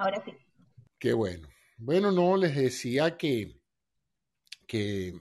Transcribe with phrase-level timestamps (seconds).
[0.00, 0.32] Ahora sí.
[0.98, 1.46] Qué bueno.
[1.76, 3.60] Bueno, no, les decía que,
[4.66, 5.12] que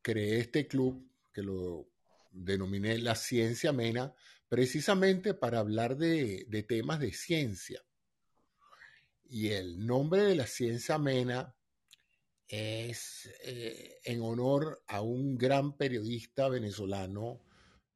[0.00, 1.90] creé este club, que lo
[2.30, 4.14] denominé La Ciencia Amena,
[4.48, 7.82] precisamente para hablar de, de temas de ciencia.
[9.24, 11.56] Y el nombre de la ciencia amena
[12.46, 17.44] es eh, en honor a un gran periodista venezolano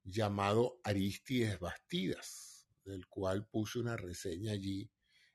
[0.03, 4.91] llamado Aristides Bastidas, del cual puse una reseña allí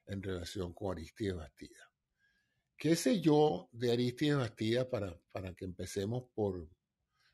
[0.07, 1.87] en relación con Aristides Bastidas.
[2.75, 6.69] ¿Qué sé yo de Aristides Bastidas para, para que empecemos por...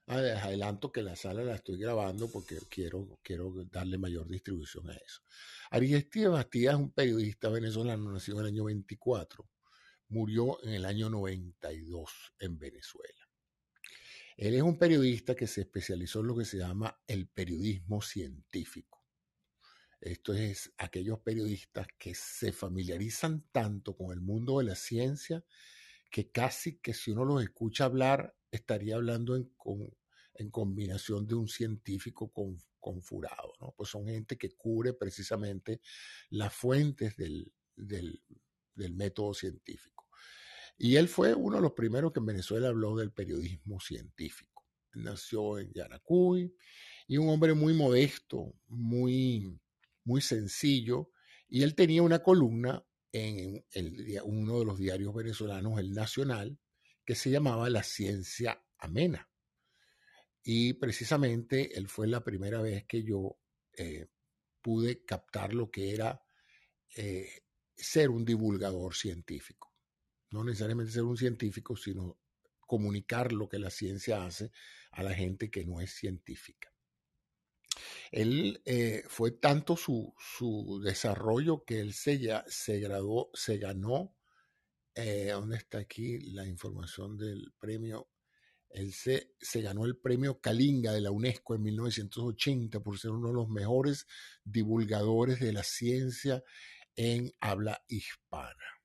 [0.05, 4.95] Ah, adelanto que la sala la estoy grabando porque quiero, quiero darle mayor distribución a
[4.95, 5.21] eso.
[5.71, 9.47] Aristides Bastidas es un periodista venezolano nacido en el año 24
[10.13, 13.29] murió en el año 92 en Venezuela.
[14.37, 19.02] Él es un periodista que se especializó en lo que se llama el periodismo científico.
[20.03, 25.45] Esto es aquellos periodistas que se familiarizan tanto con el mundo de la ciencia
[26.11, 29.49] que casi que si uno los escucha hablar estaría hablando en,
[30.35, 32.33] en combinación de un científico
[32.81, 33.53] confurado.
[33.61, 33.73] ¿no?
[33.77, 35.79] Pues son gente que cubre precisamente
[36.29, 40.09] las fuentes del, del método científico.
[40.77, 44.65] Y él fue uno de los primeros que en Venezuela habló del periodismo científico.
[44.95, 46.53] Nació en Yaracuy
[47.07, 49.59] y un hombre muy modesto, muy,
[50.03, 51.11] muy sencillo.
[51.47, 53.63] Y él tenía una columna en
[54.23, 56.57] uno de los diarios venezolanos, El Nacional,
[57.05, 59.29] que se llamaba La Ciencia Amena.
[60.43, 63.37] Y precisamente él fue la primera vez que yo
[63.77, 64.07] eh,
[64.61, 66.23] pude captar lo que era
[66.95, 67.43] eh,
[67.75, 69.73] ser un divulgador científico
[70.33, 72.17] no necesariamente ser un científico, sino
[72.65, 74.51] comunicar lo que la ciencia hace
[74.91, 76.72] a la gente que no es científica.
[78.11, 80.13] Él eh, fue tanto su,
[80.83, 84.15] desarrollo que él se, ya, se graduó, se ganó,
[84.95, 88.09] eh, ¿dónde está aquí la información del premio?
[88.69, 93.29] Él se, se ganó el premio Kalinga de la UNESCO en 1980 por ser uno
[93.29, 94.07] de los mejores
[94.43, 96.43] divulgadores de la ciencia
[96.95, 98.82] en habla hispana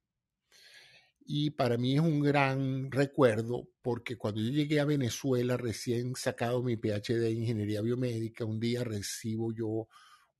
[1.30, 6.62] y para mí es un gran recuerdo porque cuando yo llegué a Venezuela recién sacado
[6.62, 9.88] mi PhD de Ingeniería Biomédica, un día recibo yo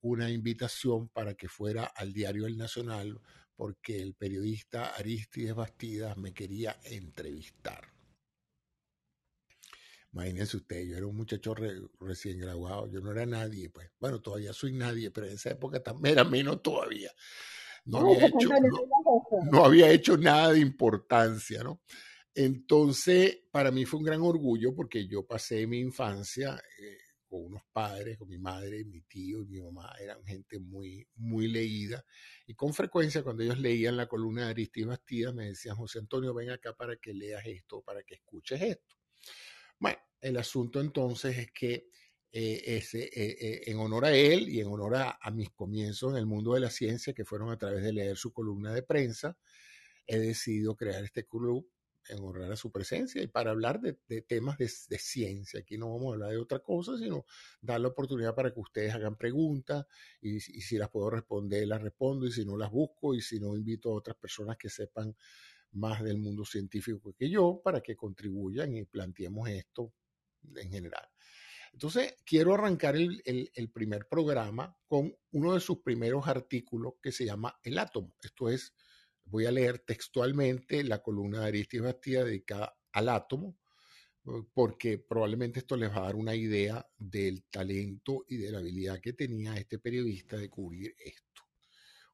[0.00, 3.21] una invitación para que fuera al diario El Nacional
[3.54, 7.93] porque el periodista Aristides Bastidas me quería entrevistar.
[10.15, 11.54] Imagínense ustedes, yo era un muchacho
[12.00, 15.82] recién graduado, yo no era nadie, pues bueno, todavía soy nadie, pero en esa época
[15.82, 17.12] también era menos todavía
[17.88, 18.49] no había, hecho,
[19.50, 21.82] no, había hecho nada de importancia, ¿no?
[22.34, 27.62] Entonces, para mí fue un gran orgullo porque yo pasé mi infancia eh, con unos
[27.72, 32.04] padres, con mi madre, mi tío y mi mamá, eran gente muy, muy leída.
[32.47, 36.32] Y con frecuencia, cuando ellos leían la columna de Aristides Bastidas, me decían, José Antonio,
[36.34, 38.97] ven acá para que leas esto, para que escuches esto.
[39.78, 41.88] Bueno, el asunto entonces es que
[42.31, 46.27] eh, eh, eh, en honor a él y en honor a, mis comienzos en el
[46.27, 49.39] mundo de la ciencia, que fueron a través de leer su columna de prensa,
[50.06, 51.71] he decidido crear este club
[52.09, 55.61] en honor a su presencia y para hablar de, temas de, ciencia.
[55.61, 57.25] Aquí no vamos a hablar de otra cosa, sino
[57.61, 59.87] dar la oportunidad para que ustedes hagan preguntas
[60.21, 63.56] y, si las puedo responder, las respondo y si no las busco y si no
[63.56, 65.16] invito a otras personas que sepan
[65.72, 69.93] más del mundo científico que yo para que contribuyan y planteemos esto
[70.56, 71.09] en general.
[71.78, 77.56] Entonces, quiero arrancar el, primer programa con uno de sus primeros artículos que se llama
[77.62, 78.16] El átomo.
[78.21, 78.75] Esto es,
[79.22, 83.56] voy a leer textualmente la columna de Aristides Bastía dedicada al átomo,
[84.53, 88.99] porque probablemente esto les va a dar una idea del talento y de la habilidad
[88.99, 91.28] que tenía este periodista de cubrir esto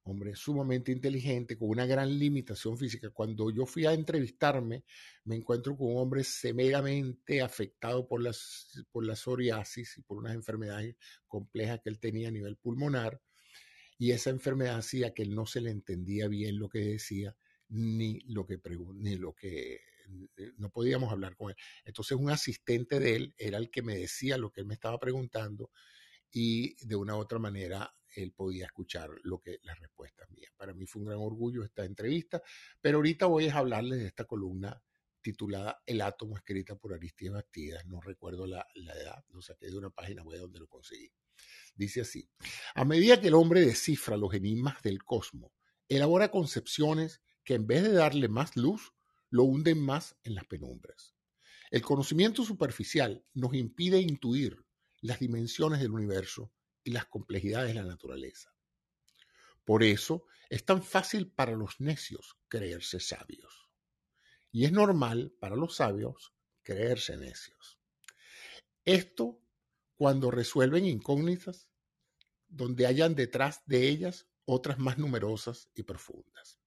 [0.05, 3.11] hombre sumamente inteligente, con una gran limitación física.
[3.11, 4.85] Cuando yo fui a entrevistarme,
[5.25, 10.35] me encuentro con un hombre severamente afectado por, las, por la psoriasis y por unas
[10.35, 13.21] enfermedades complejas que él tenía a nivel pulmonar.
[13.99, 17.35] Y esa enfermedad hacía que él no se le entendía bien lo que decía,
[17.69, 18.61] ni lo que
[18.97, 19.81] ni lo que
[20.59, 21.57] no podíamos hablar con él.
[21.85, 24.99] Entonces un asistente de él era el que me decía lo que él me estaba
[24.99, 25.71] preguntando
[26.31, 30.53] y de una u otra manera él podía escuchar lo que las respuestas mías.
[30.57, 32.43] Para mí fue un gran orgullo esta entrevista,
[32.81, 34.83] pero ahorita voy a hablarles de esta columna
[35.21, 37.87] titulada El átomo, escrita por Aristides Bastidas.
[37.87, 41.11] No recuerdo la, edad, lo saqué de una página web donde lo conseguí.
[41.75, 42.29] Dice así,
[42.75, 45.51] a medida que el hombre descifra los enigmas del cosmos,
[45.89, 48.93] elabora concepciones que en vez de darle más luz,
[49.31, 51.15] lo hunden más en las penumbras.
[51.71, 54.65] El conocimiento superficial nos impide intuir
[55.01, 56.53] las dimensiones del universo
[56.85, 58.55] y las complejidades de la naturaleza.
[59.65, 63.71] Por eso es tan fácil para los necios creerse sabios.
[64.53, 67.79] Y es normal para los sabios creerse necios.
[68.85, 69.41] Esto
[69.97, 71.71] cuando resuelven incógnitas
[72.47, 76.61] donde hayan detrás de ellas otras más numerosas y profundas.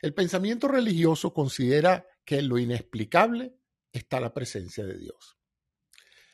[0.00, 3.54] El pensamiento religioso considera que en lo inexplicable
[3.92, 5.36] está la presencia de Dios.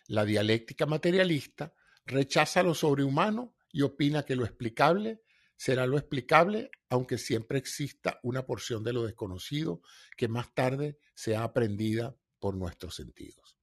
[0.07, 1.75] La dialéctica materialista
[2.07, 5.23] rechaza lo sobrehumano y opina que lo explicable
[5.57, 9.81] será lo explicable, aunque siempre exista una porción de lo desconocido
[10.17, 13.57] que más tarde sea aprendida por nuestros sentidos.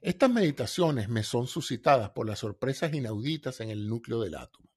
[0.00, 4.68] Estas meditaciones me son suscitadas por las sorpresas inauditas en el núcleo del átomo.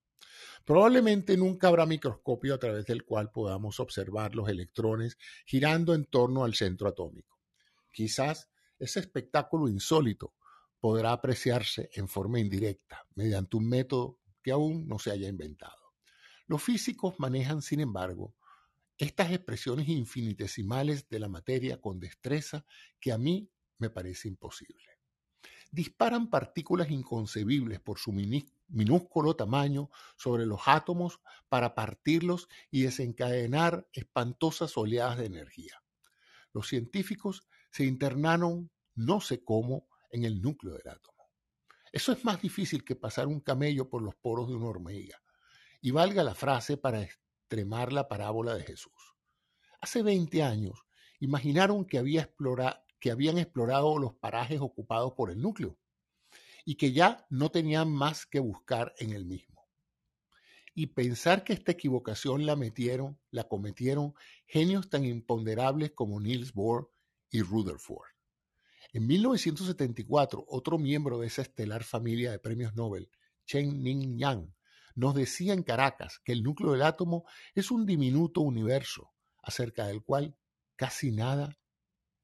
[0.65, 6.43] Probablemente nunca habrá microscopio a través del cual podamos observar los electrones girando en torno
[6.43, 7.39] al centro atómico.
[7.91, 8.49] Quizás
[8.79, 10.33] ese espectáculo insólito
[10.81, 15.93] podrá apreciarse en forma indirecta mediante un método que aún no se haya inventado.
[16.47, 18.35] Los físicos manejan, sin embargo,
[18.97, 22.65] estas expresiones infinitesimales de la materia con destreza
[22.99, 24.99] que a mí me parece imposible.
[25.71, 34.75] Disparan partículas inconcebibles por su minúsculo tamaño sobre los átomos para partirlos y desencadenar espantosas
[34.77, 35.81] oleadas de energía.
[36.53, 41.29] Los científicos se internaron no sé cómo en el núcleo del átomo.
[41.91, 45.21] Eso es más difícil que pasar un camello por los poros de una hormiga.
[45.81, 49.15] Y valga la frase para extremar la parábola de Jesús.
[49.81, 50.85] Hace 20 años
[51.19, 52.29] imaginaron que, había
[53.11, 55.77] habían explorado los parajes ocupados por el núcleo
[56.63, 59.67] y que ya no tenían más que buscar en el mismo.
[60.73, 64.13] Y pensar que esta equivocación la metieron, la cometieron
[64.45, 66.89] genios tan imponderables como Niels Bohr
[67.29, 68.10] y Rutherford.
[68.93, 73.09] En 1974, otro miembro de esa estelar familia de premios Nobel,
[73.45, 74.53] Chen Ning Yang,
[74.95, 79.11] nos decía en Caracas que el núcleo del átomo es un diminuto universo
[79.41, 80.35] acerca del cual
[80.75, 81.57] casi nada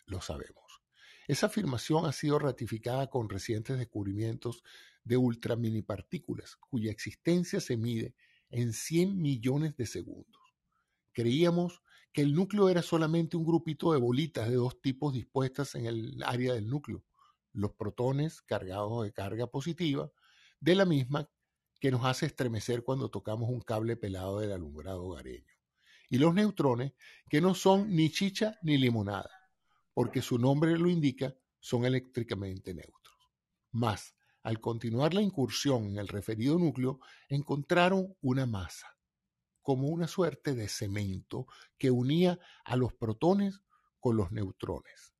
[0.05, 0.81] lo sabemos.
[1.27, 4.63] Esa afirmación ha sido ratificada con recientes descubrimientos
[5.03, 8.13] de ultraminipartículas, cuya existencia se mide
[8.49, 10.41] en 100 millones de segundos.
[11.13, 11.81] Creíamos
[12.17, 16.23] que el núcleo era solamente un grupito de bolitas de dos tipos dispuestas en el
[16.25, 17.05] área del núcleo,
[17.53, 20.11] los protones cargados de carga positiva,
[20.59, 21.29] de la misma
[21.79, 25.53] que nos hace estremecer cuando tocamos un cable pelado del alumbrado hogareño,
[26.09, 26.93] y los neutrones
[27.29, 29.51] que no son ni chicha ni limonada,
[29.93, 33.15] porque su nombre lo indica, son eléctricamente neutros.
[33.69, 36.99] Más, al continuar la incursión en el referido núcleo,
[37.29, 38.96] encontraron una masa,
[39.67, 41.45] como una suerte de cemento
[41.77, 43.59] que unía a los protones
[43.99, 45.13] con los neutrones.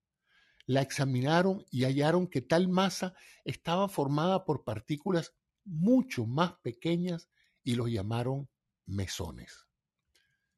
[0.66, 3.14] La examinaron y hallaron que tal masa
[3.44, 5.34] estaba formada por partículas
[5.66, 7.30] mucho más pequeñas
[7.62, 8.48] y los llamaron
[8.86, 9.68] mesones.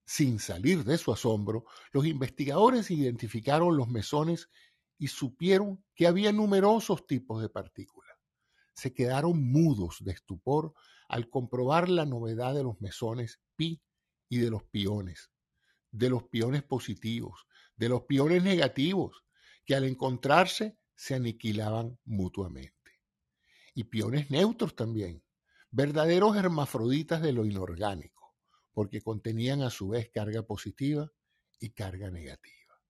[0.05, 4.51] Sin salir de su asombro, los investigadores identificaron los mesones
[4.99, 8.08] y supieron que había numerosos tipos de partículas.
[8.79, 10.73] Se quedaron mudos de estupor
[11.07, 13.81] al comprobar la novedad de los mesones pi
[14.29, 15.31] y de los piones,
[15.91, 17.45] de los piones positivos,
[17.75, 19.25] de los piones negativos,
[19.65, 23.01] que al encontrarse se aniquilaban mutuamente.
[23.73, 25.23] Y piones neutros también,
[25.71, 28.19] verdaderos hermafroditas de lo inorgánico
[28.79, 31.11] porque contenían a su vez carga positiva
[31.59, 32.81] y carga negativa.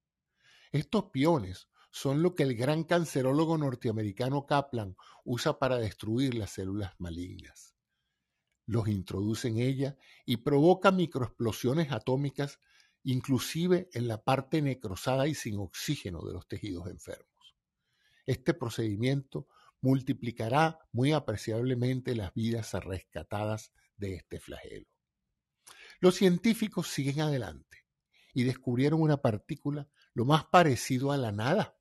[0.72, 6.94] Estos piones son lo que el gran cancerólogo norteamericano Kaplan usa para destruir las células
[7.00, 7.76] malignas.
[8.66, 12.60] Los introduce en ella y provoca microexplosiones atómicas
[13.04, 17.56] inclusive en la parte necrosada y sin oxígeno de los tejidos enfermos.
[18.26, 19.48] Este procedimiento
[19.82, 24.88] multiplicará muy apreciablemente las vidas rescatadas de este flagelo.
[26.00, 27.86] Los científicos siguen adelante
[28.34, 31.79] y descubrieron una partícula lo más parecido a la nada.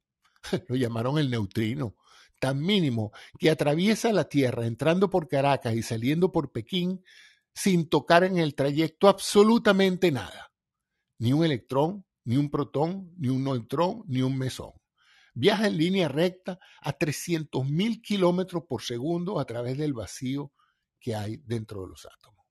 [0.69, 1.97] Lo llamaron el neutrino,
[2.41, 7.03] tan mínimo que atraviesa la Tierra entrando por Caracas y saliendo por Pekín
[7.55, 10.53] sin tocar en el trayecto absolutamente nada.
[11.19, 14.73] Ni un electrón, ni un protón, ni un neutrón, ni un mesón.
[15.35, 20.53] Viaja en línea recta a 300.000 kilómetros por segundo a través del vacío
[21.01, 22.47] que hay dentro de los átomos.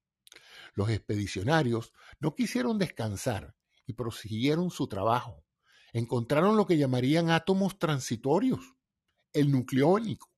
[0.73, 5.43] Los expedicionarios no quisieron descansar y prosiguieron su trabajo.
[5.97, 8.59] Encontraron lo que llamarían átomos transitorios,
[9.33, 10.29] el nucleónico,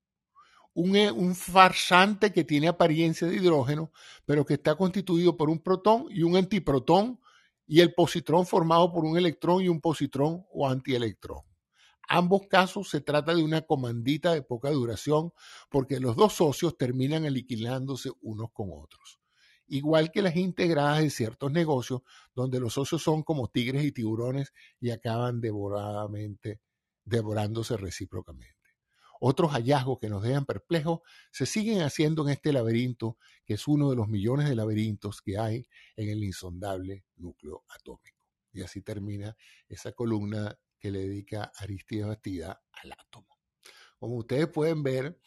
[0.74, 3.92] un, eh, un, farsante que tiene apariencia de hidrógeno,
[4.24, 7.20] pero que está constituido por un protón y un antiprotón
[7.68, 11.42] y el positrón formado por un electrón y un positrón o antielectrón.
[12.08, 15.34] Ambos casos se trata de una comandita de poca duración
[15.70, 19.19] porque los dos socios terminan aniquilándose unos con otros
[19.70, 22.02] igual que las integradas de ciertos negocios,
[22.34, 26.62] donde los socios son como tigres y tiburones y acaban devoradamente,
[27.04, 28.56] devorándose recíprocamente.
[29.22, 33.90] Otros hallazgos que nos dejan perplejos se siguen haciendo en este laberinto, que es uno
[33.90, 38.18] de los millones de laberintos que hay en el insondable núcleo atómico.
[38.54, 39.36] Y así termina
[39.68, 43.38] esa columna que le dedica Aristides Bastida al átomo.
[44.00, 45.20] Como ustedes pueden ver,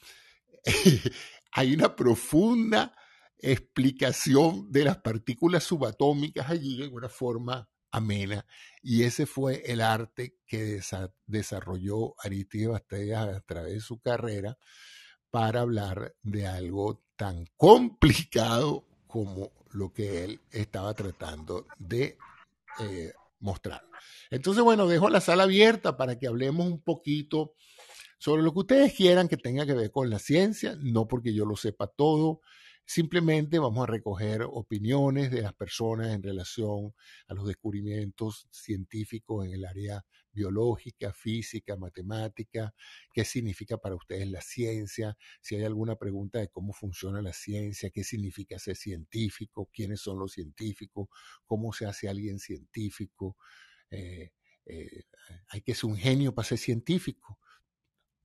[1.53, 2.97] hay una profunda
[3.43, 8.47] explicación de las partículas subatómicas allí en una forma amena.
[8.83, 10.81] Y ese fue el arte que
[11.27, 14.57] desarrolló Aristides Bastida a través de su carrera
[15.31, 22.17] para hablar de algo tan complicado como lo que él estaba tratando de
[22.81, 23.83] eh, mostrar.
[24.31, 27.55] Entonces, bueno, dejo la sala abierta para que hablemos un poquito
[28.19, 31.45] sobre lo que ustedes quieran que tenga que ver con la ciencia, no porque yo
[31.45, 32.41] lo sepa todo,
[32.93, 36.93] simplemente vamos a recoger opiniones de las personas en relación
[37.27, 42.75] a los descubrimientos científicos en el área biológica, física, matemática,
[43.15, 47.89] qué significa para ustedes la ciencia, si hay alguna pregunta de cómo funciona la ciencia,
[47.89, 51.09] qué significa ser científico, quiénes son los científicos,
[51.47, 53.37] cómo se hace alguien científico.
[53.91, 54.33] Eh,
[54.67, 55.05] eh,
[55.49, 57.39] hay que ser un genio para ser científico.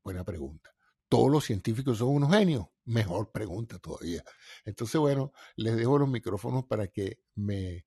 [0.04, 0.77] Buena pregunta.
[1.10, 2.68] ¿Todos los científicos son unos genios?
[2.84, 4.24] Mejor pregunta todavía.
[4.66, 7.86] Entonces, bueno, les dejo los micrófonos para que me,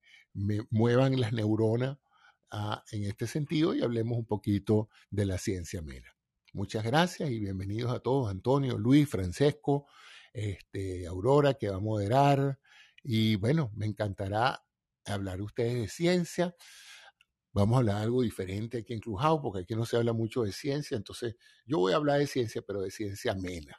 [0.70, 1.98] muevan las neuronas
[2.50, 6.16] ah, en este sentido y hablemos un poquito de la ciencia mera.
[6.54, 9.86] Muchas gracias y bienvenidos a todos, Antonio, Luis, Francesco,
[10.32, 12.58] este, Aurora, que va a moderar.
[13.02, 14.64] Y bueno, me encantará
[15.04, 16.54] hablar ustedes de ciencia
[17.52, 20.42] vamos a hablar de algo diferente aquí en Clubhouse, porque aquí no se habla mucho
[20.42, 23.76] de ciencia, entonces yo voy a hablar de ciencia, pero de ciencia amena.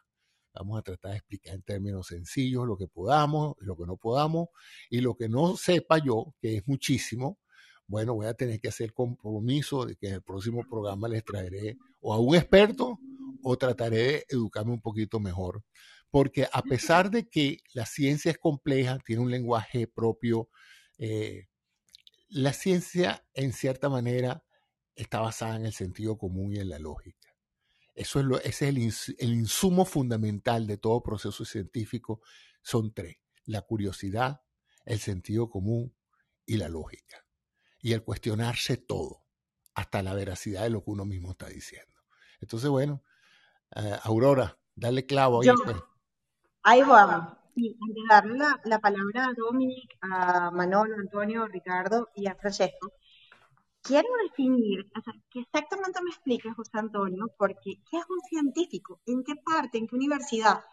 [0.54, 4.50] Vamos a tratar de explicar en términos sencillos lo que podamos, lo que no podamos,
[4.90, 7.40] y lo que no sepa yo, que es muchísimo,
[7.92, 11.78] bueno, voy a tener que hacer compromiso de que en el próximo programa les traeré
[12.00, 13.00] o a un experto
[13.44, 15.66] o trataré de educarme un poquito mejor.
[16.10, 20.48] Porque a pesar de que la ciencia es compleja, tiene un lenguaje propio,
[21.00, 21.48] eh,
[22.32, 24.44] la ciencia, en cierta manera,
[24.96, 27.36] está basada en el sentido común y en la lógica.
[27.94, 32.22] Eso es lo, ese es el, insumo fundamental de todo proceso científico.
[32.62, 34.42] Son tres, la curiosidad,
[34.86, 35.94] el sentido común
[36.46, 37.26] y la lógica.
[37.82, 39.26] Y el cuestionarse todo,
[39.74, 41.94] hasta la veracidad de lo que uno mismo está diciendo.
[42.40, 43.04] Entonces, bueno,
[43.76, 45.50] eh, Aurora, dale clavo ahí.
[45.66, 45.78] Pues.
[46.64, 47.41] Ahí vamos.
[47.56, 52.94] Y antes de darle la, palabra a Dominic, a Manolo, Antonio, Ricardo y a Francesco,
[53.82, 59.02] quiero definir, o sea, que exactamente me explique José Antonio, porque ¿qué es un científico?
[59.06, 59.78] ¿En qué parte?
[59.78, 60.64] ¿En qué universidad?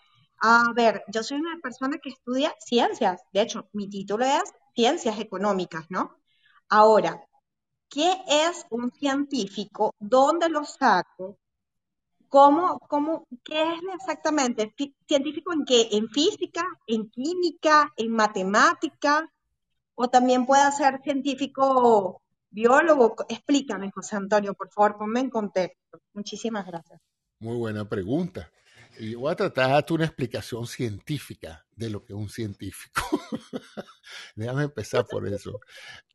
[0.41, 5.19] A ver, yo soy una persona que estudia ciencias, de hecho, mi título es Ciencias
[5.19, 6.17] Económicas, ¿no?
[6.69, 7.21] Ahora,
[7.89, 9.95] ¿qué es un científico?
[9.99, 11.39] ¿Dónde lo saco?
[12.29, 14.75] ¿Cómo, cómo, qué es exactamente?
[15.07, 15.89] ¿Científico en qué?
[15.93, 16.65] ¿En física?
[16.87, 17.93] ¿En química?
[17.97, 19.33] ¿En matemática?
[19.95, 22.21] ¿O también puede ser científico
[22.51, 23.17] biólogo?
[23.29, 26.01] Explícame, José Antonio, por favor, ponme en contexto.
[26.13, 27.01] Muchísimas gracias.
[27.41, 28.51] Muy buena pregunta.
[29.01, 33.01] Y voy a tratar de darte una explicación científica de lo que es un científico.
[34.35, 35.61] Déjame empezar por eso.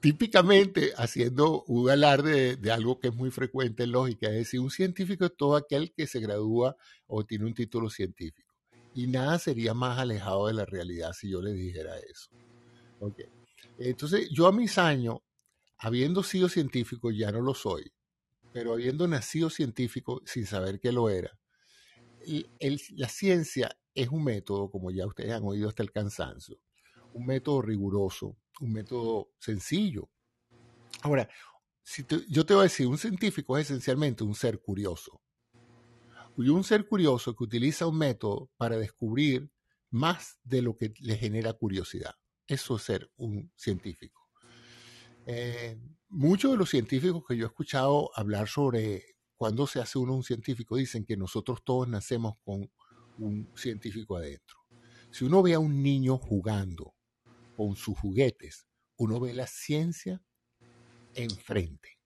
[0.02, 4.70] Típicamente, haciendo un alarde de, algo que es muy frecuente en lógica, es decir, un
[4.70, 6.76] científico es todo aquel que se gradúa
[7.08, 8.54] o tiene un título científico.
[8.94, 12.30] Y nada sería más alejado de la realidad si yo le dijera eso.
[13.78, 15.20] Entonces, yo a mis años,
[15.78, 17.94] habiendo sido científico, ya no lo soy,
[18.52, 21.32] pero habiendo nacido científico sin saber que lo era,
[22.96, 26.60] la ciencia es un método, como ya ustedes han oído hasta el cansancio,
[27.14, 30.10] un método riguroso, un método sencillo.
[31.02, 31.30] Ahora,
[31.84, 35.22] si yo te voy a decir, un científico es esencialmente un ser curioso.
[36.38, 39.52] Y un ser curioso que utiliza un método para descubrir
[39.92, 42.16] más de lo que le genera curiosidad.
[42.48, 44.22] Eso es ser un científico.
[45.26, 45.78] Eh,
[46.10, 50.24] muchos de los científicos que yo he escuchado hablar sobre cuando se hace uno un
[50.24, 52.70] científico, dicen que nosotros todos nacemos con
[53.18, 54.60] un científico adentro.
[55.12, 56.96] Si uno ve a un niño jugando
[57.56, 60.24] con sus juguetes, uno ve la ciencia
[61.14, 62.00] enfrente.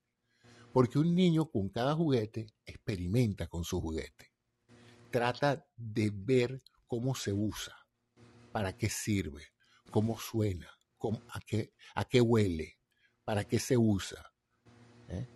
[0.72, 4.32] Porque un niño con cada juguete experimenta con su juguete.
[5.10, 7.74] Trata de ver cómo se usa,
[8.52, 9.44] para qué sirve,
[9.90, 10.68] cómo suena,
[11.28, 12.78] a, qué, a qué huele,
[13.24, 14.32] para qué se usa.
[15.08, 15.26] ¿eh?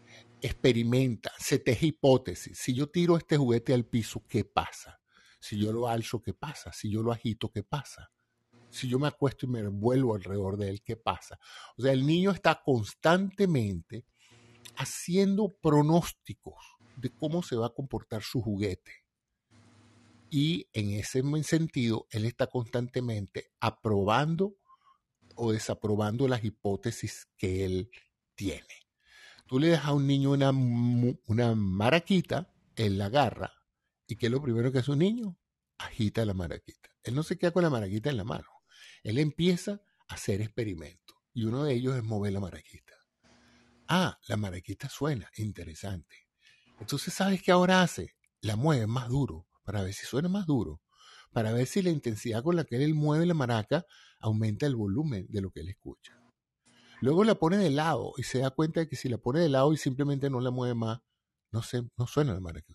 [0.43, 2.59] Experimenta, se teje hipótesis.
[2.59, 5.01] Si yo tiro este juguete al piso, ¿qué pasa?
[5.41, 6.73] Si yo lo alzo, ¿qué pasa?
[6.73, 8.11] Si yo lo agito, ¿qué pasa?
[8.73, 11.39] si yo me acuesto y me vuelvo alrededor de él, ¿qué pasa?
[11.77, 14.07] O sea, el niño está constantemente
[14.77, 16.57] haciendo pronósticos
[16.97, 19.05] de cómo se va a comportar su juguete.
[20.31, 24.57] Y en ese sentido, él está constantemente aprobando
[25.37, 27.91] o desaprobando las hipótesis que él
[28.35, 28.82] tiene.
[29.47, 33.53] Tú le das a un niño una, una maraquita, él la agarra.
[34.07, 35.39] ¿Y qué es lo primero que hace un niño?
[35.79, 36.91] Agita la maraquita.
[37.03, 38.47] Él no se queda con la maraquita en la mano.
[39.03, 41.17] Él empieza a hacer experimentos.
[41.35, 42.95] Y uno de ellos es mover la maraquita.
[43.89, 46.29] Ah, la maraquita suena, interesante.
[46.81, 48.15] Entonces, ¿sabes qué ahora hace?
[48.41, 50.83] La mueve más duro, para ver si suena más duro,
[51.33, 53.87] para ver si la intensidad con la que él mueve la maraca
[54.19, 56.22] aumenta el volumen de lo que él escucha.
[57.03, 59.49] Luego la pone de lado y se da cuenta de que si la pone de
[59.49, 61.01] lado y simplemente no la mueve más,
[61.51, 61.61] no,
[61.97, 62.73] no suena la maraca.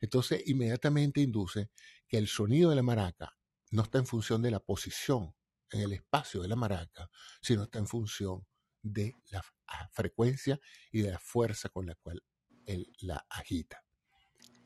[0.00, 1.68] Entonces inmediatamente induce
[2.08, 3.36] que el sonido de la maraca
[3.72, 5.34] no está en función de la posición
[5.70, 7.10] en el espacio de la maraca,
[7.42, 8.46] sino está en función
[8.80, 9.44] de la
[9.92, 10.58] frecuencia
[10.90, 12.24] y de la fuerza con la cual
[12.64, 13.84] él la agita.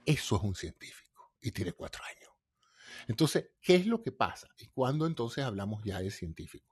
[0.07, 2.31] Eso es un científico y tiene cuatro años.
[3.09, 4.47] Entonces, ¿qué es lo que pasa?
[4.57, 6.70] ¿Y cuándo entonces hablamos ya de científico?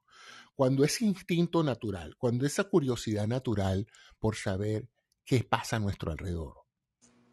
[0.59, 3.87] Cuando ese instinto natural, cuando esa curiosidad natural
[4.19, 4.91] por saber
[5.25, 6.65] qué pasa a nuestro alrededor,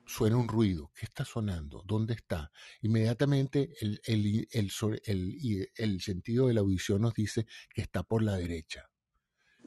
[0.06, 1.82] suena un ruido, ¿qué está sonando?
[1.88, 2.52] ¿Dónde está?
[2.84, 8.92] Inmediatamente el, el, sentido de la audición nos dice que está por la derecha.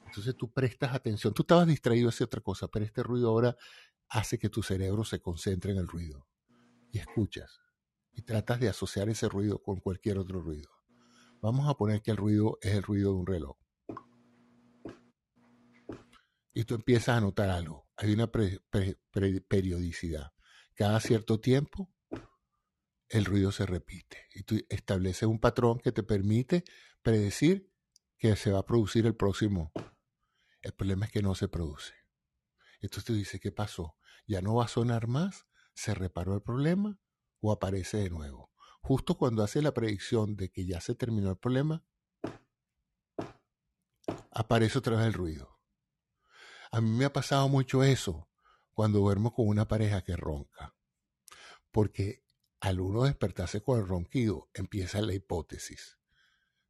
[0.06, 3.56] Entonces tú prestas atención, tú estabas distraído hacia otra cosa, pero este ruido ahora
[4.08, 6.28] hace que tu cerebro se concentre en el ruido
[6.92, 7.58] y escuchas
[8.12, 10.77] y tratas de asociar ese ruido con cualquier otro ruido.
[11.40, 13.56] Vamos a poner que el ruido es el ruido de un reloj.
[16.52, 17.88] Y tú empiezas a notar algo.
[17.96, 18.30] Hay una
[19.48, 20.32] periodicidad.
[20.74, 21.92] Cada cierto tiempo
[23.08, 24.26] el ruido se repite.
[24.34, 26.64] Y tú estableces un patrón que te permite
[27.02, 27.72] predecir
[28.18, 29.72] que se va a producir el próximo.
[30.60, 31.94] El problema es que no se produce.
[32.80, 33.96] Entonces tú dices, ¿qué pasó?
[34.26, 35.46] ¿Ya no va a sonar más?
[35.74, 36.98] ¿Se reparó el problema?
[37.40, 38.50] ¿O aparece de nuevo?
[38.88, 41.84] Justo cuando hace la predicción de que ya se terminó el problema,
[44.30, 45.60] aparece otra vez el ruido.
[46.70, 48.30] A mí me ha pasado mucho eso
[48.72, 50.74] cuando duermo con una pareja que ronca,
[51.70, 52.24] porque
[52.60, 55.98] al uno despertarse con el ronquido empieza la hipótesis.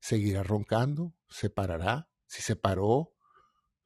[0.01, 1.15] ¿Seguirá roncando?
[1.29, 2.11] ¿Se parará?
[2.27, 3.15] Si se paró,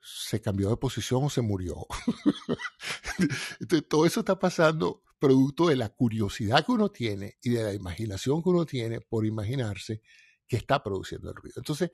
[0.01, 1.87] se cambió de posición o se murió.
[3.61, 7.73] Entonces, todo eso está pasando producto de la curiosidad que uno tiene y de la
[7.73, 10.03] imaginación que uno tiene por imaginarse
[10.49, 11.55] que está produciendo el ruido.
[11.59, 11.93] Entonces,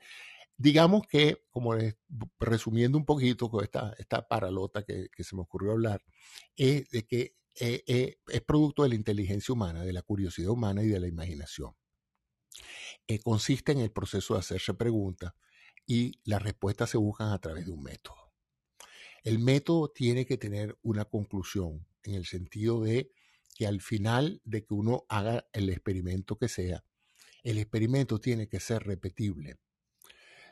[0.57, 1.75] digamos que, como
[2.39, 6.01] resumiendo un poquito con esta, esta paralota que, se me ocurrió hablar,
[6.55, 10.81] es de que eh, eh, es producto de la inteligencia humana, de la curiosidad humana
[10.81, 11.75] y de la imaginación.
[13.23, 15.33] Consiste en el proceso de hacerse preguntas
[15.85, 18.33] y las respuestas se buscan a través de un método.
[19.23, 23.11] El método tiene que tener una conclusión en el sentido de
[23.59, 26.85] que al final de que uno haga el experimento que sea,
[27.43, 29.59] el experimento tiene que ser repetible.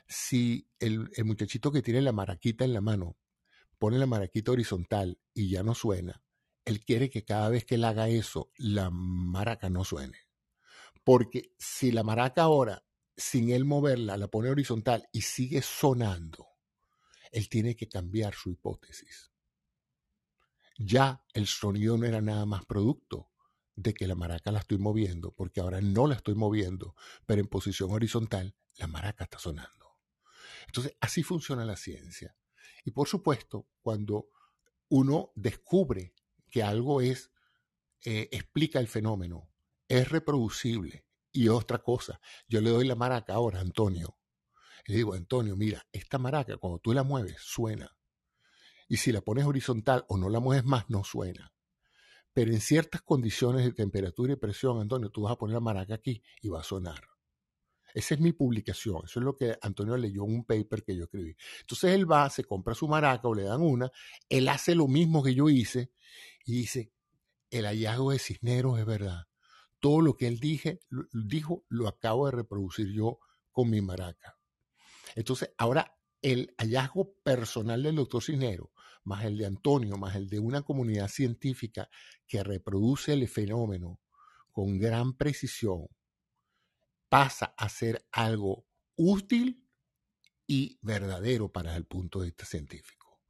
[0.10, 3.18] Si el, muchachito que tiene la maraquita en la mano
[3.80, 6.22] pone la maraquita horizontal y ya no suena,
[6.66, 10.28] él quiere que cada vez que él haga eso, la maraca no suene.
[11.06, 12.84] Porque si la maraca ahora,
[13.16, 16.46] sin él moverla, la pone horizontal y sigue sonando,
[17.32, 19.32] él tiene que cambiar su hipótesis
[20.78, 23.32] ya el sonido no era nada más producto
[23.76, 27.48] de que la maraca la estoy moviendo, porque ahora no la estoy moviendo, pero en
[27.48, 30.00] posición horizontal la maraca está sonando.
[30.66, 32.36] Entonces, así funciona la ciencia.
[32.84, 34.30] Y por supuesto, cuando
[34.90, 36.14] uno descubre
[36.50, 37.32] que algo es,
[38.04, 39.50] eh, explica el fenómeno,
[39.88, 44.18] es reproducible y otra cosa, yo le doy la maraca ahora a Antonio.
[44.86, 47.97] Le digo, Antonio, mira, esta maraca cuando tú la mueves suena.
[48.88, 51.54] Y si la pones horizontal o no la mueves más, no suena.
[52.34, 55.96] Pero en ciertas condiciones de temperatura y presión, Antonio, tú vas a poner la maraca
[55.96, 57.02] aquí y va a sonar.
[57.94, 59.02] Esa es mi publicación.
[59.06, 61.36] Eso es lo que Antonio leyó en un paper que yo escribí.
[61.62, 63.92] Entonces él va, se compra su maraca o le dan una,
[64.30, 65.92] él hace lo mismo que yo hice
[66.46, 66.92] y dice,
[67.50, 69.24] el hallazgo de Cisneros es verdad.
[69.80, 73.20] Todo lo que él dijo lo acabo de reproducir yo
[73.52, 74.38] con mi maraca.
[75.16, 78.70] Entonces ahora el hallazgo personal del doctor Cisneros
[79.08, 81.90] más el de Antonio, más el de una comunidad científica
[82.28, 84.02] que reproduce el fenómeno
[84.52, 85.88] con gran precisión,
[87.08, 88.66] pasa a ser algo
[88.98, 89.66] útil
[90.46, 93.22] y verdadero para el punto de vista científico.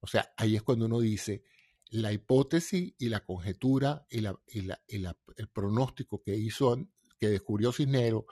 [0.00, 1.44] O sea, ahí es cuando uno dice,
[1.90, 6.76] la hipótesis y la conjetura y, el pronóstico que hizo,
[7.20, 8.24] que descubrió Cisneros,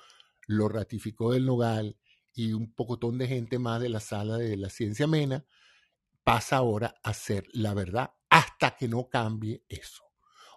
[0.46, 1.96] lo ratificó del Nogal
[2.34, 5.44] y un pocotón de gente más de la sala de la ciencia amena,
[6.28, 10.04] pasa ahora a ser la verdad hasta que no cambie eso.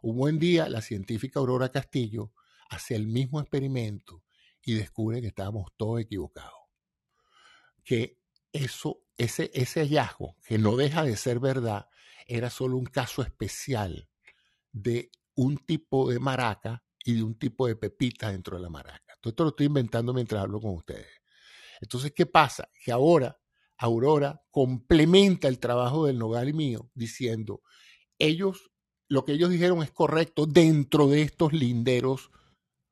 [0.01, 2.33] Un buen día, la científica Aurora Castillo
[2.67, 4.25] hace el mismo experimento
[4.61, 6.59] y descubre que estábamos todos equivocados.
[7.85, 8.19] Que
[8.51, 11.87] eso, ese, ese hallazgo, que no deja de ser verdad,
[12.27, 14.09] era solo un caso especial
[14.73, 19.17] de un tipo de maraca y de un tipo de pepita dentro de la maraca.
[19.21, 21.21] Todo esto lo estoy inventando mientras hablo con ustedes.
[21.79, 22.69] Entonces, ¿qué pasa?
[22.83, 23.40] Que ahora
[23.81, 27.63] Aurora complementa el trabajo del Nogal y mío diciendo,
[28.19, 28.69] ellos,
[29.09, 32.29] lo que ellos dijeron es correcto dentro de estos linderos,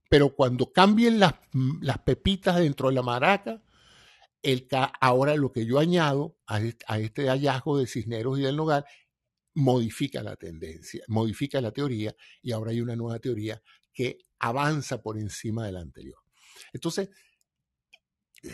[0.09, 1.35] pero cuando cambien las,
[1.81, 3.61] las pepitas dentro de la maraca,
[4.41, 4.67] el,
[4.99, 8.83] ahora lo que yo añado a este, a este hallazgo de Cisneros y del Nogal
[9.53, 13.61] modifica la tendencia, modifica la teoría y ahora hay una nueva teoría
[13.93, 16.17] que avanza por encima de la anterior.
[16.73, 17.09] Entonces,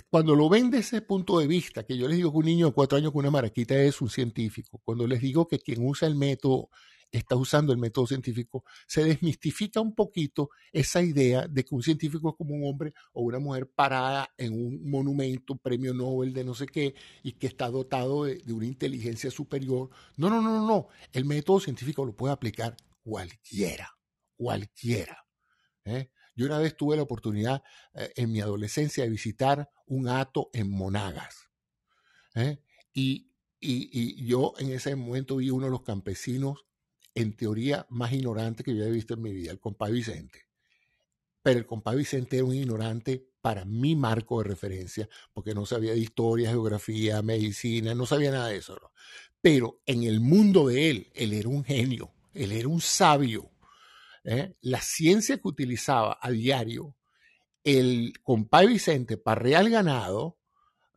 [0.10, 2.68] cuando lo ven desde ese punto de vista, que yo les digo que un niño
[2.68, 6.08] de cuatro años con una maraquita es un científico, cuando les digo que quien usa
[6.08, 6.70] el método
[7.12, 12.30] está usando el método científico, se desmistifica un poquito esa idea de que un científico
[12.30, 16.54] es como un hombre o una mujer parada en un monumento, premio Nobel de no
[16.54, 19.90] sé qué, y que está dotado de, una inteligencia superior.
[20.18, 20.88] No, no, no, no, no.
[21.12, 23.90] El método científico lo puede aplicar cualquiera,
[24.36, 25.26] cualquiera.
[25.86, 26.10] ¿eh?
[26.36, 30.70] Yo una vez tuve la oportunidad eh, en mi adolescencia de visitar un ato en
[30.70, 31.50] Monagas.
[32.36, 32.60] ¿eh?
[32.94, 36.66] Y, y, yo en ese momento vi uno de los campesinos
[37.14, 40.46] en teoría más ignorante que yo he visto en mi vida, el compadre Vicente.
[41.42, 45.92] Pero el compadre Vicente era un ignorante para mi marco de referencia, porque no sabía
[45.92, 48.76] de historia, geografía, medicina, no sabía nada de eso.
[49.40, 53.52] Pero en el mundo de él, él era un genio, él era un sabio.
[54.26, 54.56] ¿Eh?
[54.62, 56.96] La ciencia que utilizaba a diario
[57.64, 60.40] el compadre Vicente para real ganado,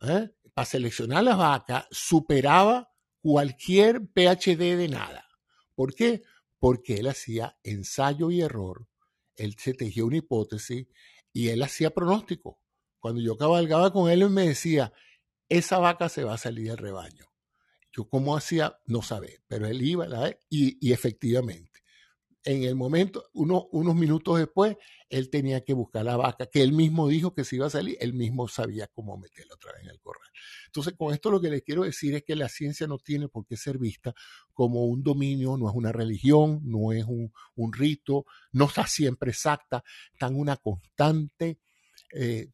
[0.01, 0.29] ¿eh?
[0.53, 5.27] para seleccionar las vacas, superaba cualquier PhD de nada.
[5.73, 6.21] ¿Por qué?
[6.59, 8.87] Porque él hacía ensayo y error,
[9.35, 10.87] él se tejía una hipótesis
[11.33, 12.61] y él hacía pronóstico.
[12.99, 14.93] Cuando yo cabalgaba con él, él me decía,
[15.47, 17.25] esa vaca se va a salir del rebaño.
[17.91, 20.05] Yo cómo hacía, no sabía, pero él iba
[20.49, 21.68] y, y efectivamente
[22.43, 24.77] en el momento, unos minutos después,
[25.09, 27.97] él tenía que buscar la vaca, que él mismo dijo que se iba a salir,
[27.99, 30.29] él mismo sabía cómo meterla otra vez en el corral.
[30.67, 33.45] Entonces, con esto lo que les quiero decir es que la ciencia no tiene por
[33.45, 34.13] qué ser vista
[34.53, 37.31] como un dominio, no es una religión, no es un,
[37.73, 41.59] rito, no está siempre exacta, está en una constante
[42.13, 42.51] eh,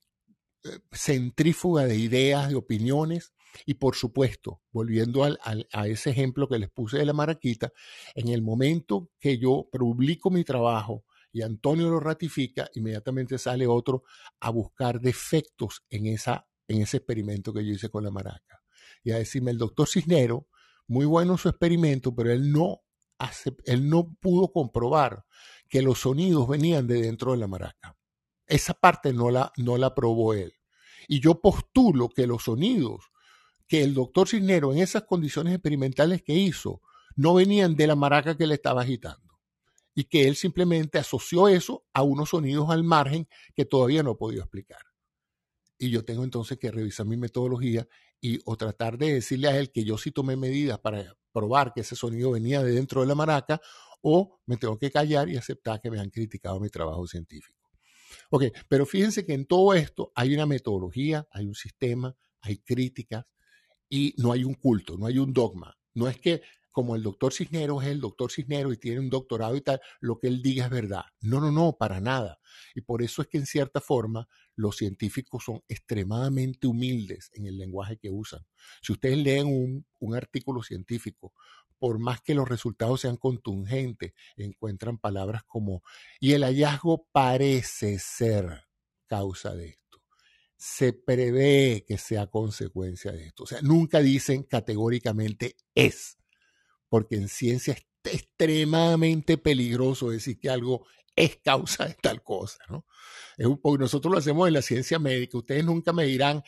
[0.63, 3.33] eh, centrífuga de ideas, de opiniones,
[3.65, 7.71] y por supuesto, volviendo a ese ejemplo que les puse de la maraquita,
[8.13, 14.03] en el momento que yo publico mi trabajo y Antonio lo ratifica, inmediatamente sale otro
[14.39, 18.63] a buscar defectos en, esa, en ese experimento que yo hice con la maraca.
[19.03, 20.47] Y a decirme, el doctor Cisnero,
[20.87, 22.83] muy bueno su experimento, pero él no,
[23.17, 25.25] hace, él no pudo comprobar
[25.67, 27.97] que los sonidos venían de dentro de la maraca.
[28.47, 30.53] Esa parte no la, no la probó él.
[31.07, 33.11] Y yo postulo que los sonidos
[33.67, 36.81] que el doctor Cisnero en esas condiciones experimentales que hizo
[37.15, 39.39] no venían de la maraca que le estaba agitando
[39.95, 44.15] y que él simplemente asoció eso a unos sonidos al margen que todavía no he
[44.15, 44.81] podido explicar.
[45.77, 47.87] Y yo tengo entonces que revisar mi metodología
[48.21, 51.81] y o tratar de decirle a él que yo sí tomé medidas para probar que
[51.81, 53.61] ese sonido venía de dentro de la maraca
[54.01, 57.71] o me tengo que callar y aceptar que me han criticado mi trabajo científico.
[58.29, 63.25] Ok, pero fíjense que en todo esto hay una metodología, hay un sistema, hay críticas,
[63.89, 65.77] y no hay un culto, no hay un dogma.
[65.93, 66.41] No es que
[66.75, 70.19] como el doctor Cisneros es el doctor Cisneros y tiene un doctorado y tal, lo
[70.19, 71.05] que él diga es verdad.
[71.21, 72.41] No, no, no, para nada.
[72.75, 77.57] Y por eso es que en cierta forma los científicos son extremadamente humildes en el
[77.57, 78.41] lenguaje que usan.
[78.81, 81.33] Si ustedes leen un, un artículo científico,
[81.79, 85.81] por más que los resultados sean contundentes, encuentran palabras como,
[86.19, 88.65] y el hallazgo parece ser
[89.07, 89.84] causa de esto
[90.67, 93.43] se prevé que sea consecuencia de esto.
[93.43, 96.17] O sea, nunca dicen categóricamente es,
[96.89, 102.87] porque en ciencia es extremadamente peligroso decir que algo es causa de tal cosa, ¿no?
[103.37, 105.37] Es un, nosotros lo hacemos en la ciencia médica.
[105.37, 106.41] Ustedes nunca me dirán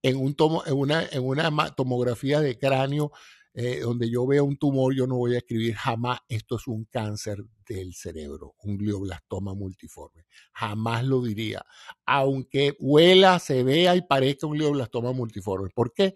[0.00, 3.12] en, un tomo, en, una, en una tomografía de cráneo
[3.60, 6.84] eh, donde yo vea un tumor, yo no voy a escribir jamás esto es un
[6.84, 10.26] cáncer del cerebro, un glioblastoma multiforme.
[10.52, 11.66] Jamás lo diría,
[12.06, 15.70] aunque huela, se vea y parezca un glioblastoma multiforme.
[15.74, 16.14] ¿Por qué?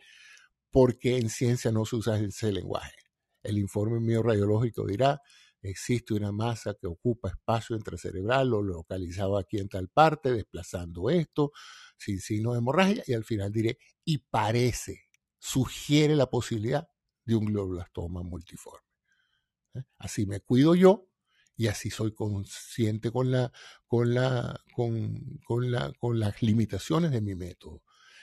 [0.70, 2.94] Porque en ciencia no se usa ese lenguaje.
[3.42, 5.20] El informe mío radiológico dirá
[5.62, 11.50] existe una masa que ocupa espacio intracerebral lo localizado aquí en tal parte, desplazando esto,
[11.96, 15.08] sin signo de hemorragia, y al final diré, y parece,
[15.40, 16.86] sugiere la posibilidad
[17.24, 18.86] de un glioblastoma multiforme.
[19.74, 19.82] ¿eh?
[19.98, 21.08] Así me cuido yo
[21.56, 23.52] y así soy consciente con, la,
[23.86, 27.82] con, la, con, con, la, con las limitaciones de mi método.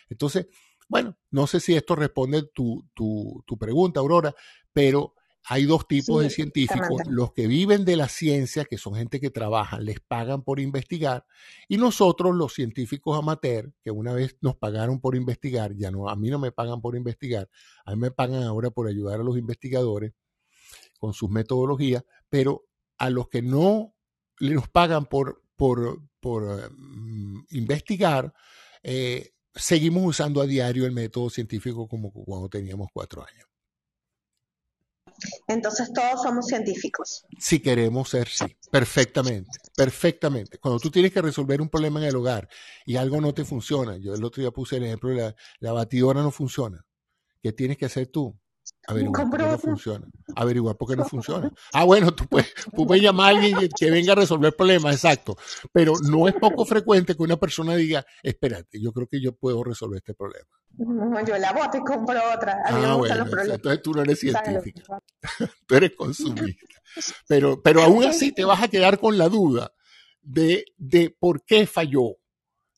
[0.09, 0.47] Entonces,
[0.87, 4.33] bueno, no sé si esto responde tu, tu, tu pregunta, Aurora,
[4.73, 5.13] pero
[5.45, 9.29] hay dos tipos de científicos, los que viven de la ciencia, que son gente que
[9.29, 11.25] trabaja, les pagan por investigar,
[11.67, 16.15] y nosotros, los científicos amateur, que una vez nos pagaron por investigar, ya no, a
[16.15, 17.49] mí no me pagan por investigar,
[17.85, 20.13] a mí me pagan ahora por ayudar a los investigadores
[20.99, 22.65] con sus metodologías, pero
[22.97, 23.95] a los que no
[24.39, 28.33] les pagan por, por, por mm, investigar,
[28.83, 33.47] eh, seguimos usando a diario el método científico como cuando teníamos cuatro años.
[35.47, 37.25] Entonces todos somos científicos.
[37.37, 40.57] Si queremos ser, sí, perfectamente, perfectamente.
[40.57, 42.49] Cuando tú tienes que resolver un problema en el hogar
[42.85, 46.21] y algo no te funciona, yo el otro día puse el ejemplo la, la batidora
[46.21, 46.85] no funciona,
[47.41, 48.39] ¿qué tienes que hacer tú?
[48.89, 50.07] Averiguar por qué no funciona.
[50.35, 51.51] Averiguar por qué no funciona.
[51.73, 55.37] Ah, bueno, tú puedes, puedes llamar a alguien que venga a resolver problemas, exacto.
[55.71, 59.63] Pero no es poco frecuente que una persona diga, espérate, yo creo que yo puedo
[59.63, 60.47] resolver este problema.
[60.77, 62.63] No, yo la boto y compro otra.
[62.65, 64.99] ah, bueno, entonces tú no eres científica.
[65.67, 66.65] tú eres consumista.
[67.27, 69.71] Pero, pero aún así te vas a quedar con la duda
[70.21, 72.17] de, de por qué falló.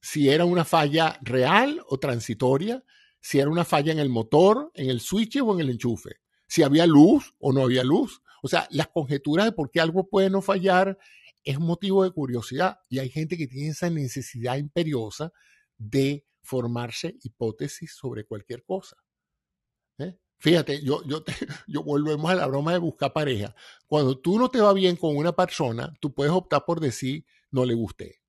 [0.01, 2.84] Si era una falla real o transitoria,
[3.21, 6.63] si era una falla en el motor, en el switch o en el enchufe, si
[6.63, 8.21] había luz o no había luz.
[8.43, 10.97] O sea, las conjeturas de por qué algo puede no fallar
[11.43, 15.31] es motivo de curiosidad y hay gente que tiene esa necesidad imperiosa
[15.77, 18.97] de formarse hipótesis sobre cualquier cosa.
[19.99, 20.17] ¿eh?
[20.39, 21.23] Fíjate, yo, yo,
[21.67, 23.55] yo volvemos a la broma de buscar pareja.
[23.88, 27.65] Cuando tú no te va bien con una persona, tú puedes optar por decir no
[27.65, 28.21] le guste.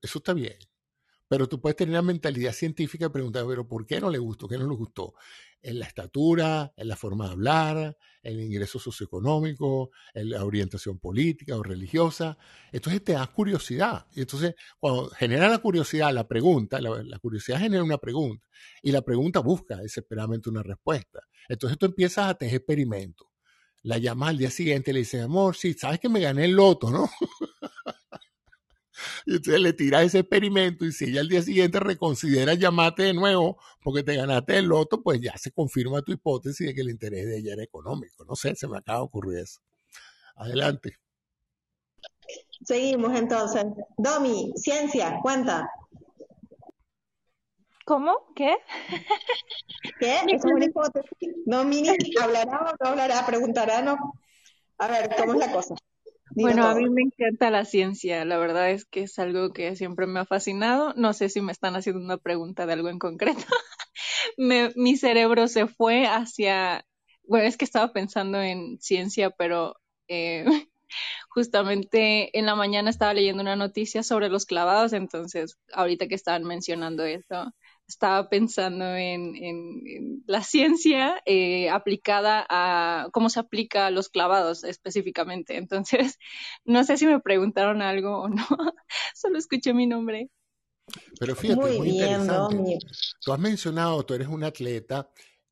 [0.00, 0.56] Eso está bien.
[1.30, 4.48] Pero tú puedes tener una mentalidad científica y preguntar, pero ¿por qué no le gustó?
[4.48, 5.14] ¿Qué no le gustó?
[5.62, 10.98] En la estatura, en la forma de hablar, en el ingreso socioeconómico, en la orientación
[10.98, 12.36] política o religiosa.
[12.72, 14.08] Entonces te da curiosidad.
[14.12, 18.44] Y entonces, cuando genera la curiosidad, la pregunta, la, curiosidad genera una pregunta.
[18.82, 21.20] Y la pregunta busca desesperadamente una respuesta.
[21.48, 23.28] Entonces tú empiezas a tener experimentos.
[23.82, 26.56] La llamas al día siguiente y le dices, amor, sí, sabes que me gané el
[26.56, 27.08] loto, ¿no?
[29.26, 33.14] Y entonces le tiras ese experimento y si ella al día siguiente reconsidera llamarte de
[33.14, 36.90] nuevo porque te ganaste el loto, pues ya se confirma tu hipótesis de que el
[36.90, 38.24] interés de ella era económico.
[38.24, 39.60] No sé, se me acaba de ocurrir eso.
[40.36, 40.96] Adelante.
[42.64, 43.64] Seguimos entonces.
[43.96, 45.68] Domi, ciencia, cuenta.
[47.84, 48.32] ¿Cómo?
[48.36, 48.56] ¿Qué?
[49.98, 50.18] ¿Qué?
[50.28, 51.34] es una hipótesis.
[51.44, 51.82] Domi
[52.22, 53.96] hablará o no hablará, preguntará, no.
[54.78, 55.74] A ver, ¿cómo es la cosa?
[56.34, 60.06] Bueno, a mí me encanta la ciencia, la verdad es que es algo que siempre
[60.06, 60.94] me ha fascinado.
[60.96, 63.44] No sé si me están haciendo una pregunta de algo en concreto.
[64.76, 66.86] mi cerebro se fue hacia,
[67.24, 69.74] bueno, es que estaba pensando en ciencia, pero
[70.08, 70.44] eh,
[71.28, 76.44] justamente en la mañana estaba leyendo una noticia sobre los clavados, entonces ahorita que estaban
[76.44, 77.52] mencionando esto,
[77.90, 85.56] estaba pensando en, la ciencia eh, aplicada a cómo se aplica a los clavados específicamente.
[85.56, 86.18] Entonces,
[86.64, 88.46] no sé si me preguntaron algo o no,
[89.14, 90.30] solo escuché mi nombre.
[91.18, 92.78] Pero fíjate, muy, muy interesante.
[93.20, 95.10] Tú has mencionado, tú eres un atleta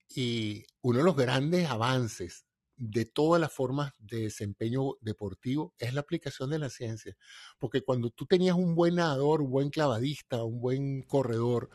[0.09, 2.45] y uno de los grandes avances
[2.77, 7.17] de todas las formas de desempeño deportivo es la aplicación de la ciencia.
[7.59, 11.71] Porque cuando tú tenías un buen nadador, un buen clavadista, un buen corredor,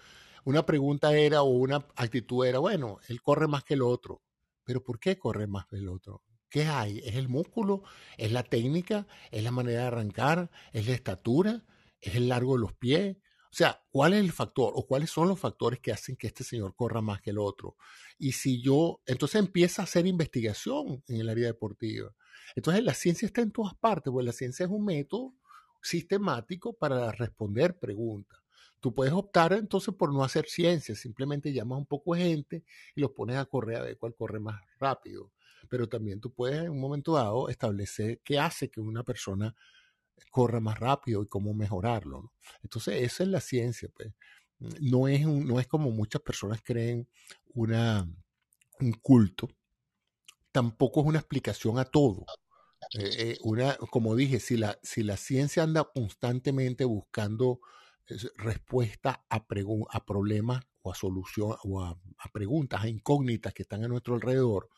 [0.45, 4.21] una pregunta era o una actitud era, bueno, él corre más que el otro,
[4.63, 6.23] pero ¿por qué corre más que el otro?
[6.49, 6.99] ¿Qué hay?
[6.99, 7.83] ¿Es el músculo?
[8.17, 9.07] ¿Es la técnica?
[9.31, 10.51] ¿Es la manera de arrancar?
[10.71, 11.65] ¿Es la estatura?
[11.99, 13.17] ¿Es el largo de los pies?
[13.53, 16.43] O sea, ¿cuál es el factor o cuáles son los factores que hacen que este
[16.43, 17.75] señor corra más que el otro?
[18.17, 22.13] Y si yo, entonces empieza a hacer investigación en el área deportiva.
[22.55, 25.35] Entonces la ciencia está en todas partes, porque la ciencia es un método
[25.81, 28.42] sistemático para responder preguntas.
[28.83, 32.99] Tú puedes optar entonces por no hacer ciencia, simplemente llamas un poco de gente y
[32.99, 35.31] los pones a correr a ver cuál corre más rápido.
[35.69, 39.55] Pero también tú puedes en un momento dado establecer qué hace que una persona
[40.31, 42.33] corra más rápido y cómo mejorarlo.
[42.61, 43.87] Entonces, esa es la ciencia.
[43.95, 44.11] Pues.
[44.81, 47.07] No, es no es como muchas personas creen
[47.53, 48.05] una,
[48.81, 49.47] un culto.
[50.51, 52.25] Tampoco es una explicación a todo.
[52.99, 57.61] Eh, eh, una, como dije, si la, si la ciencia anda constantemente buscando
[58.37, 59.45] respuesta a,
[59.91, 61.97] a problemas o a solución o a,
[62.31, 64.69] preguntas, a incógnitas que están a nuestro alrededor,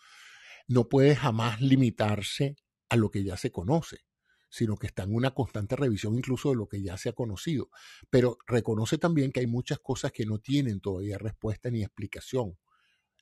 [0.67, 2.55] no puede jamás limitarse
[2.89, 4.01] a lo que ya se conoce,
[4.49, 7.69] sino que está en una constante revisión incluso de lo que ya se ha conocido.
[8.09, 12.57] Pero reconoce también que hay muchas cosas que no tienen todavía respuesta ni explicación,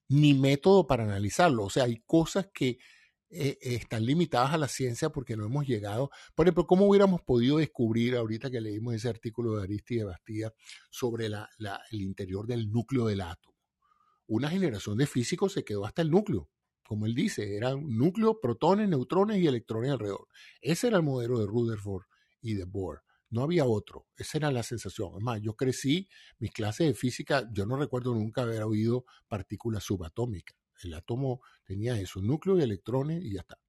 [0.09, 1.63] ni método para analizarlo.
[1.63, 2.77] O sea, hay cosas que
[3.33, 6.09] eh, están limitadas a la ciencia porque no hemos llegado.
[6.35, 10.53] Por ejemplo, ¿cómo hubiéramos podido descubrir, ahorita que leímos ese artículo de Aristide Bastida,
[10.89, 13.57] sobre el interior del núcleo del átomo?
[14.27, 16.49] Una generación de físicos se quedó hasta el núcleo
[16.93, 20.27] como él dice, eran núcleos, protones, neutrones y electrones alrededor.
[20.61, 22.03] Ese era el modelo de Rutherford
[22.41, 23.01] y de Bohr.
[23.29, 24.05] No había otro.
[24.15, 25.09] Esa era la sensación.
[25.13, 30.55] Además, yo crecí, mis clases de física, yo no recuerdo nunca haber oído partículas subatómicas.
[30.85, 33.59] El átomo tenía eso, núcleo y electrones y ya está.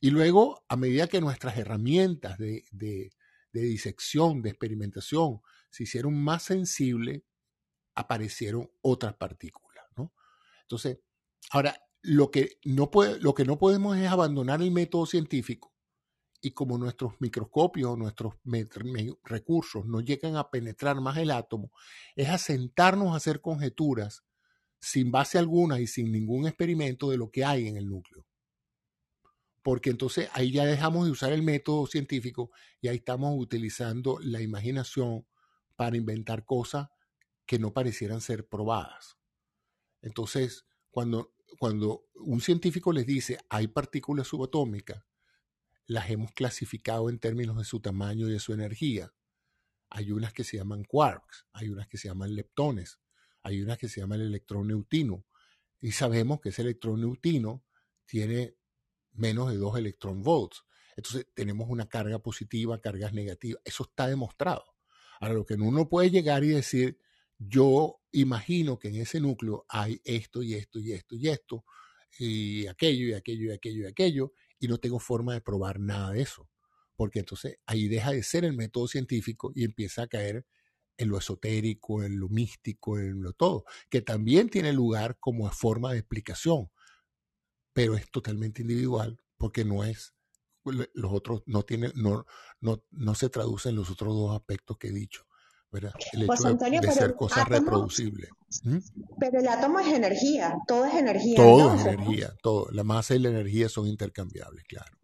[0.00, 3.12] Y luego, a medida que nuestras herramientas de, de,
[3.52, 7.22] de disección, de experimentación, se hicieron más sensibles,
[7.94, 9.84] aparecieron otras partículas.
[9.96, 10.12] ¿no?
[10.62, 11.00] Entonces,
[11.50, 15.70] ahora, lo que, no puede, lo que no podemos es abandonar el método científico
[16.40, 18.34] y como nuestros microscopios, nuestros
[19.24, 21.70] recursos no llegan a penetrar más el átomo,
[22.16, 24.24] es asentarnos a hacer conjeturas
[24.80, 28.26] sin base alguna y sin ningún experimento de lo que hay en el núcleo.
[29.62, 34.40] Porque entonces ahí ya dejamos de usar el método científico y ahí estamos utilizando la
[34.40, 35.26] imaginación
[35.76, 36.88] para inventar cosas
[37.44, 39.18] que no parecieran ser probadas.
[40.00, 45.04] Entonces, cuando cuando un científico les dice hay partículas subatómicas,
[45.86, 49.12] las hemos clasificado en términos de su tamaño y de su energía.
[49.90, 53.00] Hay unas que se llaman quarks, hay unas que se llaman leptones,
[53.42, 55.24] hay unas que se llaman el electrón neutino.
[55.80, 57.64] Y sabemos que ese electrón neutino
[58.04, 58.56] tiene
[59.12, 60.64] menos de dos electron volts.
[60.96, 63.62] Entonces tenemos una carga positiva, cargas negativas.
[63.64, 64.64] Eso está demostrado.
[65.20, 66.98] Ahora, lo que uno puede llegar y decir,
[67.38, 71.64] yo imagino que en ese núcleo hay esto y esto y esto y esto,
[72.18, 76.12] y aquello y aquello y aquello y aquello, y no tengo forma de probar nada
[76.12, 76.50] de eso.
[76.96, 80.44] Porque entonces ahí deja de ser el método científico y empieza a caer
[81.00, 85.92] en lo esotérico, en lo místico, en lo todo, que también tiene lugar como forma
[85.92, 86.70] de explicación,
[87.72, 90.14] pero es totalmente individual porque no es
[90.64, 92.26] los otros no tienen no
[92.60, 95.24] no no se traducen los otros dos aspectos que he dicho
[95.72, 98.30] el pues, hecho de, ser cosas reproducibles.
[98.64, 98.78] ¿Mm?
[99.18, 101.36] Pero el átomo es energía, todo es energía.
[101.36, 102.68] Todo es energía, todo.
[102.72, 104.98] La masa y la energía son intercambiables, claro.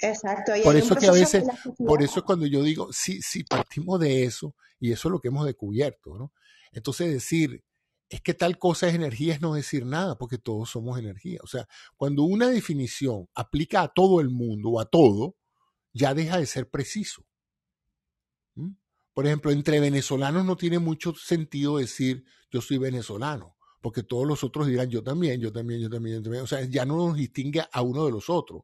[0.00, 0.52] Exacto.
[0.62, 1.44] por eso que a veces,
[1.78, 5.20] por eso es cuando yo digo, si, si partimos de eso, y eso es lo
[5.20, 6.32] que hemos descubierto, ¿no?
[6.72, 7.64] Entonces decir,
[8.08, 11.40] es que tal cosa es energía es no decir nada, porque todos somos energía.
[11.42, 15.36] O sea, cuando una definición aplica a todo el mundo o a todo,
[15.92, 17.24] ya deja de ser preciso.
[18.54, 18.72] ¿Mm?
[19.14, 24.44] Por ejemplo, entre venezolanos no tiene mucho sentido decir yo soy venezolano, porque todos los
[24.44, 26.44] otros dirán yo también, yo también, yo también, yo también.
[26.44, 28.62] O sea, ya no nos distingue a uno de los otros.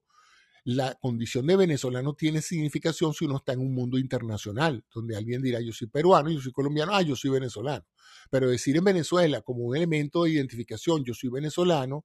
[0.64, 5.42] La condición de venezolano tiene significación si uno está en un mundo internacional, donde alguien
[5.42, 7.84] dirá yo soy peruano, yo soy colombiano, ah, yo soy venezolano.
[8.30, 12.04] Pero decir en Venezuela como un elemento de identificación, yo soy venezolano,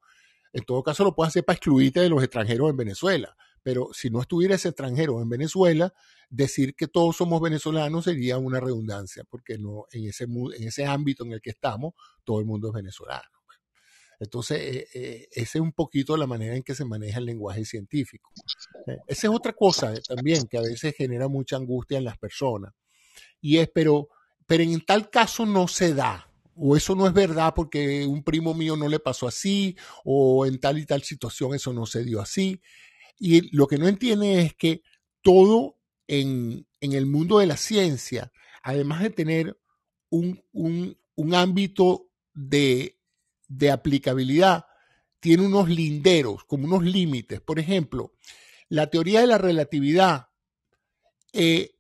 [0.54, 3.36] en todo caso lo puede hacer para excluirte de los extranjeros en Venezuela.
[3.62, 5.94] Pero si no estuviera extranjero en Venezuela,
[6.30, 11.24] decir que todos somos venezolanos sería una redundancia, porque no en ese, en ese ámbito
[11.26, 11.94] en el que estamos,
[12.24, 13.37] todo el mundo es venezolano.
[14.20, 17.66] Entonces, eh, eh, esa es un poquito la manera en que se maneja el lenguaje
[17.66, 18.32] científico.
[18.88, 22.74] Eh, esa es otra cosa también que a veces genera mucha angustia en las personas.
[23.42, 24.10] Y es, pero,
[24.46, 26.30] pero en tal caso no se da.
[26.56, 30.60] O eso no es verdad porque un primo mío no le pasó así, o en
[30.60, 32.62] tal y tal situación eso no se dio así.
[33.20, 34.82] Y lo que no entiende es que
[35.22, 35.78] todo
[36.08, 38.32] en, el mundo de la ciencia,
[38.64, 39.60] además de tener
[40.10, 40.42] un,
[41.34, 42.97] ámbito de,
[43.72, 44.66] aplicabilidad,
[45.20, 47.42] tiene unos linderos, como unos límites.
[47.42, 48.14] Por ejemplo,
[48.70, 50.30] la teoría de la relatividad
[51.34, 51.76] eh,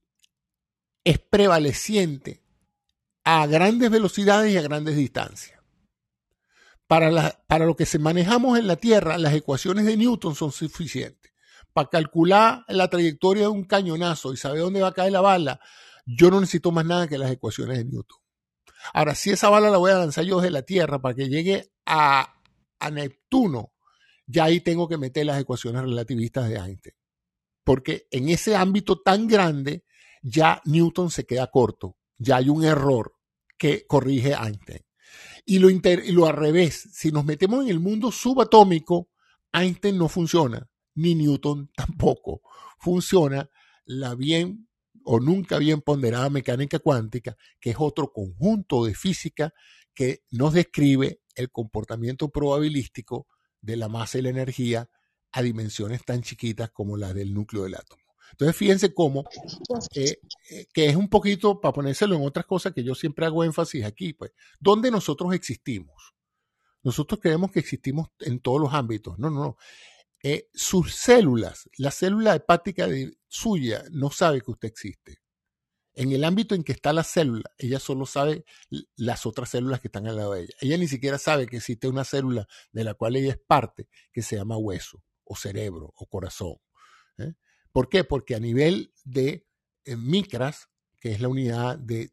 [1.03, 2.43] es prevaleciente
[3.23, 5.59] a grandes velocidades y a grandes distancias.
[6.87, 11.27] Para, para, lo que se manejamos en la Tierra, las ecuaciones de Newton son suficientes
[11.77, 15.59] para calcular la trayectoria de un cañonazo y saber dónde va a caer la bala,
[16.07, 18.17] yo no necesito más nada que las ecuaciones de Newton.
[18.93, 21.71] Ahora, si esa bala la voy a lanzar yo desde la Tierra para que llegue
[21.85, 22.33] a,
[22.91, 23.73] Neptuno,
[24.25, 26.95] ya ahí tengo que meter las ecuaciones relativistas de Einstein.
[27.63, 29.83] Porque en ese ámbito tan grande,
[30.21, 31.97] ya Newton se queda corto.
[32.17, 33.13] Ya hay un error
[33.57, 34.81] que corrige Einstein.
[35.45, 39.09] Y lo, y lo al revés, si nos metemos en el mundo subatómico,
[39.51, 40.67] Einstein no funciona
[40.97, 42.41] ni Newton tampoco.
[42.79, 43.49] Funciona
[43.85, 44.66] la bien
[45.09, 49.53] o nunca bien ponderada mecánica cuántica, que es otro conjunto de física
[49.93, 53.25] que nos describe el comportamiento probabilístico
[53.61, 54.89] de la masa y la energía
[55.31, 58.03] a dimensiones tan chiquitas como las del núcleo del átomo.
[58.31, 59.23] Entonces, fíjense cómo,
[59.95, 60.19] eh,
[60.51, 63.85] eh, que es un poquito, para ponérselo en otras cosas que yo siempre hago énfasis
[63.85, 66.15] aquí, pues, ¿dónde nosotros existimos?
[66.83, 69.17] Nosotros creemos que existimos en todos los ámbitos.
[69.17, 69.57] No, no, no.
[70.29, 75.21] Eh, sus células, la célula hepática de, suya, no sabe que usted existe.
[75.93, 78.43] En el ámbito en que está la célula, ella solo sabe
[78.97, 80.53] las otras células que están al lado de ella.
[80.59, 84.21] Ella ni siquiera sabe que existe una célula de la cual ella es parte, que
[84.21, 86.57] se llama hueso, o cerebro, o corazón.
[87.19, 87.35] ¿eh?
[87.71, 88.03] ¿Por qué?
[88.03, 89.47] Porque a nivel de
[89.85, 90.67] eh, micras,
[90.99, 92.11] que es la unidad de,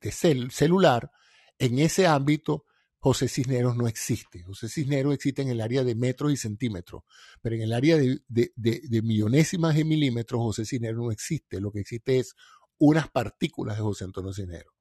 [0.53, 1.11] celular,
[1.59, 2.65] en ese ámbito
[3.05, 4.43] José Cisneros no existe.
[4.45, 7.03] José Cisneros existe en el área de metros y centímetros,
[7.43, 11.61] pero en el área de, de, millonésimas de milímetros José Cisneros no existe.
[11.61, 12.35] Lo que existe es
[12.79, 14.73] unas partículas de José Antonio Cisneros.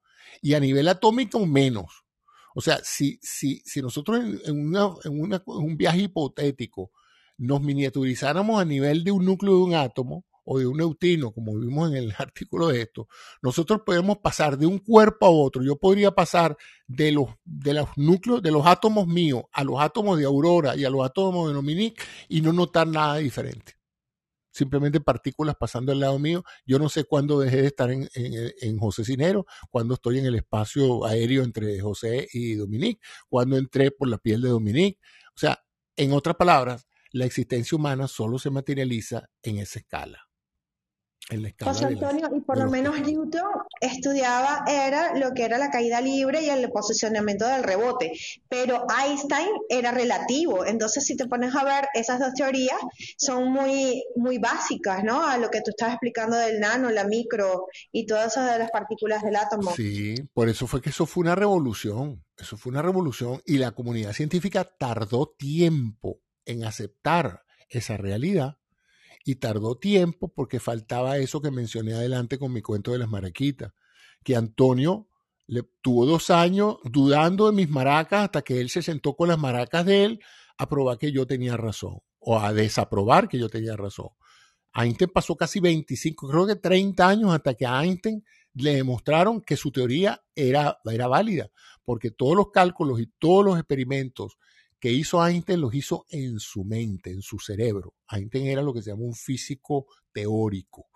[0.42, 2.06] Y a nivel atómico menos.
[2.56, 6.92] O sea, si, si, si nosotros en, un viaje hipotético
[7.38, 11.58] nos miniaturizáramos a nivel de un núcleo de un átomo, o de un neutrino, como
[11.58, 13.08] vimos en el artículo de esto,
[13.42, 15.64] nosotros podemos pasar de un cuerpo a otro.
[15.64, 20.18] Yo podría pasar de los, de los núcleos, de los átomos míos a los átomos
[20.18, 23.74] de Aurora y a los átomos de Dominique y no notar nada diferente.
[24.52, 26.44] Simplemente partículas pasando al lado mío.
[26.64, 30.36] Yo no sé cuándo dejé de estar en, en, José Cinero, cuándo estoy en el
[30.36, 35.00] espacio aéreo entre José y Dominique, cuándo entré por la piel de Dominique.
[35.36, 35.64] O sea,
[35.96, 40.28] en otras palabras, la existencia humana solo se materializa en esa escala.
[41.62, 43.44] José Antonio, y por lo menos Newton
[43.80, 48.12] estudiaba era lo que era la caída libre y el posicionamiento del rebote,
[48.50, 52.78] pero Einstein era relativo, entonces si te pones a ver esas dos teorías
[53.18, 55.26] son muy muy básicas, ¿no?
[55.26, 58.72] A lo que tú estabas explicando del nano, la micro y todas esas de las
[58.72, 59.72] partículas del átomo.
[59.72, 63.72] Sí, por eso fue que eso fue una revolución, eso fue una revolución y la
[63.72, 68.58] comunidad científica tardó tiempo en aceptar esa realidad
[69.24, 73.74] y tardó tiempo porque faltaba eso que mencioné adelante con mi cuento de las maraquitas,
[74.24, 75.08] que Antonio
[75.48, 79.40] le tuvo dos años dudando de mis maracas hasta que él se sentó con las
[79.40, 80.20] maracas de él
[80.58, 84.10] a probar que yo tenía razón o a desaprobar que yo tenía razón.
[84.76, 88.24] Einstein pasó casi 25, creo que 30 años hasta que a Einstein
[88.56, 91.50] le demostraron que su teoría era, era válida,
[91.84, 94.38] porque todos los cálculos y todos los experimentos
[94.84, 97.94] que hizo Einstein los hizo en su mente, en su cerebro.
[98.12, 100.90] Einstein era lo que se llama un físico teórico.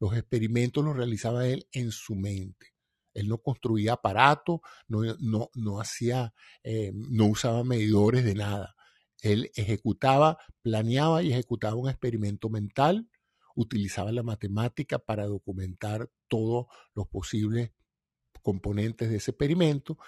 [0.00, 2.68] Los experimentos los realizaba él en su mente.
[3.12, 6.32] Él no construía aparatos, no, no, no hacía,
[6.62, 8.76] eh, no usaba medidores de nada.
[9.20, 13.10] Él ejecutaba, planeaba y ejecutaba un experimento mental,
[13.54, 16.64] utilizaba la matemática para documentar todos
[16.94, 17.72] los posibles
[18.40, 19.98] componentes de ese experimento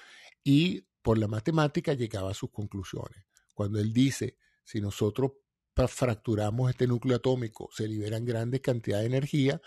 [0.43, 3.26] y por la matemática llegaba a sus conclusiones.
[3.54, 5.34] Cuando él dice, si nosotros
[5.86, 9.62] fracturamos este núcleo atómico, se liberan grandes cantidades de energía,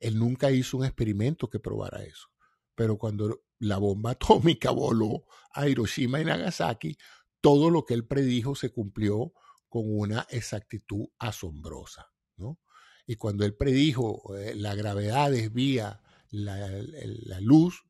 [0.00, 2.26] él nunca hizo un experimento que probara eso.
[2.74, 6.98] Pero cuando la bomba atómica voló a Hiroshima y Nagasaki,
[7.40, 9.32] todo lo que él predijo se cumplió
[9.68, 12.10] con una exactitud asombrosa.
[12.36, 12.58] ¿no?
[13.06, 17.84] Y cuando él predijo eh, la gravedad desvía la, luz,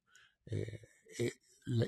[0.45, 0.83] eh,
[1.19, 1.33] eh,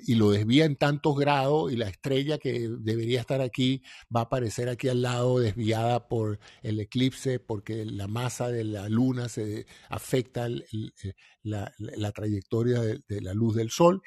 [0.07, 3.83] y lo desvía en tantos grados y la estrella que debería estar aquí
[4.15, 8.89] va a aparecer aquí al lado desviada por el eclipse porque la masa de la
[8.89, 14.03] luna se afecta eh, la, trayectoria de, la luz del sol,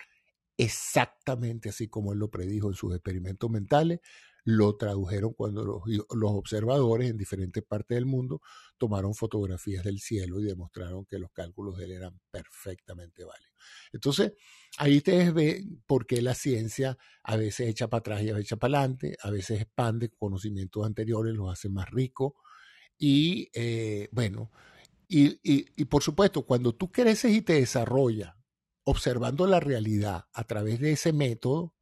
[0.57, 3.99] exactamente así como él lo predijo en sus experimentos mentales,
[4.45, 8.41] lo tradujeron cuando los, observadores en diferentes partes del mundo
[8.77, 13.55] tomaron fotografías del cielo y demostraron que los cálculos de él eran perfectamente válidos.
[13.91, 14.33] Entonces,
[14.77, 18.57] ahí ustedes ven por qué la ciencia a veces echa para atrás y a veces
[18.59, 22.33] para adelante, a veces expande conocimientos anteriores, los hace más ricos.
[22.99, 24.51] Y eh, bueno,
[25.07, 28.35] y, y, por supuesto, cuando tú creces y te desarrollas
[28.83, 31.74] observando la realidad a través de ese método,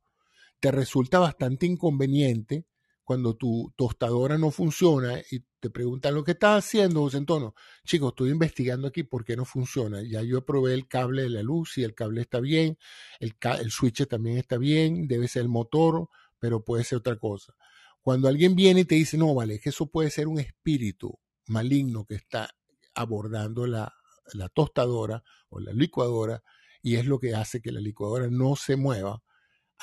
[0.64, 2.68] te resulta bastante inconveniente
[3.04, 7.54] cuando tu tostadora no funciona y te preguntan lo que estás haciendo, José Antonio.
[7.84, 10.02] Chicos, estoy investigando aquí por qué no funciona.
[10.04, 12.78] Ya yo probé el cable de la luz y el cable está bien,
[13.20, 13.36] el,
[13.72, 16.08] switch también está bien, debe ser el motor,
[16.40, 17.54] pero puede ser otra cosa.
[18.02, 22.06] Cuando alguien viene y te dice, no, vale, que eso puede ser un espíritu maligno
[22.06, 22.50] que está
[22.96, 23.94] abordando la,
[24.34, 26.42] la tostadora o la licuadora
[26.82, 29.22] y es lo que hace que la licuadora no se mueva,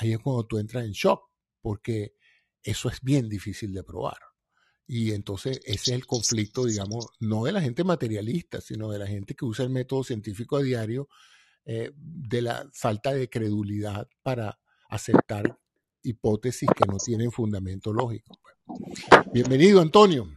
[0.01, 1.29] ahí es cuando tú entras en shock,
[1.61, 2.15] porque
[2.63, 4.17] eso es bien difícil de probar.
[4.87, 9.07] Y entonces ese es el conflicto, digamos, no de la gente materialista, sino de la
[9.07, 11.07] gente que usa el método científico a diario,
[11.63, 15.57] eh, de la falta de credulidad para aceptar
[16.03, 18.39] hipótesis que no tienen fundamento lógico.
[19.31, 20.27] Bienvenido, Antonio.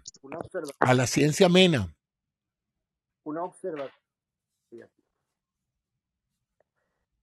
[0.78, 1.96] A la ciencia amena.
[3.24, 3.90] Una observación.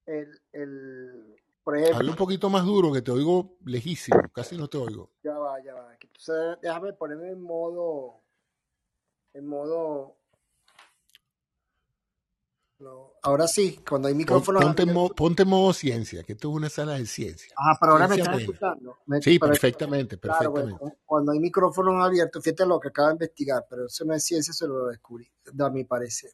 [0.07, 4.67] El, el, por ejemplo, Habla un poquito más duro, que te oigo lejísimo, casi no
[4.67, 5.09] te oigo.
[5.23, 5.95] ya va, ya va.
[6.17, 8.21] sabes- déjame ponerme en modo,
[9.33, 10.17] en modo.
[12.79, 16.67] No, ahora sí, cuando hay micrófonos Ponte en, ponte modo ciencia, que esto es una
[16.67, 17.53] sala de ciencia.
[17.55, 18.97] Ah, pero ahora me estás escuchando.
[19.05, 21.01] Me- Sí, perfectamente, Claro, bueno, perfectamente.
[21.05, 24.49] cuando hay micrófonos abiertos, fíjate lo que acabo de investigar, pero eso no es ciencia,
[24.49, 26.31] eso lo descubrí, a mi parecer.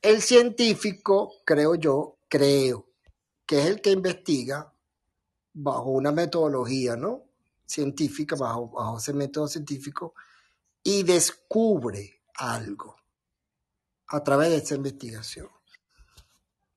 [0.00, 2.85] El científico, creo yo, creo,
[3.46, 4.72] que es el que investiga
[5.54, 7.22] bajo una metodología, ¿no?
[7.64, 10.14] Científica, bajo, bajo ese método científico,
[10.82, 12.96] y descubre algo
[14.08, 15.48] a través de esa investigación.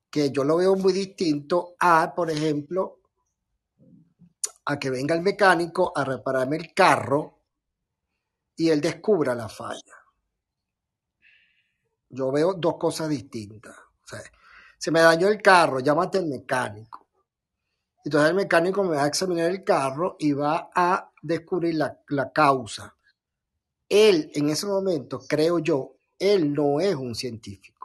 [0.10, 3.00] Que yo lo veo muy distinto a, por ejemplo,
[4.66, 7.40] a que venga el mecánico a repararme el carro
[8.56, 9.96] y él descubra la falla.
[12.10, 13.76] Yo veo dos cosas distintas.
[13.78, 14.22] O sea,
[14.80, 17.06] se me dañó el carro, llámate al mecánico.
[18.04, 22.32] Entonces el mecánico me va a examinar el carro y va a descubrir la, la
[22.32, 22.96] causa.
[23.90, 27.79] Él, en ese momento, creo yo, él no es un científico.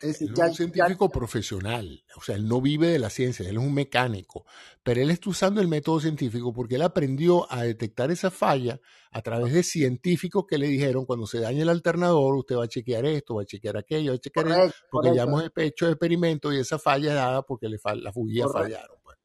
[0.00, 3.10] Es decir, Él ya- es un científico profesional, o sea, él no vive de la
[3.10, 4.46] ciencia, él es un mecánico,
[4.82, 8.80] pero él está usando el método científico porque él aprendió a detectar esa falla
[9.12, 12.68] a través de científicos que le dijeron, cuando se daña el alternador, usted va a
[12.68, 15.50] chequear esto, va a chequear aquello, va a chequear eso, correcto, porque ya correcto.
[15.50, 18.96] hemos hecho experimentos y esa falla es dada porque le fal- las bujías fallaron.
[19.02, 19.16] pues.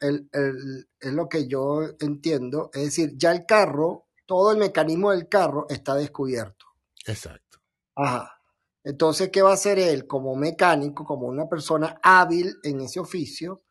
[0.00, 2.68] el- el- es lo que yo entiendo.
[2.74, 6.66] Es decir, ya el carro, todo el mecanismo del carro está descubierto.
[7.06, 7.58] Exacto.
[7.94, 8.37] Ajá.
[8.84, 13.62] Entonces, ¿qué va a hacer él como mecánico, como una persona hábil en ese oficio,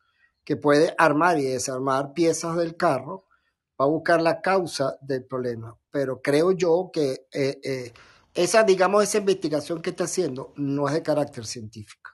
[0.44, 3.26] que puede armar y desarmar piezas del carro?
[3.80, 5.76] Va a buscar la causa del problema.
[5.90, 7.92] Pero creo yo que eh, eh,
[8.34, 12.10] esa, digamos, esa investigación que está haciendo no es de carácter científico.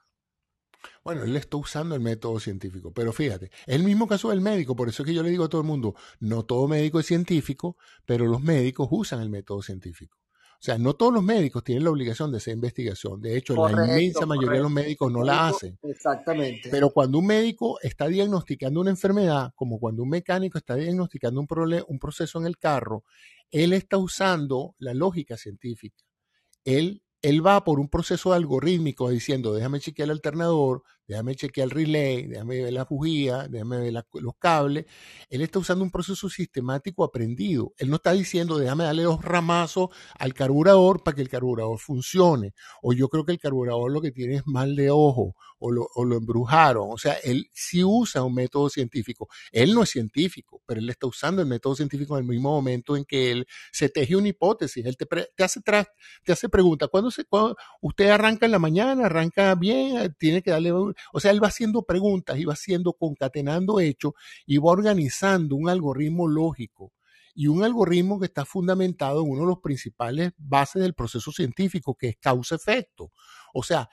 [1.02, 4.74] Bueno, él está usando el método científico, pero fíjate, es el mismo caso del médico,
[4.74, 7.06] por eso es que yo le digo a todo el mundo, no todo médico es
[7.06, 7.76] científico,
[8.06, 10.16] pero los médicos usan el método científico.
[10.64, 13.20] O sea, no todos los médicos tienen la obligación de hacer investigación.
[13.20, 15.78] De hecho, la Correcto, inmensa mayoría de los médicos no la hacen.
[15.82, 16.70] Exactamente.
[16.70, 21.84] Pero cuando un médico está diagnosticando una enfermedad, como cuando un mecánico está diagnosticando un,
[21.86, 23.04] un proceso en el carro,
[23.50, 26.02] él está usando la lógica científica.
[26.64, 31.70] Él, él va por un proceso algorítmico diciendo, déjame chequear el alternador, déjame chequear el
[31.70, 34.86] relay, déjame ver la bujía, déjame ver la- los cables.
[35.30, 37.72] Él está usando un proceso sistemático aprendido.
[37.78, 39.88] Él no está diciendo, déjame darle dos ramazos
[40.18, 42.54] al carburador para que el carburador funcione.
[42.82, 45.88] O yo creo que el carburador lo que tiene es mal de ojo o lo,
[46.16, 46.88] embrujaron.
[46.90, 49.28] O sea, él sí usa un método científico.
[49.52, 52.96] Él no es científico, pero él está usando el método científico en el mismo momento
[52.96, 54.84] en que él se teje una hipótesis.
[54.84, 55.60] Él te, te hace,
[56.24, 56.88] te hace preguntas.
[56.90, 59.06] ¿Cuándo se, cuándo- usted arranca en la mañana?
[59.06, 60.14] ¿Arranca bien?
[60.18, 60.72] Tiene que darle...
[61.12, 64.12] O sea, él va haciendo preguntas y va haciendo, concatenando hechos
[64.46, 66.92] y va organizando un algoritmo lógico
[67.34, 71.96] y un algoritmo que está fundamentado en uno de los principales bases del proceso científico,
[71.96, 73.10] que es causa-efecto.
[73.52, 73.88] O sea,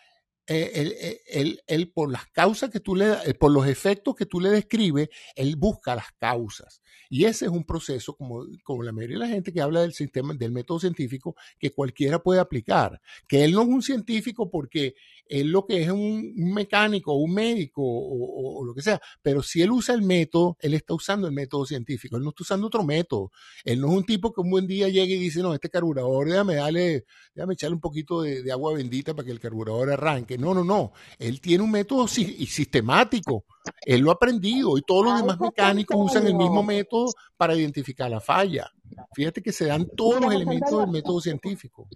[0.48, 0.94] él,
[1.28, 4.50] él- él por las causas que tú le eh, por los efectos que tú le
[4.50, 6.82] describes, él busca las causas.
[7.10, 9.94] Y ese es un proceso, como, como la mayoría de la gente que habla del
[9.94, 13.02] sistema, del método científico, que cualquiera puede aplicar.
[13.28, 14.96] Que él no es un científico porque
[15.32, 19.00] él lo que es un, un mecánico, un médico o, o- o lo que sea,
[19.22, 22.44] pero si él usa el método, él está usando el método científico, él no está
[22.44, 23.32] usando otro método.
[23.64, 26.28] Él no es un tipo que un buen día llega y dice, no, este carburador,
[26.30, 30.38] déjame darle, déjame echarle un poquito de, de agua bendita para que el carburador arranque.
[30.38, 30.92] No, no, no.
[31.18, 33.46] Él tiene un método si- sistemático.
[33.86, 37.06] Él lo ha aprendido y todos los Ay, demás mecánicos usan el mismo método
[37.38, 38.70] para identificar la falla.
[39.16, 41.88] Fíjate que se dan todos los elementos del método científico.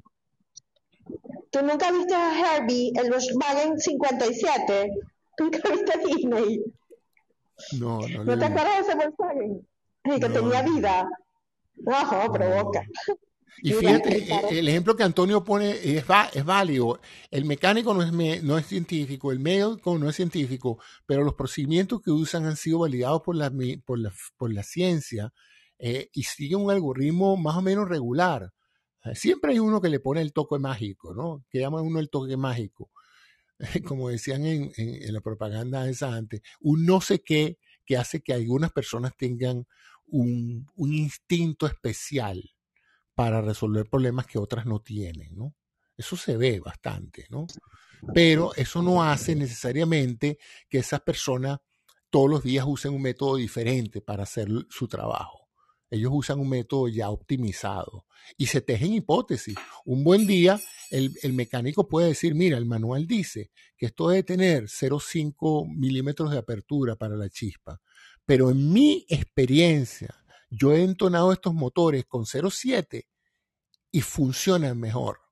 [1.52, 4.90] ¿Tú nunca viste a Herbie, el Volkswagen 57?
[5.40, 6.62] ¿Nunca viste Disney?
[7.80, 9.68] No, no ¿No te acuerdas de ese Volkswagen?
[10.04, 11.10] El que No, tenía vida.
[11.86, 12.32] Ojo, no.
[12.32, 12.86] provoca.
[13.62, 17.00] Y fíjate, eh, el ejemplo que Antonio pone es, va- es válido.
[17.32, 21.36] El mecánico no es, me- no es científico, el médico no es científico, pero los
[21.36, 23.52] procedimientos que usan han sido validados por la,
[23.86, 25.32] por la, por la ciencia
[25.80, 28.52] eh, y siguen un algoritmo más o menos regular.
[29.06, 31.46] Eh, Siempre hay uno que le pone el toque mágico, ¿no?
[31.50, 32.92] Que llama uno el toque mágico.
[33.86, 34.74] Como decían en,
[35.14, 39.66] la propaganda esa antes, un no sé qué que hace que algunas personas tengan
[40.08, 42.42] un, un instinto especial
[43.14, 45.56] para resolver problemas que otras no tienen, ¿no?
[45.98, 47.48] Eso se ve bastante, ¿no?
[48.14, 50.38] Pero eso no hace necesariamente
[50.70, 51.60] que esas personas
[52.10, 55.45] todos los días usen un método diferente para hacer su trabajo.
[55.96, 58.06] Ellos usan un método ya optimizado
[58.38, 59.56] y se tejen hipótesis.
[59.86, 64.24] Un buen día, el, el mecánico puede decir, mira, el manual dice que esto debe
[64.24, 67.82] tener 0,5 milímetros de apertura para la chispa,
[68.26, 73.08] pero en mi experiencia, yo he entonado estos motores con 0,7
[73.92, 75.25] y funcionan mejor.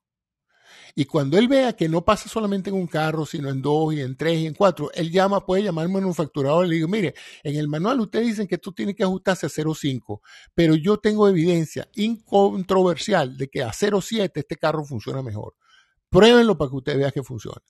[0.96, 4.00] Y cuando él vea que no pasa solamente en un carro, sino en dos y
[4.00, 7.14] en tres y en cuatro, él llama, puede llamar al manufacturador y le digo, mire,
[7.42, 10.20] en el manual ustedes dicen que esto tiene que ajustarse a 0.5,
[10.54, 15.56] pero yo tengo evidencia incontroversial de que a 0.7 este carro funciona mejor.
[16.08, 17.60] Pruébenlo para que usted vea que funciona.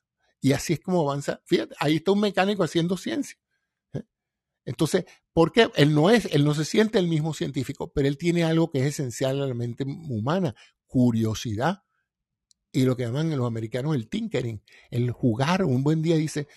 [0.43, 1.41] Y así es como avanza.
[1.47, 3.39] Fíjate, ahí está un mecánico haciendo ciencia.
[3.95, 4.03] ¿eh?
[4.67, 5.71] Entonces, ¿por qué?
[5.77, 8.81] Él no es, él no se siente el mismo científico, pero él tiene algo que
[8.81, 10.55] es esencial a la mente humana,
[10.87, 11.85] curiosidad
[12.75, 14.61] y lo que llaman los americanos el tinkering,
[14.91, 15.65] el jugar.
[15.65, 16.49] Un buen día dice,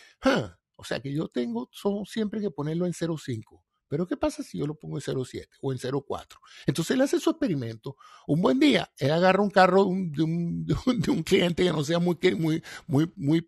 [0.75, 1.69] o sea que yo tengo
[2.05, 3.61] siempre que ponerlo en 0.5.
[3.87, 6.25] Pero ¿qué pasa si yo lo pongo en 0.7 o en 0.4?
[6.65, 7.95] Entonces él hace su experimento.
[8.25, 11.99] Un buen día, él agarra un carro de un, de un, cliente que no sea
[11.99, 13.47] muy, muy, muy, muy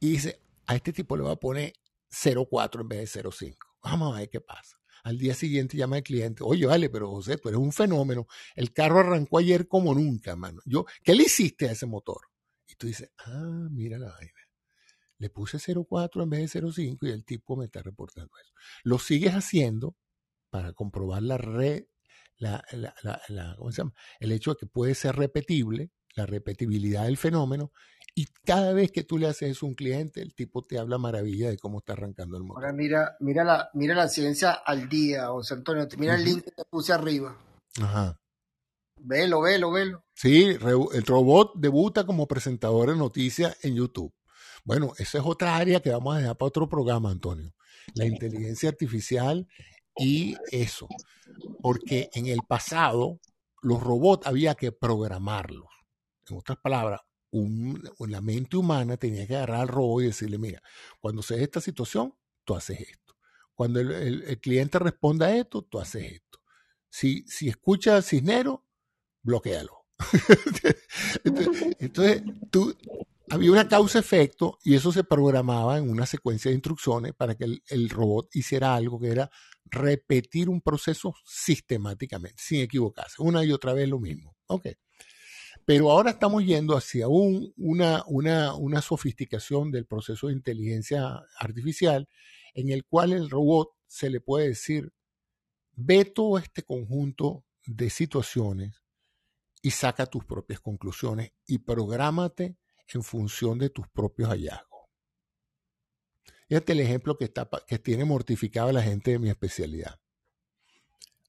[0.00, 1.72] y dice, a este tipo le va a poner
[2.10, 3.56] 0.4 en vez de 0.5.
[3.82, 4.77] Vamos a ver qué pasa.
[5.04, 8.26] Al día siguiente llama el cliente, oye, vale, pero José, tú eres un fenómeno.
[8.54, 10.60] El carro arrancó ayer como nunca, mano.
[10.64, 12.20] Yo, ¿qué le hiciste a ese motor?
[12.66, 14.32] Y tú dices, ah, mira la vaina.
[15.18, 18.52] Le puse 0.4 en vez de 0.5 y el tipo me está reportando eso.
[18.84, 19.96] Lo sigues haciendo
[20.50, 21.84] para comprobar la red,
[22.36, 22.94] la, la,
[23.28, 23.94] la, ¿cómo se llama?
[24.20, 27.72] El hecho de que puede ser repetible, la repetibilidad del fenómeno,
[28.18, 30.98] y cada vez que tú le haces eso a un cliente, el tipo te habla
[30.98, 32.64] maravilla de cómo está arrancando el motor.
[32.64, 35.86] Ahora mira, mira la, mira la ciencia al día, José Antonio.
[35.96, 37.38] Mira el link que te puse arriba.
[37.80, 38.20] Ajá.
[38.96, 40.04] Velo, velo, velo.
[40.14, 44.12] Sí, el robot debuta como presentador de noticias en YouTube.
[44.64, 47.54] Bueno, esa es otra área que vamos a dejar para otro programa, Antonio.
[47.94, 49.46] La inteligencia artificial
[49.94, 50.88] y eso.
[51.62, 53.20] Porque en el pasado
[53.62, 55.68] los robots había que programarlos.
[56.28, 60.62] En otras palabras, la mente humana tenía que agarrar al robot y decirle, mira,
[61.00, 62.14] cuando se esta situación,
[62.44, 63.16] tú haces esto.
[63.54, 66.40] Cuando el, cliente responda a esto, tú haces esto.
[66.88, 68.64] Si, si escucha al cisnero,
[69.22, 69.84] bloquealo.
[71.80, 72.22] entonces,
[73.30, 77.62] había una causa-efecto y eso se programaba en una secuencia de instrucciones para que el,
[77.68, 79.30] el, robot hiciera algo que era
[79.64, 84.36] repetir un proceso sistemáticamente, sin equivocarse, una y otra vez lo mismo.
[84.46, 84.76] Okay.
[85.68, 92.08] Pero ahora estamos yendo hacia una, una, sofisticación del proceso de inteligencia artificial
[92.54, 94.94] en el cual el robot se le puede decir,
[95.72, 98.82] ve todo este conjunto de situaciones
[99.60, 102.56] y saca tus propias conclusiones y prográmate
[102.94, 104.86] en función de tus propios hallazgos.
[106.48, 107.30] Este es el ejemplo que,
[107.66, 110.00] que tiene mortificado a la gente de mi especialidad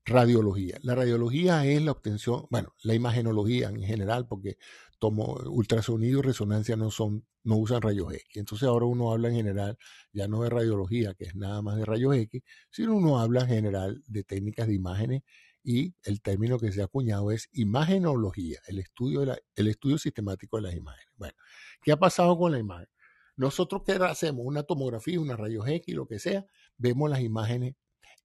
[0.05, 0.77] radiología.
[0.81, 4.57] La radiología es la obtención, bueno, la imagenología en general, porque
[4.99, 8.25] tomo ultrasonido y resonancia no son, no usan rayos X.
[8.35, 9.77] Entonces ahora uno habla en general
[10.11, 13.47] ya no de radiología, que es nada más de rayos X, sino uno habla en
[13.47, 15.23] general de técnicas de imágenes
[15.63, 20.57] y el término que se ha acuñado es imagenología, el estudio, de el estudio sistemático
[20.57, 21.13] de las imágenes.
[21.17, 21.35] Bueno,
[21.81, 22.87] ¿qué ha pasado con la imagen?
[23.35, 26.45] Nosotros que hacemos una tomografía, una rayos X, lo que sea,
[26.77, 27.75] vemos las imágenes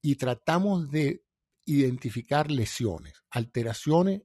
[0.02, 1.22] y tratamos de
[1.64, 4.22] identificar lesiones, alteraciones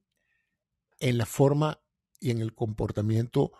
[0.99, 1.81] en la forma
[2.19, 3.51] y en el comportamiento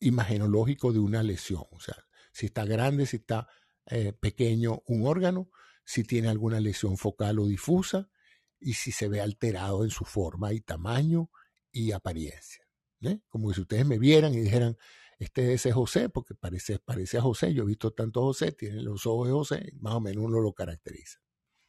[0.00, 1.64] imagenológico de una lesión.
[1.70, 1.96] O sea,
[2.32, 3.48] si está grande, si está
[3.86, 5.50] eh, pequeño un órgano,
[5.84, 8.10] si tiene alguna lesión focal o difusa
[8.58, 11.30] y si se ve alterado en su forma y tamaño
[11.72, 12.66] y apariencia.
[13.00, 13.20] ¿eh?
[13.28, 14.76] Como si ustedes me vieran y dijeran,
[15.18, 19.06] este es José, porque parece, parece a José, yo he visto tanto José, tiene los
[19.06, 21.20] ojos de José, más o menos uno lo caracteriza.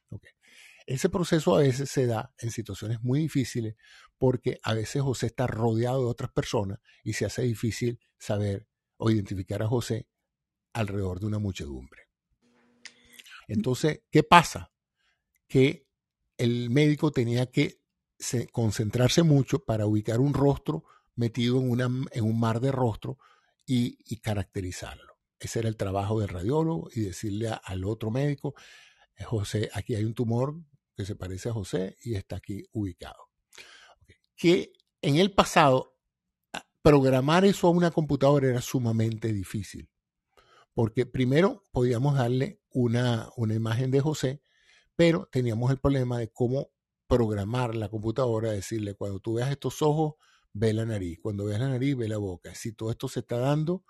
[0.09, 0.31] Okay.
[0.88, 3.75] Ese proceso a veces se da en situaciones muy difíciles
[4.17, 9.11] porque a veces José está rodeado de otras personas y se hace difícil saber o
[9.11, 10.07] identificar a José
[10.71, 12.03] alrededor de una muchedumbre.
[13.49, 14.71] Entonces, ¿qué pasa?
[15.49, 15.85] Que
[16.38, 17.81] el médico tenía que
[18.53, 20.85] concentrarse mucho para ubicar un rostro
[21.15, 23.17] metido en, un mar de rostro
[23.65, 25.17] y, caracterizarlo.
[25.38, 28.55] Ese era el trabajo del radiólogo y decirle al otro médico,
[29.25, 30.55] José, aquí hay un tumor
[30.97, 33.29] que se parece a José y está aquí ubicado.
[34.35, 35.93] Que en el pasado
[36.81, 39.89] programar eso a una computadora era sumamente difícil,
[40.73, 44.41] porque primero podíamos darle una, una imagen de José,
[44.95, 46.71] pero teníamos el problema de cómo
[47.07, 50.15] programar la computadora, decirle, cuando tú veas estos ojos,
[50.53, 52.55] ve la nariz, cuando veas la nariz, ve la boca.
[52.55, 53.83] Si todo esto se está dando,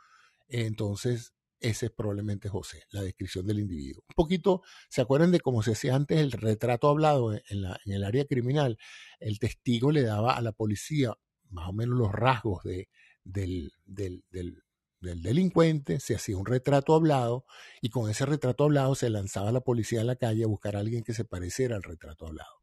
[0.49, 4.03] entonces ese es probablemente José, la descripción del individuo.
[4.07, 7.41] Un poquito, ¿se acuerdan de cómo se hacía antes el retrato hablado en,
[7.85, 8.77] el área criminal?
[9.19, 11.13] El testigo le daba a la policía
[11.49, 12.89] más o menos los rasgos de,
[13.23, 14.63] del, del, del,
[14.99, 17.45] delincuente, se hacía un retrato hablado
[17.81, 20.79] y con ese retrato hablado se lanzaba la policía a la calle a buscar a
[20.79, 22.57] alguien que se pareciera al retrato hablado.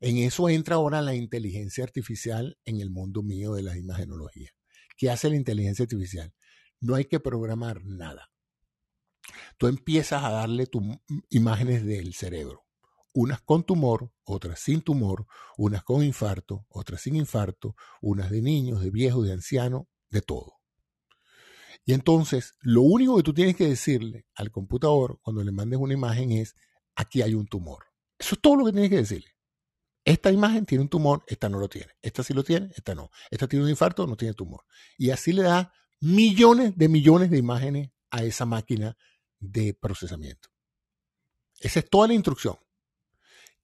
[0.00, 4.50] En eso entra ahora la inteligencia artificial en el mundo mío de la imagenología.
[4.96, 6.34] ¿Qué hace la inteligencia artificial?
[6.80, 8.30] No hay que programar nada.
[9.58, 10.82] Tú empiezas a darle tus
[11.30, 12.64] imágenes del cerebro.
[13.14, 18.82] Unas con tumor, otras sin tumor, unas con infarto, otras sin infarto, unas de niños,
[18.82, 20.56] de viejos, de ancianos, de todo.
[21.86, 25.94] Y entonces, lo único que tú tienes que decirle al computador cuando le mandes una
[25.94, 26.54] imagen es,
[26.94, 27.84] aquí hay un tumor.
[28.18, 29.30] Eso es todo lo que tienes que decirle.
[30.04, 31.92] Esta imagen tiene un tumor, esta no lo tiene.
[32.02, 33.10] Esta sí lo tiene, esta no.
[33.30, 34.64] Esta tiene un infarto, no tiene tumor.
[34.98, 38.96] Y así le da millones de millones de imágenes a esa máquina
[39.38, 40.48] de procesamiento.
[41.60, 42.56] Esa es toda la instrucción.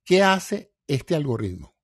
[0.04, 1.76] ¿Qué hace este algoritmo?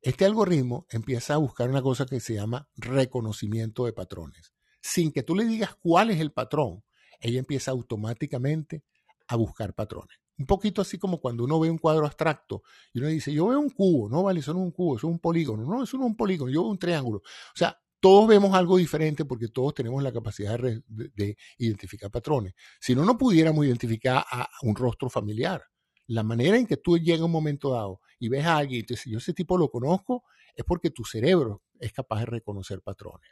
[0.00, 4.52] Este algoritmo empieza a buscar una cosa que se llama reconocimiento de patrones.
[4.80, 6.82] Sin que tú le digas cuál es el patrón,
[7.20, 8.82] ella empieza automáticamente
[9.28, 10.18] a buscar patrones.
[10.38, 13.60] Un poquito así como cuando uno ve un cuadro abstracto y uno dice, yo veo
[13.60, 15.96] un cubo, no vale, eso no es un cubo, eso es un polígono, no, eso
[15.96, 17.18] no es un polígono, yo veo un triángulo.
[17.18, 22.52] O sea, todos vemos algo diferente porque todos tenemos la capacidad de, identificar patrones.
[22.80, 25.62] Si no, no pudiéramos identificar a un rostro familiar.
[26.08, 28.82] La manera en que tú llegas a un momento dado y ves a alguien y
[28.82, 30.24] te dices, yo ese tipo lo conozco,
[30.56, 33.30] es porque tu cerebro es capaz de reconocer patrones.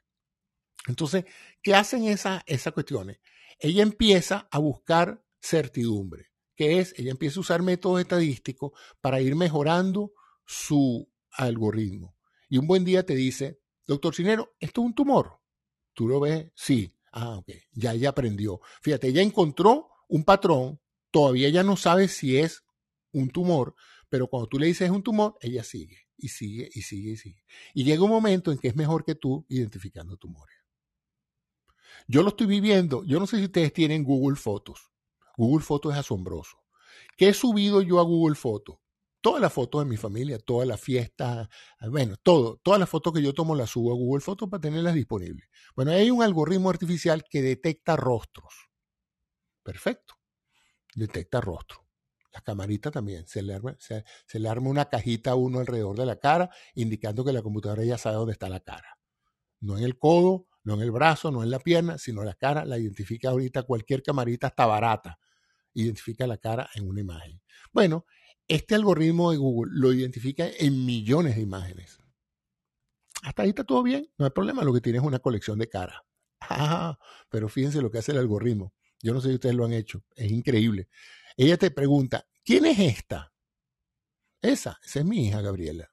[0.87, 1.25] Entonces,
[1.65, 3.19] ¿qué hacen esas esa cuestiones?
[3.59, 9.35] Ella empieza a buscar certidumbre, que es, ella empieza a usar métodos estadísticos para ir
[9.35, 10.13] mejorando
[10.47, 12.17] su algoritmo.
[12.49, 13.60] Y un buen día te dice,
[13.91, 15.41] Doctor Cinero, ¿esto es un tumor?
[15.95, 16.47] ¿Tú lo ves?
[16.55, 16.95] Sí.
[17.11, 17.49] Ah, ok.
[17.73, 18.61] Ya ella aprendió.
[18.83, 20.81] Fíjate, ella encontró un patrón.
[21.11, 22.63] Todavía ella no sabe si es
[23.11, 23.75] un tumor,
[24.09, 27.17] pero cuando tú le dices es un tumor, ella sigue y sigue y sigue y
[27.17, 27.45] sigue.
[27.75, 30.55] Y llega un momento en que es mejor que tú identificando tumores.
[32.07, 33.03] Yo lo estoy viviendo.
[33.03, 34.93] Yo no sé si ustedes tienen Google Fotos.
[35.37, 36.59] Google Fotos es asombroso.
[37.17, 38.77] ¿Qué he subido yo a Google Fotos?
[39.21, 41.49] Todas las fotos de mi familia, todas las fiestas,
[41.89, 44.95] bueno, todo, todas las fotos que yo tomo las subo a Google Fotos para tenerlas
[44.95, 45.49] disponibles.
[45.77, 48.71] Bueno, hay un algoritmo artificial que detecta rostros.
[49.63, 50.15] Perfecto.
[50.95, 51.81] Detecta rostros.
[52.33, 53.27] Las camaritas también.
[53.27, 54.05] Se le, arma, se,
[54.39, 57.99] le arma una cajita a uno alrededor de la cara, indicando que la computadora ya
[57.99, 58.99] sabe dónde está la cara.
[59.61, 62.65] No en el codo, no en el brazo, no en la pierna, sino la cara.
[62.65, 65.19] La identifica ahorita cualquier camarita, hasta barata.
[65.75, 67.41] Identifica la cara en una imagen.
[67.73, 68.07] Bueno,
[68.51, 72.01] este algoritmo de Google lo identifica en millones de imágenes.
[73.23, 75.69] Hasta ahí está todo bien, no hay problema, lo que tiene es una colección de
[75.69, 76.01] caras.
[76.41, 76.99] Ah,
[77.29, 78.75] pero fíjense lo que hace el algoritmo.
[79.01, 80.89] Yo no sé si ustedes lo han hecho, es increíble.
[81.37, 83.33] Ella te pregunta, ¿quién es esta?
[84.43, 85.89] Esa, esa es mi hija Gabriela.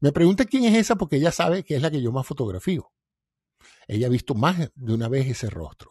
[0.00, 2.90] Me pregunta quién es esa porque ella sabe que es la que yo más fotografío.
[3.86, 5.90] Ella ha visto más de una vez ese rostro.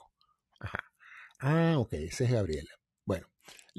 [1.40, 2.81] Ah, ok, esa es Gabriela.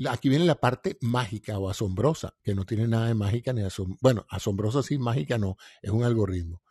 [0.08, 3.98] Aquí viene la parte mágica o asombrosa, que no tiene nada de mágica ni asombrosa.
[4.00, 6.62] Bueno, asombrosa sí, mágica no, es un algoritmo.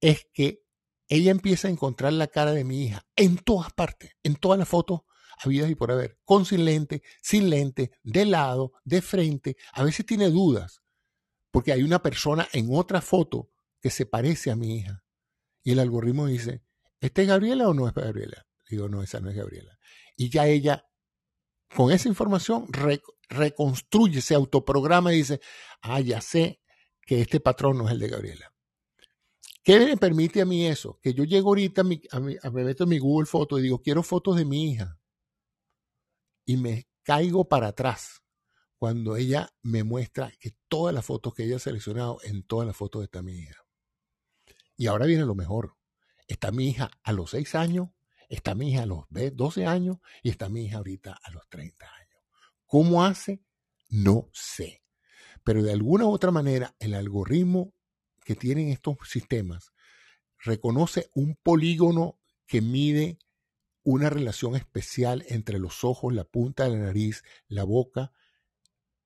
[0.00, 0.62] Es que
[1.08, 4.68] ella empieza a encontrar la cara de mi hija en todas partes, en todas las
[4.68, 5.02] fotos
[5.38, 9.56] habidas y por haber, con sin lente, sin lente, de lado, de frente.
[9.72, 10.82] A veces tiene dudas,
[11.50, 13.50] porque hay una persona en otra foto
[13.80, 15.04] que se parece a mi hija.
[15.62, 16.62] Y el algoritmo dice,
[17.00, 18.46] ¿esta es Gabriela o no es Gabriela?
[18.68, 19.78] Digo, no, esa no es Gabriela.
[20.16, 20.86] Y ya ella
[21.74, 22.66] con esa información
[23.28, 25.40] reconstruye, se autoprograma y dice,
[25.80, 26.60] ah, ya sé
[27.06, 28.52] que este patrón no es el de Gabriela.
[29.64, 30.98] ¿Qué me permite a mí eso?
[31.00, 34.02] Que yo llego ahorita, a a me meto en mi Google Fotos y digo, quiero
[34.02, 34.98] fotos de mi hija.
[36.44, 38.22] Y me caigo para atrás
[38.76, 42.76] cuando ella me muestra que todas las fotos que ella ha seleccionado, en todas las
[42.76, 43.64] fotos está mi hija.
[44.76, 45.76] Y ahora viene lo mejor.
[46.26, 47.90] Está mi hija a los seis años
[48.32, 51.84] Está mi hija a los 12 años y está mi hija ahorita a los 30
[51.84, 52.22] años.
[52.64, 53.44] ¿Cómo hace?
[53.90, 54.82] No sé.
[55.44, 57.74] Pero de alguna u otra manera, el algoritmo
[58.24, 59.74] que tienen estos sistemas
[60.38, 63.18] reconoce un polígono que mide
[63.82, 68.12] una relación especial entre los ojos, la punta de la nariz, la boca,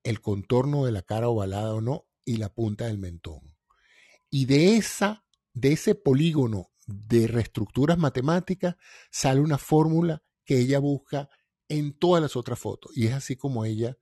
[0.05, 3.57] el contorno de la cara ovalada o no y la punta del mentón.
[4.31, 8.77] Y de esa de ese polígono de reestructuras matemáticas
[9.11, 11.29] sale una fórmula que ella busca
[11.69, 12.97] en todas las otras fotos.
[12.97, 13.99] Y es así como ella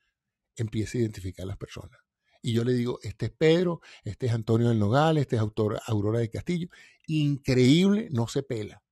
[0.56, 1.98] empieza a identificar a las personas.
[2.42, 5.80] Y yo le digo, este es Pedro, este es Antonio del Nogal, este es autor,
[5.86, 6.68] Aurora de Castillo.
[7.06, 8.82] Increíble, no se pela.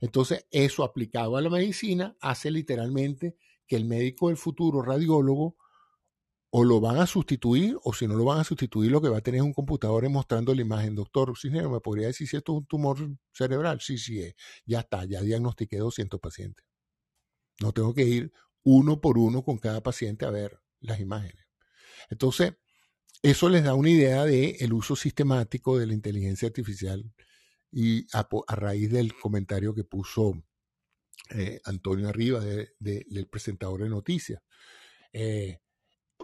[0.00, 3.36] Entonces, eso aplicado a la medicina hace literalmente
[3.66, 5.56] que el médico del futuro radiólogo
[6.56, 9.18] o lo van a sustituir, o si no lo van a sustituir, lo que va
[9.18, 10.94] a tener es un computador mostrando la imagen.
[10.94, 12.96] Doctor Cisnero, ¿me podría decir si esto es un tumor
[13.32, 13.80] cerebral?
[13.80, 14.36] Sí, sí es.
[14.64, 16.64] Ya está, ya diagnostiqué 200 pacientes.
[17.60, 18.32] No tengo que ir
[18.62, 21.44] uno por uno con cada paciente a ver las imágenes.
[22.08, 22.52] Entonces,
[23.20, 27.02] eso les da una idea del el uso sistemático de la inteligencia artificial
[27.72, 30.40] y a, raíz del comentario que puso
[31.30, 34.40] eh, Antonio Arriba del presentador de noticias.
[35.12, 35.58] Eh,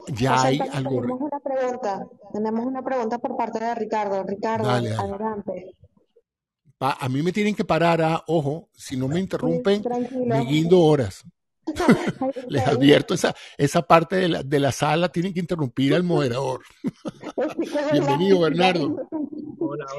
[0.08, 1.00] ya hay algo.
[1.00, 4.22] Tenemos una pregunta, tenemos una pregunta por parte de Ricardo.
[4.24, 5.74] Ricardo, adelante.
[6.78, 9.82] a mí me tienen que parar a, ojo, si no me interrumpen,
[10.26, 11.24] me guindo horas.
[12.48, 16.62] Les advierto, esa, esa parte de la, de la sala tienen que interrumpir al moderador.
[17.92, 19.08] Bienvenido, Bernardo.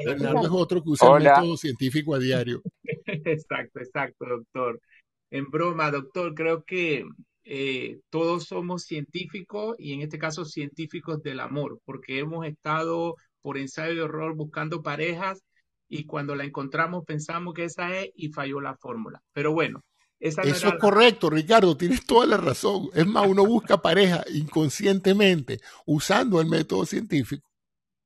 [0.06, 2.62] Bernardo es otro que usa el método científico a diario.
[3.06, 4.82] exacto, exacto, doctor.
[5.30, 7.06] En broma, doctor, creo que
[7.44, 13.58] eh, todos somos científicos y en este caso científicos del amor, porque hemos estado por
[13.58, 15.44] ensayo de error buscando parejas
[15.90, 19.22] y cuando la encontramos pensamos que esa es y falló la fórmula.
[19.34, 19.84] Pero bueno,
[20.20, 22.90] esa Eso es correcto, Ricardo, tienes toda la razón.
[22.94, 27.50] Es más, uno busca pareja inconscientemente usando el método científico.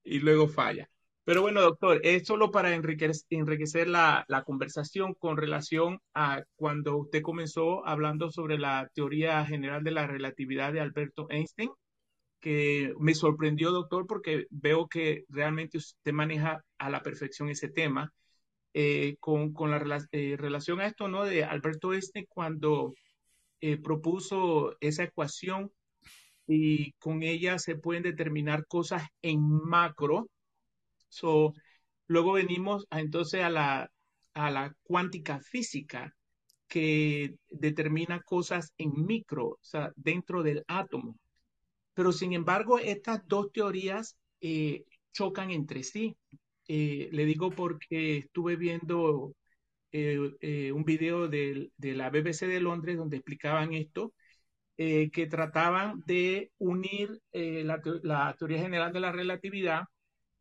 [0.03, 0.89] Y luego falla.
[1.25, 7.85] Pero bueno, doctor, es solo para enriquecer, la, conversación con relación a cuando usted comenzó
[7.85, 11.71] hablando sobre la teoría general de la relatividad de Alberto Einstein,
[12.39, 18.13] que me sorprendió, doctor, porque veo que realmente usted maneja a la perfección ese tema.
[18.75, 21.23] Eh, con, la eh, relación a esto, ¿no?
[21.25, 22.93] De Alberto Einstein cuando
[23.61, 25.71] eh, propuso esa ecuación
[26.45, 30.27] y con ella se pueden determinar cosas en macro
[31.09, 31.53] So,
[32.07, 33.91] luego venimos entonces a la,
[34.33, 36.13] a la cuántica física
[36.67, 41.17] que determina cosas en micro, o sea, dentro del átomo.
[41.93, 46.17] Pero sin embargo, estas dos teorías eh, chocan entre sí.
[46.67, 49.35] Eh, le digo porque estuve viendo
[49.91, 54.13] eh, un video de, la BBC de Londres donde explicaban esto,
[54.77, 59.85] que trataban de unir la, la, teoría general de la relatividad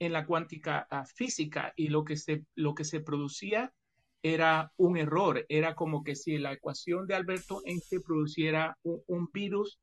[0.04, 3.72] en la cuántica ah, física y lo que se, lo que se producía
[4.22, 9.78] era un error, era como que si la ecuación de Alberto Einstein produciera un, virus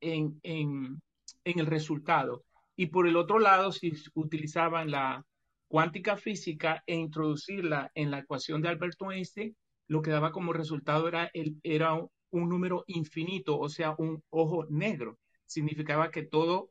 [0.00, 1.00] en, en,
[1.44, 2.44] en, el resultado.
[2.76, 5.24] Y por el otro lado, si utilizaban la
[5.68, 9.56] cuántica física e introducirla en la ecuación de Alberto Einstein,
[9.86, 14.66] lo que daba como resultado era, el, era un número infinito, o sea, un ojo
[14.68, 15.18] negro.
[15.46, 16.70] Significaba que todo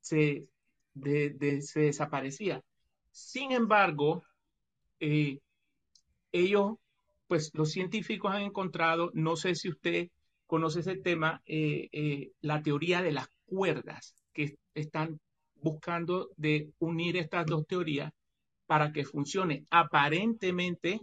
[0.00, 0.46] se,
[1.00, 2.62] de, se desaparecía.
[3.10, 4.22] Sin embargo,
[5.00, 5.38] eh,
[6.32, 6.76] ellos,
[7.26, 10.08] pues los científicos han encontrado, no sé si usted
[10.46, 15.20] conoce ese tema, eh, eh, la teoría de las cuerdas, que están
[15.56, 18.12] buscando de unir estas dos teorías
[18.66, 19.64] para que funcione.
[19.70, 21.00] Aparentemente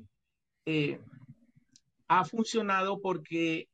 [2.07, 3.67] ha funcionado porque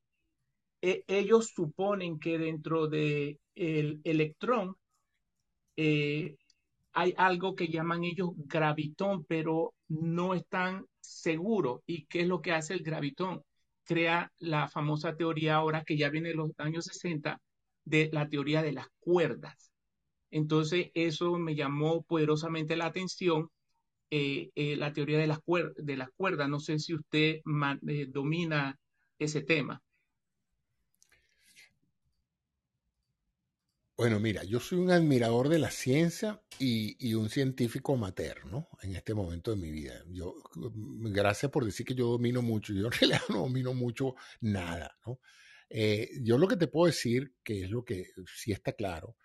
[0.81, 4.75] ellos suponen que dentro del el electrón
[5.75, 6.35] eh,
[6.93, 11.81] hay algo que llaman ellos gravitón, pero no están seguros.
[11.85, 13.43] ¿Y qué es lo que hace el gravitón?
[13.83, 17.41] Crea la famosa teoría ahora que ya viene de los años 60
[17.85, 19.71] de la teoría de las cuerdas.
[20.31, 23.49] Entonces, eso me llamó poderosamente la atención,
[24.11, 25.39] eh, eh, la teoría de las,
[25.77, 26.49] de las cuerdas.
[26.49, 27.41] No sé si usted
[28.09, 28.77] domina
[29.19, 29.81] ese tema.
[34.01, 39.13] Bueno, mira, yo soy un admirador de la ciencia y, un científico materno en este
[39.13, 40.03] momento de mi vida.
[40.09, 42.73] Yo, gracias por decir que yo domino mucho.
[42.73, 45.19] Yo en realidad no domino mucho nada, ¿no?
[45.69, 49.17] Eh, yo lo que te puedo decir, que es lo que sí está claro,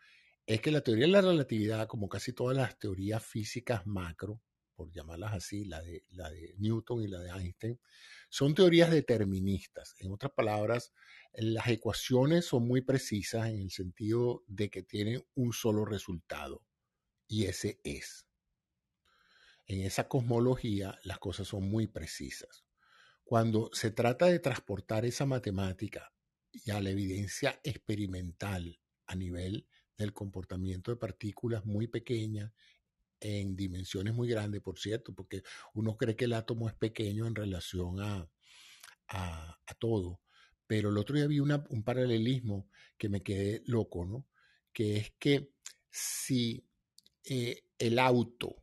[0.45, 4.43] es que la teoría de la relatividad, como casi todas las teorías físicas macro,
[4.75, 7.81] por llamarlas así, la de, la de Newton y la de Einstein,
[8.29, 9.95] son teorías deterministas.
[9.99, 10.93] En otras palabras,
[11.33, 16.63] las ecuaciones son muy precisas en el sentido de que tienen un solo resultado
[17.29, 18.27] y ese es.
[19.67, 22.65] En esa cosmología las cosas son muy precisas.
[23.25, 26.13] Cuando se trata de transportar esa matemática
[26.53, 29.67] y a la evidencia experimental a nivel
[29.99, 32.53] del comportamiento de partículas muy pequeñas
[33.21, 35.43] en dimensiones muy grandes, por cierto, porque
[35.75, 38.29] uno cree que el átomo es pequeño en relación a,
[39.09, 40.21] a, todo,
[40.67, 44.27] pero el otro día vi un paralelismo que me quedé loco, ¿no?
[44.73, 45.53] Que es que
[45.91, 46.67] si
[47.25, 48.57] eh, el auto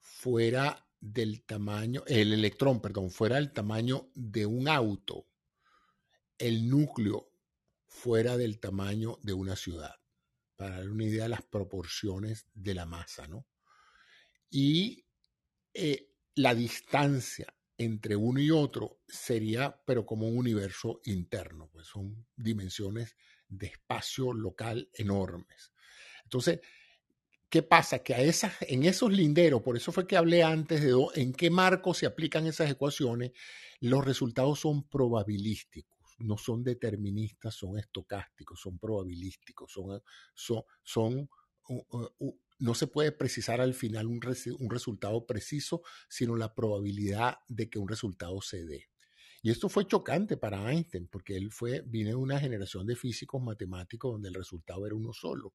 [0.00, 5.26] fuera del tamaño, el electrón, perdón, fuera del tamaño de un auto,
[6.38, 7.30] el núcleo
[7.86, 9.96] fuera del tamaño de una ciudad,
[10.58, 13.46] para dar una idea de las proporciones de la masa, ¿no?
[14.50, 15.06] Y
[15.72, 22.26] eh, la distancia entre uno y otro sería, pero como un universo interno, pues son
[22.36, 23.16] dimensiones
[23.48, 25.72] de espacio local enormes.
[26.24, 26.58] Entonces,
[27.48, 28.00] ¿qué pasa?
[28.00, 31.50] Que a esas, en esos linderos, por eso fue que hablé antes de en qué
[31.50, 33.30] marco se aplican esas ecuaciones,
[33.78, 40.02] los resultados son probabilísticos, no son deterministas, son estocásticos, son probabilísticos, son,
[40.34, 41.28] son, son
[42.58, 44.20] no se puede precisar al final un,
[44.58, 48.88] un, resultado preciso, sino la probabilidad de que un resultado se dé.
[49.42, 53.40] Y esto fue chocante para Einstein, porque él fue, vino de una generación de físicos
[53.40, 55.54] matemáticos donde el resultado era uno solo.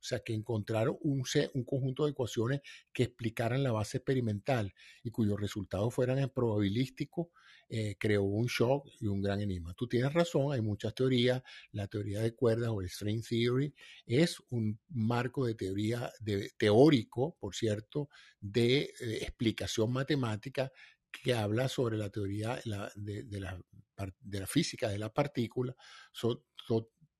[0.00, 1.22] O sea, que encontraron un,
[1.54, 7.28] un conjunto de ecuaciones que explicaran la base experimental y cuyos resultados fueran probabilísticos,
[7.72, 9.72] eh, creó un shock y un gran enigma.
[9.74, 11.40] Tú tienes razón, hay muchas teorías.
[11.70, 13.72] La teoría de cuerdas o el string theory
[14.06, 16.12] es un marco de teoría
[16.56, 18.08] teórico, por cierto,
[18.40, 20.72] de eh, explicación matemática
[21.12, 22.60] que habla sobre la teoría
[22.96, 25.72] de, la, física de la partícula,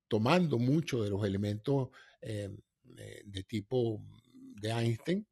[0.09, 1.91] tomando mucho de los elementos
[2.21, 2.49] eh,
[2.83, 4.03] de tipo
[4.59, 5.25] de Einstein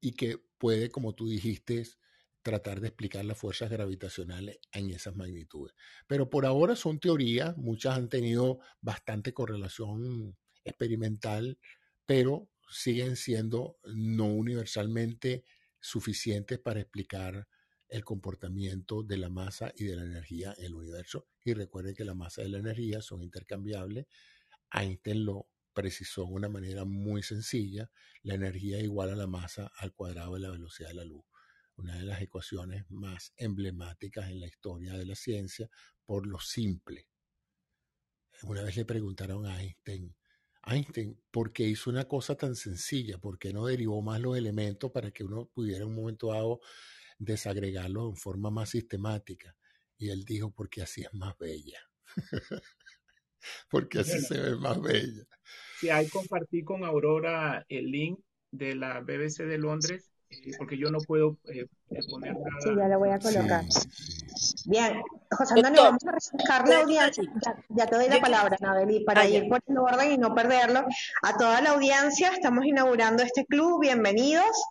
[0.00, 1.84] y que puede, como tú dijiste,
[2.46, 5.74] tratar de explicar las fuerzas gravitacionales en esas magnitudes.
[6.06, 11.58] Pero por ahora son teorías, muchas han tenido bastante correlación experimental,
[12.06, 15.42] pero siguen siendo no universalmente
[15.80, 17.48] suficientes para explicar
[17.88, 21.26] el comportamiento de la masa y de la energía en el universo.
[21.44, 24.06] Y recuerden que la masa y la energía son intercambiables
[24.72, 27.90] Einstein lo precisó de una manera muy sencilla,
[28.22, 31.24] la energía igual a la masa al cuadrado de la velocidad de la luz.
[31.76, 35.68] Una de las ecuaciones más emblemáticas en la historia de la ciencia
[36.04, 37.08] por lo simple.
[38.42, 40.14] Una vez le preguntaron a Einstein,
[40.66, 43.18] Einstein, ¿por qué hizo una cosa tan sencilla?
[43.18, 46.60] ¿Por qué no derivó más los elementos para que uno pudiera en un momento dado
[47.18, 49.56] desagregarlos en forma más sistemática?
[49.96, 51.78] Y él dijo, porque así es más bella.
[53.70, 55.24] porque así se ve más bella.
[55.78, 58.18] Sí, ahí compartí con Aurora el link
[58.50, 60.10] de la BBC de Londres,
[60.58, 61.66] porque yo no puedo eh,
[62.10, 62.60] poner nada.
[62.60, 63.64] Sí, ya lo voy a colocar.
[64.66, 67.24] Bien, José Antonio, vamos a refrescar la audiencia.
[67.70, 70.84] Ya, te doy la palabra, Nabeli, para ah, ir el orden y no perderlo.
[71.22, 73.80] A toda la audiencia, estamos inaugurando este club.
[73.80, 74.64] Bienvenidos.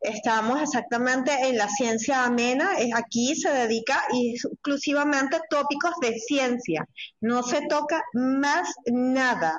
[0.00, 2.70] Estamos exactamente en la ciencia amena.
[2.94, 6.86] Aquí se dedica exclusivamente a tópicos de ciencia.
[7.20, 9.58] No se toca más nada.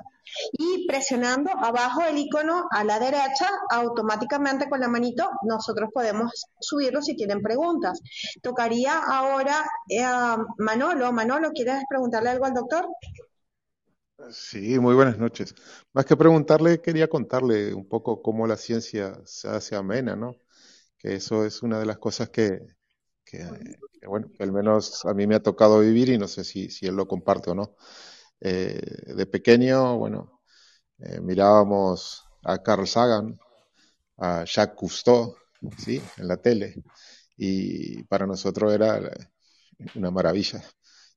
[0.52, 7.02] Y presionando abajo el icono a la derecha, automáticamente con la manito, nosotros podemos subirlo
[7.02, 8.00] si tienen preguntas.
[8.42, 11.12] Tocaría ahora eh, a Manolo.
[11.12, 12.88] Manolo, ¿quieres preguntarle algo al doctor?
[14.32, 15.54] Sí, muy buenas noches.
[15.94, 20.36] Más que preguntarle, quería contarle un poco cómo la ciencia se hace amena, ¿no?
[20.98, 22.60] Que eso es una de las cosas que,
[24.08, 26.96] bueno, que al menos a mí me ha tocado vivir y no sé si él
[26.96, 27.76] lo comparte o no.
[28.40, 30.42] Eh, de pequeño, bueno,
[31.00, 33.40] eh, mirábamos a Carl Sagan,
[34.18, 35.36] a Jacques Cousteau,
[35.78, 36.02] ¿sí?
[36.18, 36.76] En la tele.
[37.38, 39.00] Y para nosotros era
[39.96, 40.64] una maravilla.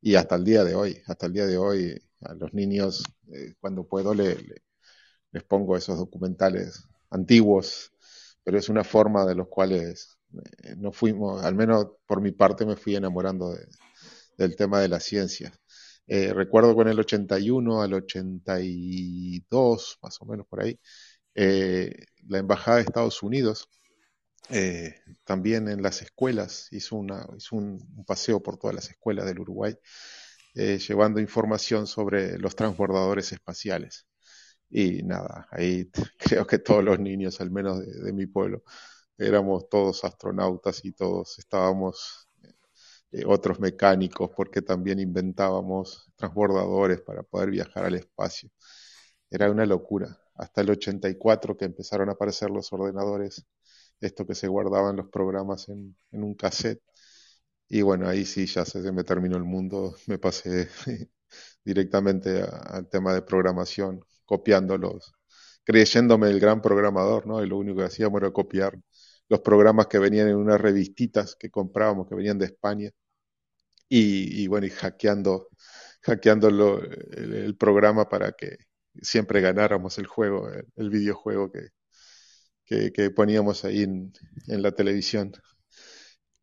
[0.01, 3.55] Y hasta el día de hoy, hasta el día de hoy a los niños, eh,
[3.61, 7.93] cuando puedo, les pongo esos documentales antiguos,
[8.45, 10.19] pero es una forma de los cuales
[10.63, 13.55] eh, no fuimos, al menos por mi parte, me fui enamorando
[14.37, 15.53] del tema de la ciencia.
[16.13, 20.79] Eh, recuerdo con el 81 al 82, más o menos por ahí,
[21.35, 23.69] la Embajada de Estados Unidos,
[25.25, 29.77] también en las escuelas, hizo, una, hizo un paseo por todas las escuelas del Uruguay
[30.55, 34.07] eh, llevando información sobre los transbordadores espaciales.
[34.71, 38.65] Y nada, ahí creo que todos los niños, al menos de, mi pueblo,
[39.19, 42.30] éramos todos astronautas y todos estábamos
[43.13, 48.51] eh, otros mecánicos porque también inventábamos transbordadores para poder viajar al espacio.
[49.31, 50.19] Era una locura.
[50.35, 53.47] Hasta el 84 que empezaron a aparecer los ordenadores,
[54.01, 56.83] esto que se guardaban los programas en un cassette
[57.71, 60.69] y bueno, ahí sí ya se, me terminó el mundo, me pasé
[61.65, 65.13] directamente al tema de programación, copiándolos,
[65.65, 67.43] creyéndome el gran programador, ¿no?
[67.43, 68.79] Y lo único que hacíamos era copiar
[69.31, 72.91] los programas que venían en unas revistitas que comprábamos, que venían de España,
[73.89, 75.49] y, bueno, y hackeando,
[76.03, 78.57] hackeando el, programa para que
[79.03, 84.13] siempre ganáramos el juego, el, videojuego que, que, poníamos ahí en,
[84.47, 85.33] la televisión.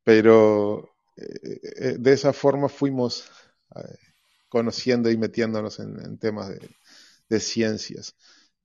[0.03, 3.29] Pero eh, eh, de esa forma fuimos
[4.49, 6.51] conociendo y metiéndonos en, temas
[7.29, 8.15] de, ciencias.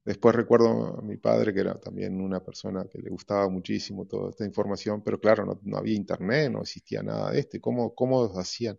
[0.04, 4.30] Después recuerdo a mi padre, que era también una persona que le gustaba muchísimo toda
[4.30, 7.58] esta información, pero claro, no, había internet, no existía nada de esto.
[7.60, 8.78] ¿Cómo, cómo hacían?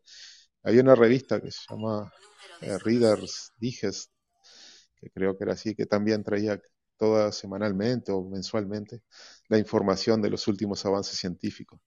[0.64, 2.12] Había una revista que se llama
[2.84, 4.12] Readers Digest,
[4.96, 6.62] que creo que era así, que también traía
[6.98, 9.02] toda semanalmente o mensualmente
[9.50, 11.80] la información de los últimos avances científicos.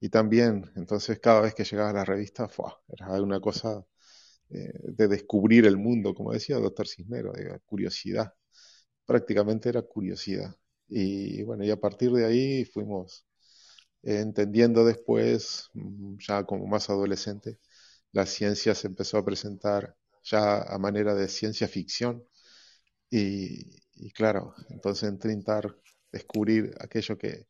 [0.00, 2.48] Y también, entonces, cada vez que llegaba a la revista,
[2.88, 3.84] era una cosa
[4.50, 8.32] eh, de descubrir el mundo, como decía el doctor Cisnero, de curiosidad.
[9.10, 10.54] Prácticamente era curiosidad.
[10.88, 13.26] Y bueno, y a partir de ahí fuimos
[14.02, 17.58] entendiendo después, mm, ya como más adolescente,
[18.12, 22.24] la ciencia se empezó a presentar ya a manera de ciencia ficción.
[23.10, 25.76] Y, claro, entonces intentar
[26.12, 27.46] descubrir aquello que,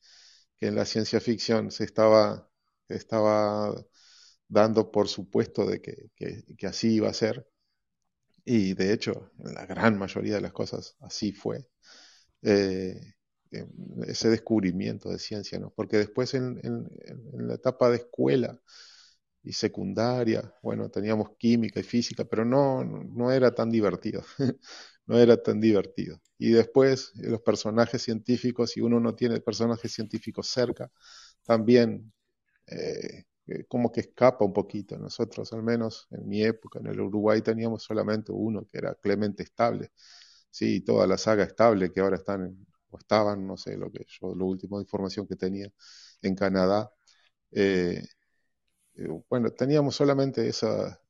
[0.60, 2.50] en la ciencia ficción se estaba,
[2.88, 3.74] estaba
[4.48, 7.48] dando por supuesto de que, así iba a ser.
[8.52, 11.68] Y de hecho, en la gran mayoría de las cosas así fue.
[12.42, 13.00] Eh,
[14.08, 15.70] ese descubrimiento de ciencia, ¿no?
[15.76, 16.88] Porque después en, en,
[17.46, 18.60] la etapa de escuela
[19.44, 24.24] y secundaria, bueno, teníamos química y física, pero no, no era tan divertido,
[25.06, 26.20] no era tan divertido.
[26.36, 30.90] Y después los personajes científicos, si uno no tiene personajes científicos cerca,
[31.44, 32.12] también
[32.66, 34.98] eh, eh, como que escapa un poquito.
[34.98, 39.42] Nosotros, al menos en mi época, en el Uruguay teníamos solamente uno, que era Clemente
[39.42, 39.92] Estable.
[40.50, 44.34] Sí, toda la saga Estable, que ahora están, o estaban, no sé, lo que yo,
[44.34, 45.68] la última información que tenía
[46.22, 46.90] en Canadá.
[47.52, 48.02] Eh,
[48.96, 51.00] eh, bueno, teníamos solamente esa,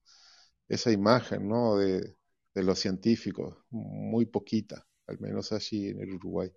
[0.68, 1.76] esa imagen, ¿no?
[1.78, 2.16] De,
[2.55, 6.51] de los científicos, muy poquita, al menos allí en el Uruguay.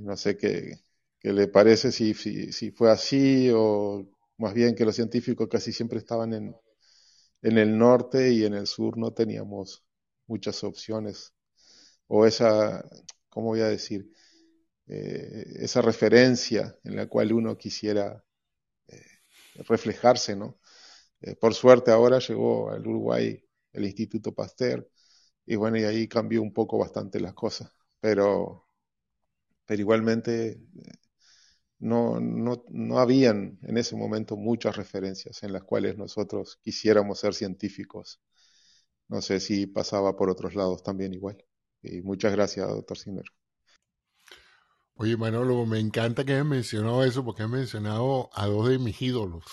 [0.00, 0.80] no sé qué,
[1.18, 4.06] qué le parece si, si, si, fue así o
[4.38, 6.56] más bien que los científicos casi siempre estaban en,
[7.42, 9.84] en el norte y en el sur no teníamos
[10.26, 11.34] muchas opciones.
[12.08, 12.84] O esa,
[13.28, 14.10] ¿cómo voy a decir?
[14.86, 18.24] Eh, esa referencia en la cual uno quisiera
[18.88, 19.02] eh,
[19.66, 20.60] reflejarse, ¿no?
[21.20, 24.88] Eh, por suerte ahora llegó al Uruguay el Instituto Pasteur
[25.46, 28.66] y bueno, y ahí cambió un poco bastante las cosas, pero,
[29.66, 30.60] pero igualmente
[31.82, 37.34] no, no, no habían en ese momento muchas referencias en las cuales nosotros quisiéramos ser
[37.34, 38.20] científicos.
[39.08, 41.44] No sé si pasaba por otros lados también igual.
[41.82, 43.24] Y muchas gracias, doctor Sinner.
[44.94, 49.02] Oye, Manolo, me encanta que hayas mencionado eso porque has mencionado a dos de mis
[49.02, 49.44] ídolos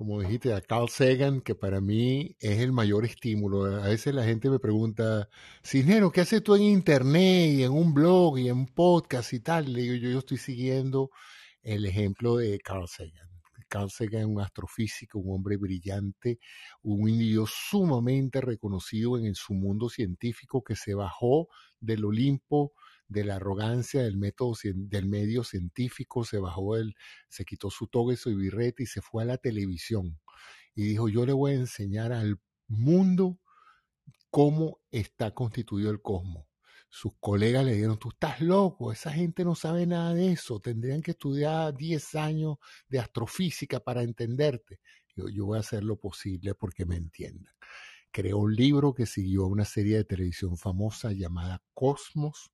[0.00, 3.66] como dijiste, a Carl Sagan, que para mí es el mayor estímulo.
[3.66, 5.28] A veces la gente me pregunta,
[5.62, 9.40] Cisnero, ¿qué haces tú en internet y en un blog y en un podcast y
[9.40, 9.70] tal?
[9.70, 11.10] Le digo, yo, estoy siguiendo
[11.62, 13.28] el ejemplo de Carl Sagan.
[13.68, 16.38] Carl Sagan es un astrofísico, un hombre brillante,
[16.80, 21.48] un indio sumamente reconocido en su mundo científico que se bajó
[21.78, 22.72] del Olimpo
[23.10, 26.94] de la arrogancia del método del medio científico, se bajó él,
[27.28, 30.18] se quitó su toga y su birrete y se fue a la televisión
[30.74, 33.38] y dijo, yo le voy a enseñar al mundo
[34.30, 36.46] cómo está constituido el cosmos.
[36.88, 41.02] Sus colegas le dijeron, tú estás loco, esa gente no sabe nada de eso, tendrían
[41.02, 42.56] que estudiar 10 años
[42.88, 44.80] de astrofísica para entenderte.
[45.14, 47.54] Yo, yo voy a hacer lo posible porque me entiendan.
[48.12, 52.52] Creó un libro que siguió una serie de televisión famosa llamada Cosmos,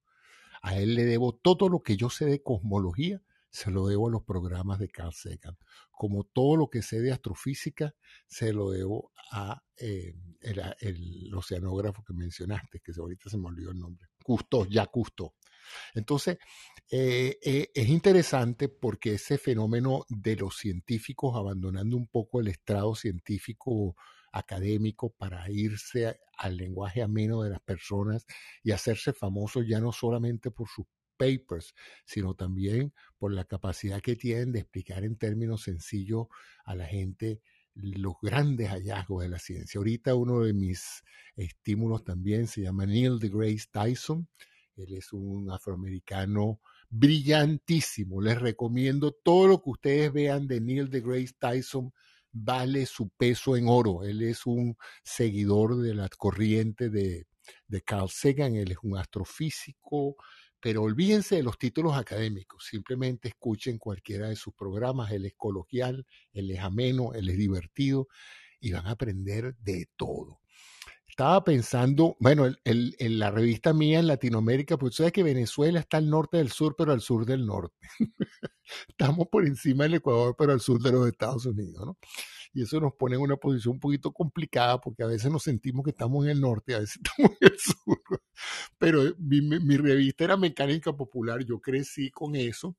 [0.62, 3.22] a él le debo todo lo que yo sé de cosmología,
[3.57, 5.56] se lo debo a los programas de Carl Sagan.
[5.90, 7.94] Como todo lo que sé de astrofísica,
[8.26, 13.78] se lo debo a eh, el, oceanógrafo que mencionaste, que ahorita se me olvidó el
[13.78, 14.09] nombre.
[14.22, 15.35] Custo, ya Custo.
[15.94, 16.36] Entonces,
[16.90, 22.94] eh, eh, es interesante porque ese fenómeno de los científicos abandonando un poco el estrado
[22.94, 23.97] científico
[24.36, 28.26] académico para irse al lenguaje ameno de las personas
[28.62, 30.86] y hacerse famosos ya no solamente por sus
[31.16, 36.26] papers, sino también por la capacidad que tienen de explicar en términos sencillos
[36.64, 37.40] a la gente
[37.74, 39.78] los grandes hallazgos de la ciencia.
[39.78, 41.02] Ahorita uno de mis
[41.36, 44.28] estímulos también se llama Neil deGrasse Tyson.
[44.76, 46.60] Él es un afroamericano
[46.90, 48.20] brillantísimo.
[48.20, 51.92] Les recomiendo todo lo que ustedes vean de Neil deGrasse Tyson
[52.38, 54.04] vale su peso en oro.
[54.04, 57.26] Él es un seguidor de la corriente de,
[57.66, 60.16] de Carl Sagan, él es un astrofísico,
[60.60, 66.06] pero olvídense de los títulos académicos, simplemente escuchen cualquiera de sus programas, él es coloquial,
[66.32, 68.08] él es ameno, él es divertido
[68.60, 70.40] y van a aprender de todo.
[71.16, 76.10] Estaba pensando, bueno, en la revista mía en Latinoamérica, pues sabes que Venezuela está al
[76.10, 77.88] norte del sur, pero al sur del norte.
[78.88, 81.98] Estamos por encima del Ecuador, pero al sur de los Estados Unidos, ¿no?
[82.52, 85.84] Y eso nos pone en una posición un poquito complicada porque a veces nos sentimos
[85.84, 88.20] que estamos en el norte, a veces estamos en el sur.
[88.76, 92.76] Pero mi, mi revista era Mecánica Popular, yo crecí con eso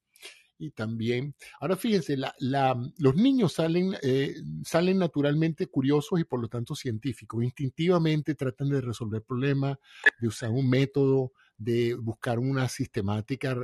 [0.60, 6.76] y también, ahora fíjense, los niños salen, eh, salen naturalmente curiosos y por lo tanto
[6.76, 7.44] científicos.
[7.44, 9.78] Instintivamente tratan de resolver problemas,
[10.20, 13.56] de usar un método, de buscar una sistemática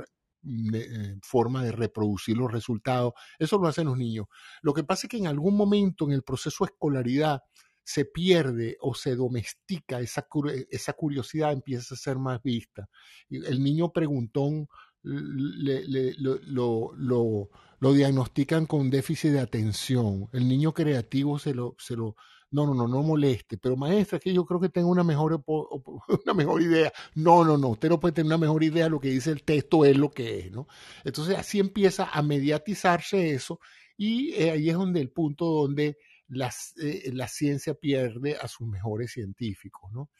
[0.42, 3.14] mm, eh, forma de reproducir los resultados.
[3.38, 4.26] Eso lo hacen los niños.
[4.62, 7.42] Lo que pasa es que en algún momento en el proceso de escolaridad
[7.84, 10.26] se pierde o se domestica esa,
[10.70, 12.88] esa curiosidad, empieza a ser más vista.
[13.28, 14.68] El niño preguntón
[15.04, 20.28] le, lo, lo, lo, diagnostican con déficit de atención.
[20.32, 22.16] El niño creativo se lo, se lo,
[22.50, 26.34] no, no, no, no moleste, pero maestra, que yo creo que tengo una mejor, una
[26.34, 26.92] mejor idea.
[27.14, 29.84] No, no, no, usted no puede tener una mejor idea, lo que dice el texto
[29.84, 30.66] es lo que es, ¿no?
[31.04, 33.60] Entonces así empieza a mediatizarse eso
[33.96, 35.98] y eh, ahí es donde el punto donde
[36.78, 40.10] eh, la ciencia pierde a sus mejores científicos, ¿no?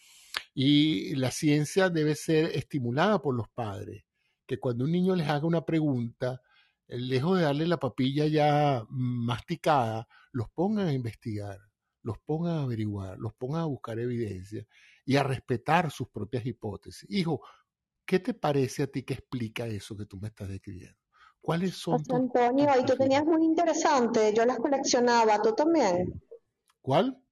[0.52, 4.04] Y la ciencia debe ser estimulada por los padres
[4.46, 6.40] que cuando un niño les haga una pregunta,
[6.88, 11.58] eh, lejos de darle la papilla ya masticada, los pongan a investigar,
[12.02, 14.66] los pongan a averiguar, los pongan a buscar evidencia
[15.04, 17.08] y a respetar sus propias hipótesis.
[17.10, 17.40] Hijo,
[18.04, 20.98] ¿qué te parece a ti que explica eso que tú me estás describiendo?
[21.40, 21.98] ¿Cuáles son?
[21.98, 26.22] José Antonio, y tú tenías muy interesante, yo las coleccionaba, ¿tú también?
[26.80, 27.23] ¿Cuál?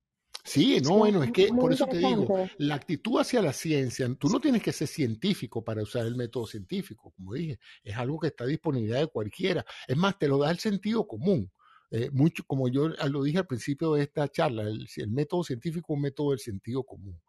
[0.45, 4.29] Sí, no, bueno, es que por eso te digo, la actitud hacia la ciencia, tú
[4.29, 8.27] no tienes que ser científico para usar el método científico, como dije, es algo que
[8.29, 9.65] está a disponibilidad de cualquiera.
[9.87, 11.51] Es más, te lo da el sentido común.
[11.91, 15.97] Eh, mucho, como yo lo dije al principio de esta charla, el, método científico es
[15.97, 17.21] un método del sentido común.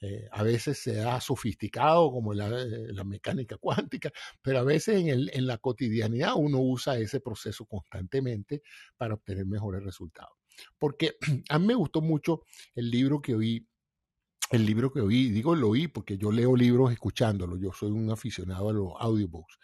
[0.00, 4.10] Eh, a veces se ha sofisticado como la, eh, la, mecánica cuántica,
[4.42, 8.62] pero a veces en, el, en la cotidianidad uno usa ese proceso constantemente
[8.96, 10.35] para obtener mejores resultados
[10.78, 11.16] porque
[11.48, 12.42] a mí me gustó mucho
[12.74, 13.66] el libro que oí,
[14.50, 18.10] el libro que oí, digo lo oí porque yo leo libros escuchándolo, yo soy un
[18.10, 19.58] aficionado a los audiobooks,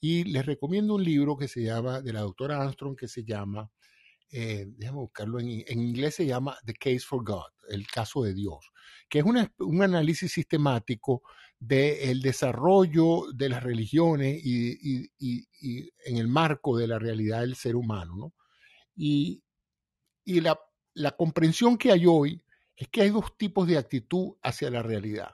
[0.00, 3.70] y les recomiendo un libro que se llama, de la doctora Armstrong, que se llama,
[4.30, 8.70] eh, déjame buscarlo en, inglés, se llama The Case for God, el caso de Dios,
[9.08, 11.22] que es un análisis sistemático
[11.58, 17.56] del desarrollo de las religiones y, y, y, en el marco de la realidad del
[17.56, 18.34] ser humano, ¿no?
[18.94, 19.42] Y,
[20.28, 20.60] y la,
[21.16, 22.44] comprensión que hay hoy
[22.76, 25.30] es que hay dos tipos de actitud hacia la realidad.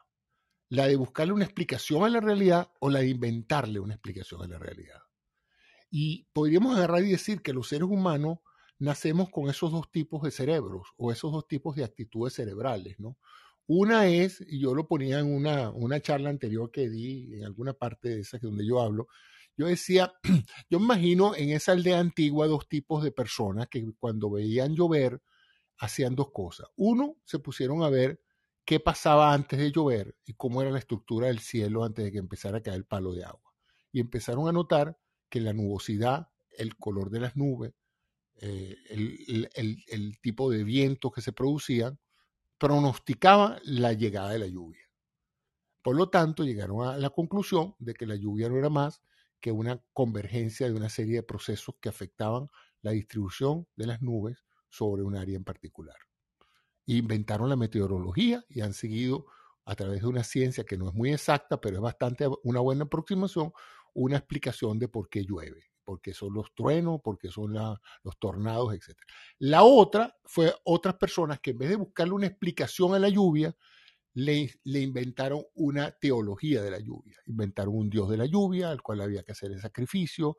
[0.68, 4.46] La de buscarle una explicación a la realidad o la de inventarle una explicación a
[4.46, 5.00] la realidad.
[5.90, 8.38] Y podríamos agarrar y decir que los seres humanos
[8.78, 13.18] nacemos con esos dos tipos de cerebros o esos dos tipos de actitudes cerebrales, ¿no?
[13.66, 17.72] Una es, y yo lo ponía en una, una charla anterior que di, en alguna
[17.72, 19.08] parte de esa que donde yo hablo,
[19.56, 20.12] yo decía,
[20.70, 25.22] yo imagino en esa aldea antigua dos tipos de personas que cuando veían llover
[25.78, 26.68] hacían dos cosas.
[26.76, 28.20] Uno, se pusieron a ver
[28.64, 32.18] qué pasaba antes de llover y cómo era la estructura del cielo antes de que
[32.18, 33.54] empezara a caer el palo de agua.
[33.92, 34.98] Y empezaron a notar
[35.28, 37.74] que la nubosidad, el color de las nubes,
[38.36, 41.98] eh, el, el tipo de vientos que se producían,
[42.58, 44.84] pronosticaba la llegada de la lluvia.
[45.82, 49.02] Por lo tanto, llegaron a la conclusión de que la lluvia no era más
[49.44, 52.48] que una convergencia de una serie de procesos que afectaban
[52.80, 55.96] la distribución de las nubes sobre un área en particular.
[56.86, 59.26] Inventaron la meteorología y han seguido
[59.66, 62.84] a través de una ciencia que no es muy exacta, pero es bastante una buena
[62.84, 63.52] aproximación,
[63.92, 68.18] una explicación de por qué llueve, por qué son los truenos, por qué son los
[68.18, 68.96] tornados, etc.
[69.40, 73.54] La otra fue otras personas que en vez de buscarle una explicación a la lluvia,
[74.14, 77.18] le, inventaron una teología de la lluvia.
[77.26, 80.36] Inventaron un dios de la lluvia, al cual había que hacer el sacrificio.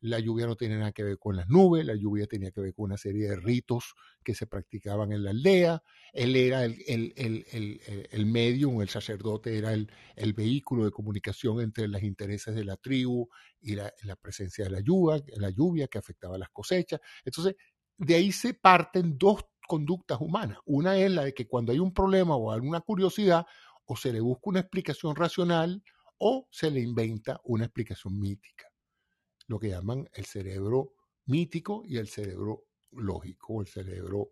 [0.00, 2.72] La lluvia no tenía nada que ver con las nubes, la lluvia tenía que ver
[2.72, 5.82] con una serie de ritos que se practicaban en la aldea.
[6.12, 9.88] Él era el, el, el, el medium, el sacerdote era el,
[10.34, 13.28] vehículo de comunicación entre los intereses de la tribu
[13.60, 17.00] y la, la presencia de la lluvia, la lluvia que afectaba las cosechas.
[17.24, 17.56] Entonces,
[17.98, 20.58] de ahí se parten dos conductas humanas.
[20.64, 23.46] Una es la de que cuando hay un problema o alguna curiosidad,
[23.84, 25.82] o se le busca una explicación racional
[26.18, 28.66] o se le inventa una explicación mítica.
[29.46, 30.94] Lo que llaman el cerebro
[31.26, 34.30] mítico y el cerebro lógico, o el cerebro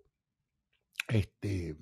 [1.09, 1.77] este, eh,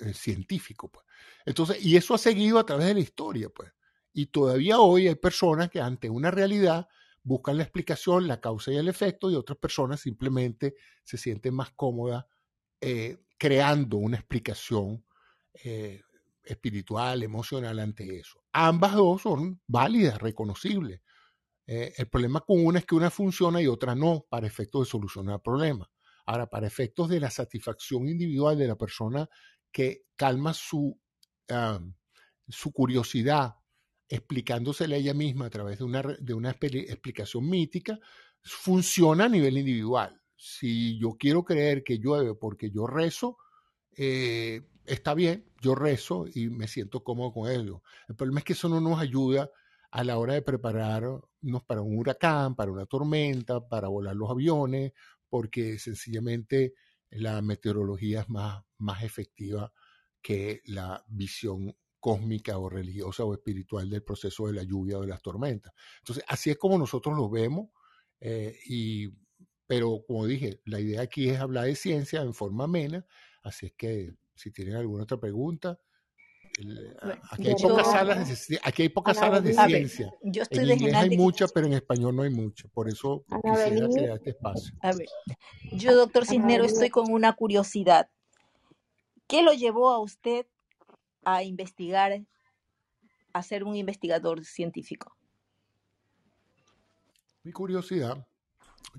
[0.00, 0.90] eh, científico.
[0.90, 1.06] Pues.
[1.46, 3.72] Entonces, y eso ha seguido a través de la historia, pues.
[4.12, 6.88] Y todavía hoy hay personas que ante una realidad
[7.22, 10.74] buscan la explicación, la causa y el efecto, y otras personas simplemente
[11.04, 12.24] se sienten más cómodas
[12.80, 15.04] eh, creando una explicación
[15.64, 16.00] eh,
[16.42, 18.42] espiritual, emocional ante eso.
[18.52, 21.00] Ambas dos son válidas, reconocibles.
[21.66, 24.90] Eh, el problema con una es que una funciona y otra no, para efectos de
[24.90, 25.88] solucionar problemas.
[26.26, 29.28] Ahora, para efectos de la satisfacción individual de la persona
[29.70, 30.98] que calma su,
[32.48, 33.59] su curiosidad
[34.10, 37.98] explicándosela ella misma a través de una, de una explicación mítica,
[38.42, 40.20] funciona a nivel individual.
[40.36, 43.38] Si yo quiero creer que llueve porque yo rezo,
[43.96, 47.82] eh, está bien, yo rezo y me siento cómodo con ello.
[48.08, 49.50] El problema es que eso no nos ayuda
[49.92, 51.22] a la hora de prepararnos
[51.66, 54.92] para un huracán, para una tormenta, para volar los aviones,
[55.28, 56.74] porque sencillamente
[57.10, 59.72] la meteorología es más, más efectiva
[60.20, 65.08] que la visión cósmica o religiosa o espiritual del proceso de la lluvia o de
[65.08, 65.72] las tormentas.
[65.98, 67.68] Entonces, así es como nosotros lo vemos,
[68.20, 69.08] eh, y,
[69.66, 73.06] pero como dije, la idea aquí es hablar de ciencia en forma amena,
[73.42, 75.78] así es que si tienen alguna otra pregunta,
[77.30, 80.12] aquí, hay pocas salas de, aquí hay pocas salas de ciencia.
[80.22, 82.70] yo estoy en inglés hay muchas, pero en español no hay muchas.
[82.70, 84.74] Por eso quisiera crear este espacio.
[84.80, 85.06] A ver,
[85.72, 88.10] yo, doctor Cisnero, estoy con una curiosidad.
[89.26, 90.46] ¿Qué lo llevó a usted
[91.24, 92.24] a investigar,
[93.32, 95.16] a ser un investigador científico?
[97.42, 98.26] Mi curiosidad.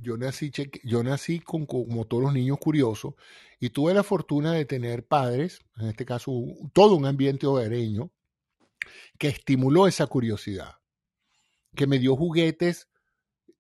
[0.02, 0.52] Yo nací,
[0.84, 3.15] yo nací como todos los niños curiosos
[3.60, 6.31] y tuve la fortuna de tener padres, en este caso
[6.72, 8.10] todo un ambiente hogareño,
[9.18, 10.76] que estimuló esa curiosidad,
[11.76, 12.88] que me dio juguetes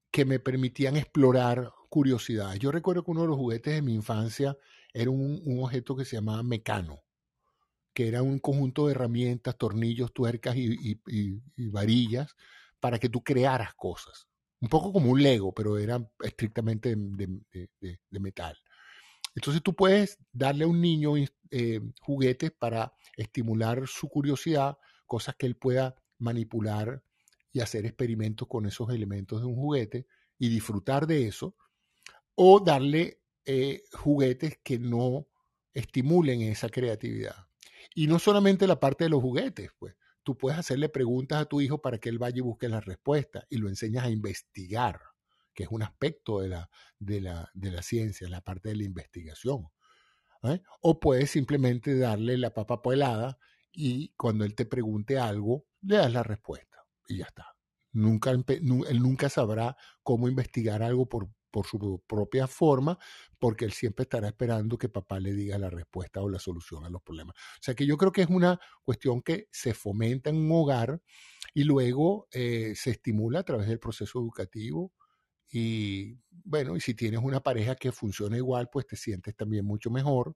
[0.09, 2.55] que me permitían explorar curiosidad.
[2.55, 4.57] Yo recuerdo que uno de los juguetes de mi infancia
[4.93, 7.01] era un objeto que se llamaba mecano
[7.93, 10.99] que era un conjunto de herramientas, tornillos, tuercas y,
[11.69, 12.35] varillas
[12.79, 14.27] para que tú crearas cosas.
[14.59, 18.57] Un poco como un Lego, pero era estrictamente de, metal.
[19.35, 21.13] Entonces tú puedes darle a un niño
[21.49, 27.01] eh, juguetes para estimular su curiosidad, cosas que él pueda manipular
[27.53, 30.05] y hacer experimentos con esos elementos de un juguete
[30.37, 31.55] y disfrutar de eso,
[32.35, 35.27] o darle eh, juguetes que no
[35.73, 37.50] estimulen esa creatividad.
[37.95, 39.95] Y no solamente la parte de los juguetes, pues.
[40.23, 43.45] Tú puedes hacerle preguntas a tu hijo para que él vaya y busque la respuesta
[43.49, 44.99] y lo enseñas a investigar,
[45.55, 48.83] que es un aspecto de la, de la, de la ciencia, la parte de la
[48.83, 49.69] investigación.
[50.43, 50.61] ¿eh?
[50.81, 53.39] O puedes simplemente darle la papa pelada
[53.71, 57.55] y cuando él te pregunte algo, le das la respuesta y ya está.
[57.91, 62.97] Nunca, él nunca sabrá cómo investigar algo por, por su propia forma,
[63.37, 66.89] porque él siempre estará esperando que papá le diga la respuesta o la solución a
[66.89, 67.35] los problemas.
[67.35, 71.01] O sea que yo creo que es una cuestión que se fomenta en un hogar
[71.53, 74.93] y luego eh, se estimula a través del proceso educativo.
[75.51, 79.91] Y bueno, y si tienes una pareja que funciona igual, pues te sientes también mucho
[79.91, 80.35] mejor,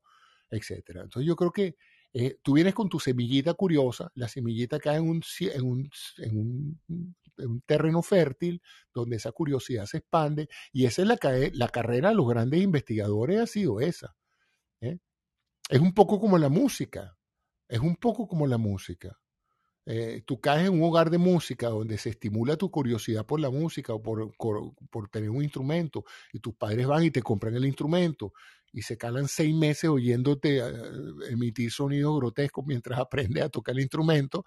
[0.49, 1.03] etcétera.
[1.03, 1.77] Entonces yo creo que
[2.13, 6.37] eh, tú vienes con tu semillita curiosa, la semillita cae en un, en un, en
[6.37, 8.61] un un terreno fértil
[8.93, 11.17] donde esa curiosidad se expande y esa es la,
[11.53, 14.15] la carrera de los grandes investigadores ha sido esa.
[14.81, 14.99] ¿eh?
[15.69, 17.17] Es un poco como la música,
[17.67, 19.17] es un poco como la música.
[19.87, 23.51] Eh, tú caes en un hogar de música donde se estimula tu curiosidad por la
[23.51, 27.65] música o por, por, tener un instrumento y tus padres van y te compran el
[27.65, 28.33] instrumento
[28.71, 30.63] y se calan seis meses oyéndote eh,
[31.29, 34.43] emitir sonidos grotescos mientras aprendes a tocar el instrumento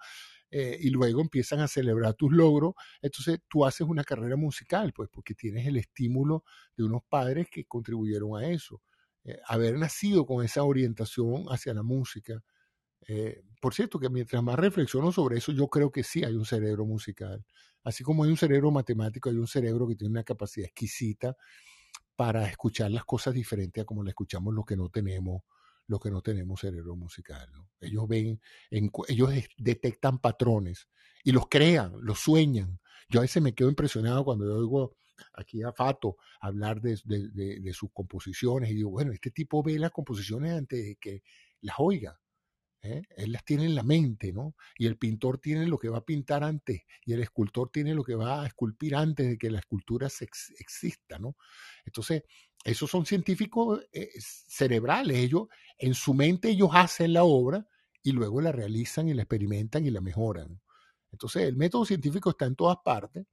[0.51, 5.09] eh, y luego empiezan a celebrar tus logros, entonces tú haces una carrera musical, pues
[5.11, 6.43] porque tienes el estímulo
[6.75, 8.81] de unos padres que contribuyeron a eso.
[9.23, 12.41] Eh, haber nacido con esa orientación hacia la música.
[13.07, 16.45] Eh, por cierto, que mientras más reflexiono sobre eso, yo creo que sí hay un
[16.45, 17.45] cerebro musical.
[17.83, 21.35] Así como hay un cerebro matemático, hay un cerebro que tiene una capacidad exquisita
[22.15, 25.43] para escuchar las cosas diferentes a como las escuchamos los que no tenemos
[25.89, 27.49] los que no tenemos cerebro musical.
[27.81, 28.39] Ellos ven,
[28.69, 30.87] ellos detectan patrones
[31.23, 32.79] y los crean, los sueñan.
[33.09, 34.95] Yo a veces me quedo impresionado cuando yo oigo
[35.33, 39.91] aquí a Fato hablar de, de sus composiciones y digo, bueno, este tipo ve las
[39.91, 41.23] composiciones antes de que
[41.61, 42.19] las oiga.
[42.81, 43.01] ¿eh?
[43.17, 44.55] Él las tiene en la mente, ¿no?
[44.77, 48.03] Y el pintor tiene lo que va a pintar antes, y el escultor tiene lo
[48.03, 51.35] que va a esculpir antes de que la escultura exista, ¿no?
[51.85, 52.23] Entonces,
[52.63, 57.65] esos son científicos eh, cerebrales, ellos, en su mente ellos hacen la obra
[58.03, 60.61] y luego la realizan y la experimentan y la mejoran.
[61.11, 63.25] Entonces, el método científico está en todas partes.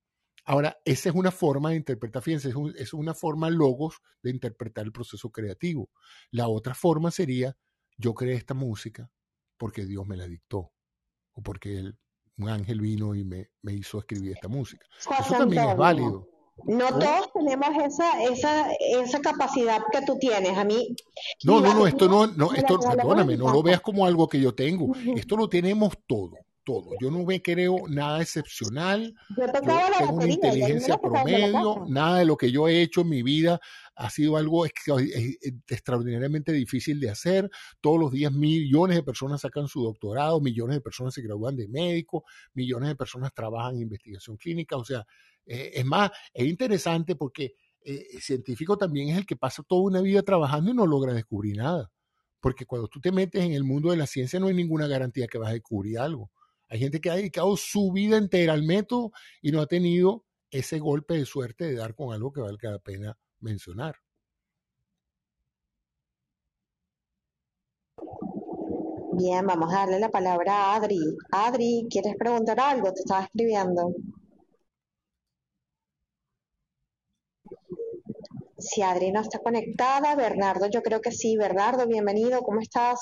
[0.44, 4.84] Ahora, esa es una forma de interpretar, fíjense, es, es una forma logos de interpretar
[4.84, 5.90] el proceso creativo.
[6.30, 7.56] La otra forma sería,
[7.96, 9.10] yo creé esta música,
[9.56, 10.72] porque Dios me la dictó
[11.32, 11.92] o porque
[12.38, 14.86] un ángel vino y me, hizo escribir esta música.
[14.98, 16.28] Eso también es válido.
[16.64, 16.98] No ¿Cómo?
[16.98, 20.56] todos tenemos esa, esa, esa capacidad que tú tienes.
[20.56, 20.96] A mí,
[21.44, 24.54] No, no, no, esto no, no, esto, perdóname, no lo veas como algo que yo
[24.54, 24.92] tengo.
[25.16, 26.32] Esto lo tenemos todo,
[26.64, 26.90] todo.
[27.00, 29.14] Yo no me creo nada excepcional.
[29.36, 31.84] Yo Yo tengo una batería inteligencia promedio.
[31.88, 33.60] Nada de lo que yo he hecho en mi vida
[33.94, 37.50] ha sido algo extra- eh, eh, extraordinariamente difícil de hacer.
[37.82, 41.68] Todos los días millones de personas sacan su doctorado, millones de personas se gradúan de
[41.68, 42.24] médico,
[42.54, 44.76] millones de personas trabajan en investigación clínica.
[44.76, 45.06] O sea,
[45.46, 49.82] eh, es más, es interesante porque eh, el científico también es el que pasa toda
[49.82, 51.90] una vida trabajando y no logra descubrir nada.
[52.40, 55.26] Porque cuando tú te metes en el mundo de la ciencia no hay ninguna garantía
[55.28, 56.30] que vas a descubrir algo.
[56.68, 60.78] Hay gente que ha dedicado su vida entera al método y no ha tenido ese
[60.78, 63.96] golpe de suerte de dar con algo que valga la pena mencionar.
[69.12, 71.00] Bien, vamos a darle la palabra a Adri.
[71.30, 72.92] Adri, ¿quieres preguntar algo?
[72.92, 73.94] Te estaba escribiendo.
[78.58, 81.36] Si Adri no está conectada, Bernardo, yo creo que sí.
[81.36, 82.98] Bernardo, bienvenido, ¿cómo estás?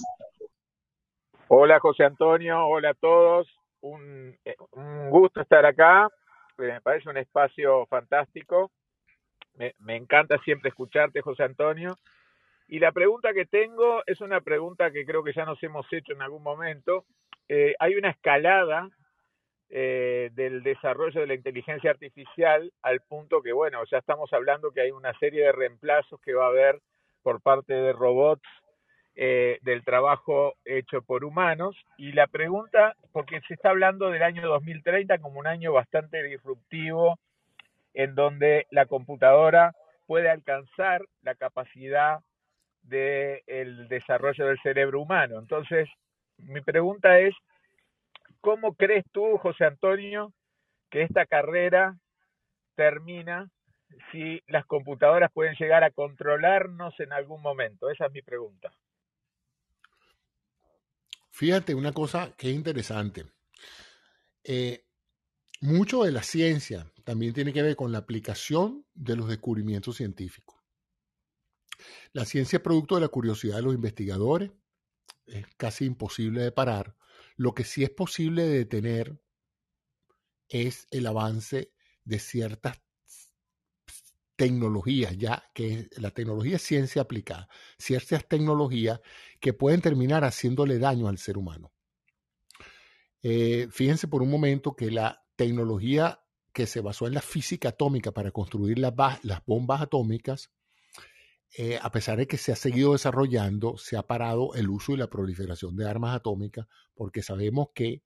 [1.46, 3.46] Hola José Antonio, hola a todos.
[3.80, 4.36] Un,
[5.10, 6.08] gusto estar acá.
[6.58, 8.72] Eh, Me parece un espacio fantástico.
[9.54, 11.94] Me, me encanta siempre escucharte, José Antonio.
[12.66, 16.14] Y la pregunta que tengo es una pregunta que creo que ya nos hemos hecho
[16.14, 17.04] en algún momento.
[17.48, 18.88] Eh, hay una escalada
[19.70, 24.82] eh, del desarrollo de la inteligencia artificial al punto que, bueno, ya estamos hablando que
[24.82, 26.80] hay una serie de reemplazos que va a haber
[27.22, 28.46] por parte de robots
[29.16, 31.76] eh, del trabajo hecho por humanos.
[31.96, 37.18] Y la pregunta, porque se está hablando del año 2030 como un año bastante disruptivo,
[37.94, 39.72] en donde la computadora
[40.06, 42.20] puede alcanzar la capacidad
[42.82, 45.38] del desarrollo del cerebro humano.
[45.38, 45.88] Entonces,
[46.38, 47.34] mi pregunta es,
[48.44, 50.34] ¿cómo crees tú, José Antonio,
[50.90, 51.98] que esta carrera
[52.76, 53.50] termina
[54.12, 57.88] si las computadoras pueden llegar a controlarnos en algún momento?
[57.88, 58.70] Esa es mi pregunta.
[61.30, 63.24] Fíjate una cosa que es interesante.
[64.44, 64.84] Eh,
[65.62, 70.60] mucho de la ciencia también tiene que ver con la aplicación de los descubrimientos científicos.
[72.12, 74.50] La ciencia es producto de la curiosidad de los investigadores,
[75.26, 76.94] es casi imposible de parar.
[77.36, 79.20] Lo que sí es posible de detener
[80.48, 81.72] es el avance
[82.04, 82.80] de ciertas
[84.36, 87.48] tecnologías, ya que la tecnología es ciencia aplicada,
[87.78, 89.00] ciertas tecnologías
[89.40, 91.72] que pueden terminar haciéndole daño al ser humano.
[93.22, 96.20] Eh, fíjense por un momento que la tecnología
[96.52, 98.94] que se basó en la física atómica para construir las,
[99.24, 100.50] las bombas atómicas,
[101.56, 104.96] eh, a pesar de que se ha seguido desarrollando, se ha parado el uso y
[104.96, 108.02] la proliferación de armas atómicas porque sabemos que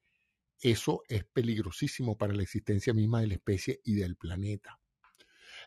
[0.60, 4.80] eso es peligrosísimo para la existencia misma de la especie y del planeta.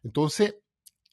[0.03, 0.55] Entonces,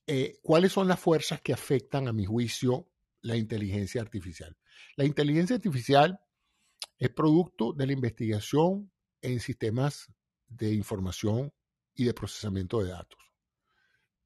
[0.06, 2.88] eh, ¿cuáles son las fuerzas que afectan, a mi juicio,
[3.20, 4.56] la inteligencia artificial?
[4.96, 6.20] La inteligencia artificial
[6.98, 8.90] es producto de la investigación
[9.22, 10.12] en sistemas
[10.48, 11.52] de información
[11.94, 13.20] y de procesamiento de datos,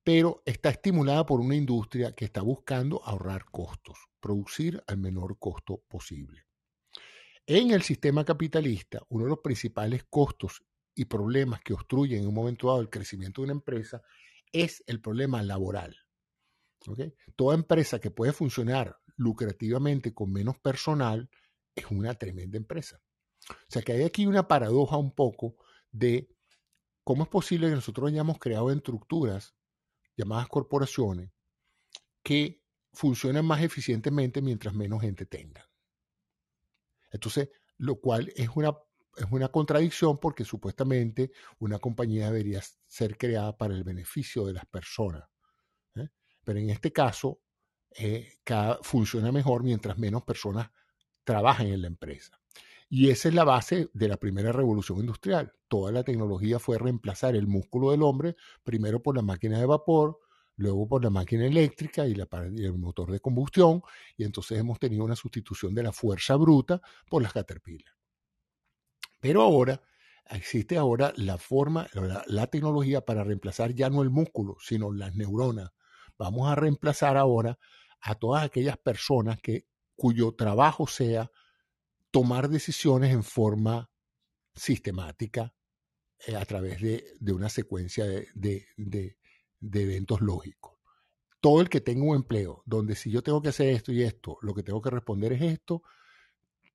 [0.04, 5.82] pero está estimulada por una industria que está buscando ahorrar costos, producir al menor costo
[5.88, 6.46] posible.
[7.46, 10.62] En el sistema capitalista, uno de los principales costos
[10.94, 14.02] y problemas que obstruyen en un momento dado el crecimiento de una empresa
[14.52, 15.96] es el problema laboral.
[17.36, 21.30] Toda empresa que puede funcionar lucrativamente con menos personal
[21.74, 23.00] es una tremenda empresa.
[23.48, 25.56] O sea que hay aquí una paradoja un poco
[25.90, 26.28] de
[27.04, 29.54] cómo es posible que nosotros hayamos creado estructuras
[30.22, 31.30] llamadas corporaciones
[32.22, 32.62] que
[32.92, 35.68] funcionan más eficientemente mientras menos gente tenga.
[37.10, 38.76] Entonces, lo cual es una,
[39.16, 44.66] es una contradicción porque supuestamente una compañía debería ser creada para el beneficio de las
[44.66, 45.24] personas.
[45.96, 46.08] ¿eh?
[46.44, 47.40] Pero en este caso,
[47.90, 50.70] eh, cada, funciona mejor mientras menos personas
[51.24, 52.40] trabajan en la empresa.
[52.94, 55.54] Y esa es la base de la primera revolución industrial.
[55.66, 60.18] Toda la tecnología fue reemplazar el músculo del hombre, primero por la máquina de vapor,
[60.56, 63.80] luego por la máquina eléctrica y, la, el motor de combustión,
[64.18, 67.94] y entonces hemos tenido una sustitución de la fuerza bruta por las caterpillas.
[69.20, 69.80] Pero ahora
[70.28, 75.14] existe ahora la forma, la, la, tecnología para reemplazar ya no el músculo, sino las
[75.14, 75.70] neuronas.
[76.18, 77.58] Vamos a reemplazar ahora
[78.02, 79.64] a todas aquellas personas que,
[79.96, 81.30] cuyo trabajo sea
[82.12, 83.90] tomar decisiones en forma
[84.54, 85.54] sistemática
[86.26, 89.16] eh, a través de, una secuencia de,
[89.60, 90.74] eventos lógicos.
[91.40, 94.38] Todo el que tenga un empleo donde si yo tengo que hacer esto y esto,
[94.42, 95.82] lo que tengo que responder es esto,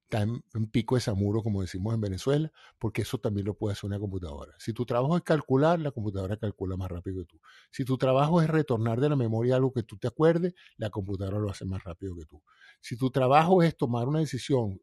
[0.03, 0.41] está en,
[0.71, 4.53] pico de samuro, como decimos en Venezuela, porque eso también lo puede hacer una computadora.
[4.57, 7.39] Si tu trabajo es calcular, la computadora calcula más rápido que tú.
[7.71, 11.37] Si tu trabajo es retornar de la memoria algo que tú te acuerdes, la computadora
[11.37, 12.41] lo hace más rápido que tú.
[12.81, 14.81] Si tu trabajo es tomar una decisión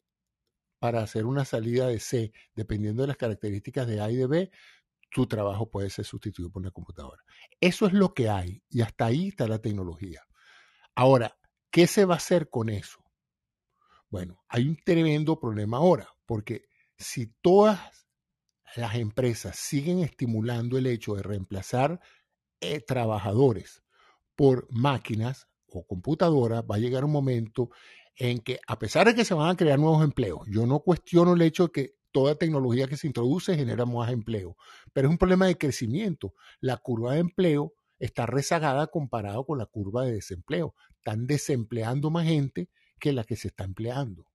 [0.84, 4.50] para hacer una salida de C, dependiendo de las características de A y de B,
[5.10, 7.22] tu trabajo puede ser sustituido por una computadora.
[7.58, 10.20] Eso es lo que hay y hasta ahí está la tecnología.
[10.94, 11.38] Ahora,
[11.70, 13.02] ¿qué se va a hacer con eso?
[14.10, 16.66] Bueno, hay un tremendo problema ahora, porque
[16.98, 17.80] si todas
[18.76, 21.98] las empresas siguen estimulando el hecho de reemplazar
[22.60, 23.82] eh, trabajadores
[24.36, 27.70] por máquinas o computadoras, va a llegar un momento
[28.16, 31.34] en que, a pesar de que se van a crear nuevos empleos, yo no cuestiono
[31.34, 34.56] el hecho de que toda tecnología que se introduce genera más empleo,
[34.92, 36.34] pero es un problema de crecimiento.
[36.60, 40.74] La curva de empleo está rezagada comparado con la curva de desempleo.
[40.96, 42.68] Están desempleando más gente
[43.00, 44.26] que la que se está empleando.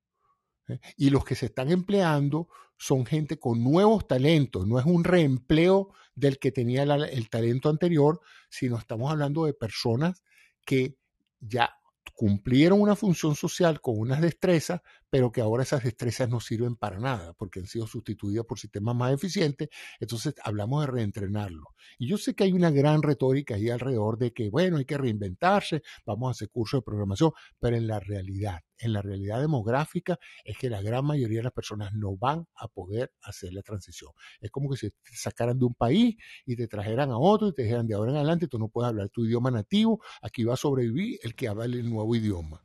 [0.68, 0.80] ¿eh?
[0.98, 5.94] Y los que se están empleando son gente con nuevos talentos, no es un reempleo
[6.16, 8.20] del que tenía el talento anterior,
[8.50, 10.24] sino estamos hablando de personas
[10.66, 10.98] que
[11.40, 11.79] ya
[12.16, 17.00] cumplieron una función social con unas destrezas, pero que ahora esas destrezas no sirven para
[17.00, 19.70] nada porque han sido sustituidas por sistemas más eficientes.
[20.00, 21.76] Entonces hablamos de reentrenarlo.
[21.98, 24.98] Y yo sé que hay una gran retórica ahí alrededor de que, bueno, hay que
[24.98, 30.18] reinventarse, vamos a hacer cursos de programación, pero en la realidad en la realidad demográfica
[30.44, 34.12] es que la gran mayoría de las personas no van a poder hacer la transición.
[34.40, 36.16] Es como que si te sacaran de un país
[36.46, 38.90] y te trajeran a otro y te dijeran de ahora en adelante tú no puedes
[38.90, 42.62] hablar tu idioma nativo, aquí va a sobrevivir el que habla el nuevo idioma.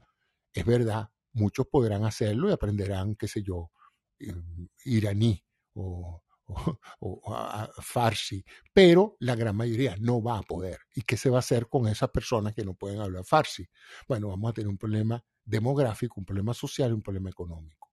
[0.53, 3.71] Es verdad, muchos podrán hacerlo y aprenderán, qué sé yo,
[4.19, 5.45] em, iraní
[5.75, 6.23] o,
[7.01, 10.79] o, farsi, pero la gran mayoría no va a poder.
[10.95, 13.67] ¿Y qué se va a hacer con esas personas que no pueden hablar farsi?
[14.09, 17.91] Bueno, vamos a tener un problema demográfico, un problema social y un problema económico.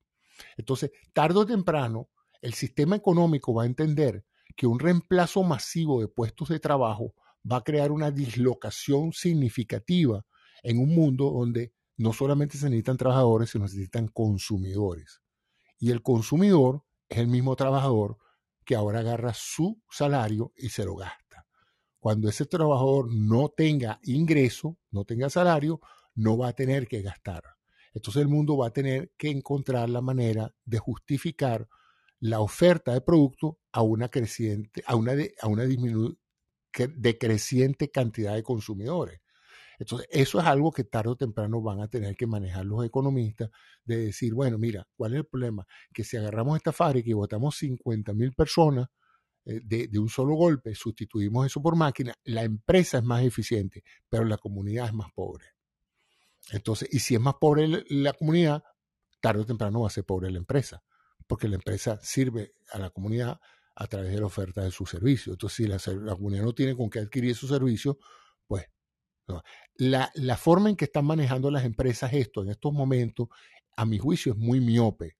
[0.57, 2.09] Entonces, tarde o temprano,
[2.41, 7.13] el sistema económico va a entender que un reemplazo masivo de puestos de trabajo
[7.49, 10.25] va a crear una dislocación significativa
[10.63, 15.21] en un mundo donde no solamente se necesitan trabajadores, sino se necesitan consumidores.
[15.79, 18.17] Y el consumidor es el mismo trabajador
[18.65, 21.45] que ahora agarra su salario y se lo gasta.
[21.99, 25.79] Cuando ese trabajador no tenga ingreso, no tenga salario,
[26.15, 27.43] no va a tener que gastar.
[27.93, 31.67] Entonces el mundo va a tener que encontrar la manera de justificar
[32.19, 35.63] la oferta de producto a una creciente, a una, a una
[36.73, 39.20] decreciente cantidad de consumidores.
[39.81, 43.49] Entonces, eso es algo que tarde o temprano van a tener que manejar los economistas,
[43.83, 45.65] de decir, bueno, mira, ¿cuál es el problema?
[45.91, 48.89] Que si agarramos esta fábrica y votamos 50 mil personas
[49.43, 54.23] eh, de, un solo golpe, sustituimos eso por máquina, la empresa es más eficiente, pero
[54.23, 55.45] la comunidad es más pobre.
[56.51, 58.63] Entonces, y si es más pobre la comunidad,
[59.19, 60.83] tarde o temprano va a ser pobre la empresa,
[61.25, 63.39] porque la empresa sirve a la comunidad
[63.75, 65.33] a través de la oferta de su servicio.
[65.33, 67.97] Entonces, si la, comunidad no tiene con qué adquirir su servicio,
[68.45, 68.67] pues
[69.75, 73.27] La, la, forma en que están manejando las empresas esto en estos momentos,
[73.75, 75.17] a mi juicio, es muy miope.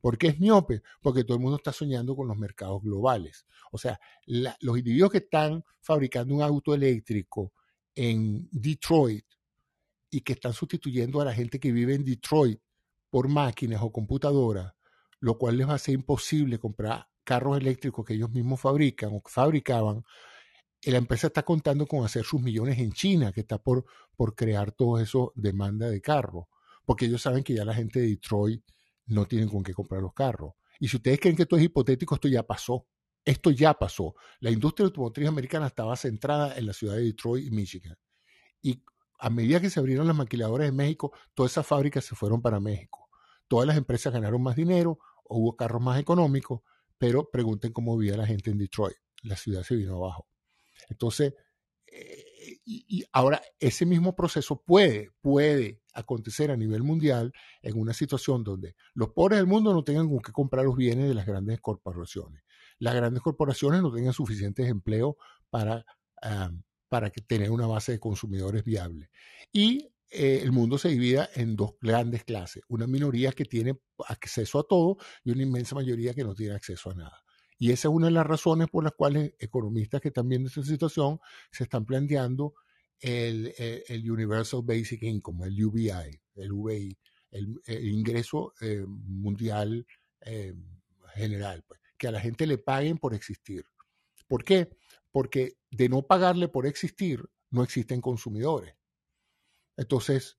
[0.00, 0.82] ¿Por qué es miope?
[1.00, 3.46] Porque todo el mundo está soñando con los mercados globales.
[3.70, 7.52] O sea, los individuos que están fabricando un auto eléctrico
[7.94, 9.24] en Detroit
[10.10, 12.60] y que están sustituyendo a la gente que vive en Detroit
[13.10, 14.74] por máquinas o computadoras,
[15.20, 19.22] lo cual les va a ser imposible comprar carros eléctricos que ellos mismos fabrican o
[19.24, 20.04] fabricaban.
[20.84, 23.84] La empresa está contando con hacer sus millones en China, que está por,
[24.16, 26.46] por crear todo eso demanda de carros,
[26.84, 28.64] porque ellos saben que ya la gente de Detroit
[29.06, 30.54] no tienen con qué comprar los carros.
[30.80, 32.86] Y si ustedes creen que esto es hipotético, esto ya pasó.
[33.24, 34.16] Esto ya pasó.
[34.40, 37.96] La industria automotriz americana estaba centrada en la ciudad de Detroit Michigan.
[38.60, 38.82] Y
[39.20, 42.58] a medida que se abrieron las maquiladoras en México, todas esas fábricas se fueron para
[42.58, 43.08] México.
[43.46, 46.62] Todas las empresas ganaron más dinero, hubo carros más económicos,
[46.98, 48.96] pero pregunten cómo vivía la gente en Detroit.
[49.22, 50.31] La ciudad se vino abajo.
[50.88, 51.34] Entonces,
[51.86, 52.24] eh,
[52.64, 58.76] y, ahora ese mismo proceso puede, puede acontecer a nivel mundial en una situación donde
[58.94, 62.42] los pobres del mundo no tengan con qué comprar los bienes de las grandes corporaciones.
[62.78, 65.14] Las grandes corporaciones no tengan suficientes empleos
[65.50, 65.84] para
[66.22, 66.50] ah,
[66.92, 69.08] para que tener una base de consumidores viable.
[69.50, 74.58] Y eh, el mundo se divida en dos grandes clases, una minoría que tiene acceso
[74.58, 77.21] a todo y una inmensa mayoría que no tiene acceso a nada.
[77.62, 80.64] Y esa es una de las razones por las cuales economistas que están viendo esta
[80.64, 81.20] situación
[81.52, 82.54] se están planteando
[82.98, 83.54] el,
[84.10, 86.98] Universal Basic Income, el UBI, el VI,
[87.30, 89.86] el, ingreso eh, mundial
[90.22, 90.52] eh,
[91.14, 93.64] general, pues, que a la gente le paguen por existir.
[94.26, 94.68] ¿Por qué?
[95.12, 98.74] porque de no pagarle por existir, no existen consumidores.
[99.76, 100.36] Entonces,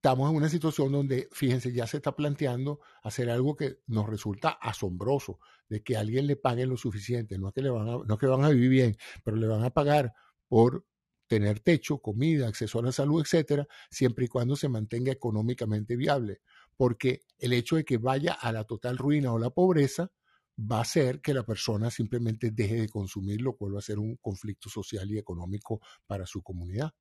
[0.00, 4.48] estamos en una situación donde, fíjense, ya se está planteando hacer algo que nos resulta
[4.48, 8.14] asombroso, de que alguien le pague lo suficiente, no es que le van a, no
[8.14, 10.14] es que van a vivir bien, pero le van a pagar
[10.48, 10.86] por
[11.26, 16.40] tener techo, comida, acceso a la salud, etcétera, siempre y cuando se mantenga económicamente viable,
[16.78, 20.10] porque el hecho de que vaya a la total ruina o la pobreza
[20.58, 23.98] va a hacer que la persona simplemente deje de consumir, lo cual va a ser
[23.98, 26.94] un conflicto social y económico para su comunidad.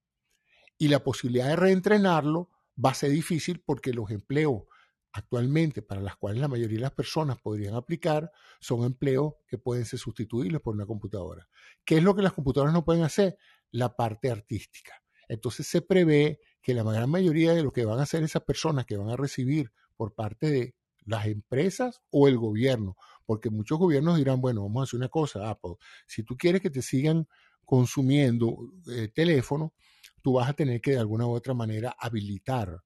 [0.77, 2.49] Y la posibilidad de reentrenarlo
[2.83, 4.63] va a ser difícil porque los empleos
[5.11, 9.85] actualmente para los cuales la mayoría de las personas podrían aplicar son empleos que pueden
[9.85, 11.47] ser sustituibles por una computadora.
[11.83, 13.37] ¿Qué es lo que las computadoras no pueden hacer?
[13.71, 14.93] La parte artística.
[15.27, 18.85] Entonces se prevé que la gran mayoría de lo que van a hacer esas personas
[18.85, 20.75] que van a recibir por parte de
[21.05, 22.95] las empresas o el gobierno,
[23.25, 25.75] porque muchos gobiernos dirán, bueno, vamos a hacer una cosa, Apple,
[26.05, 27.27] si tú quieres que te sigan
[27.65, 28.57] consumiendo
[28.91, 29.73] eh, teléfono,
[30.21, 32.83] tú vas a tener que de alguna u otra manera habilitar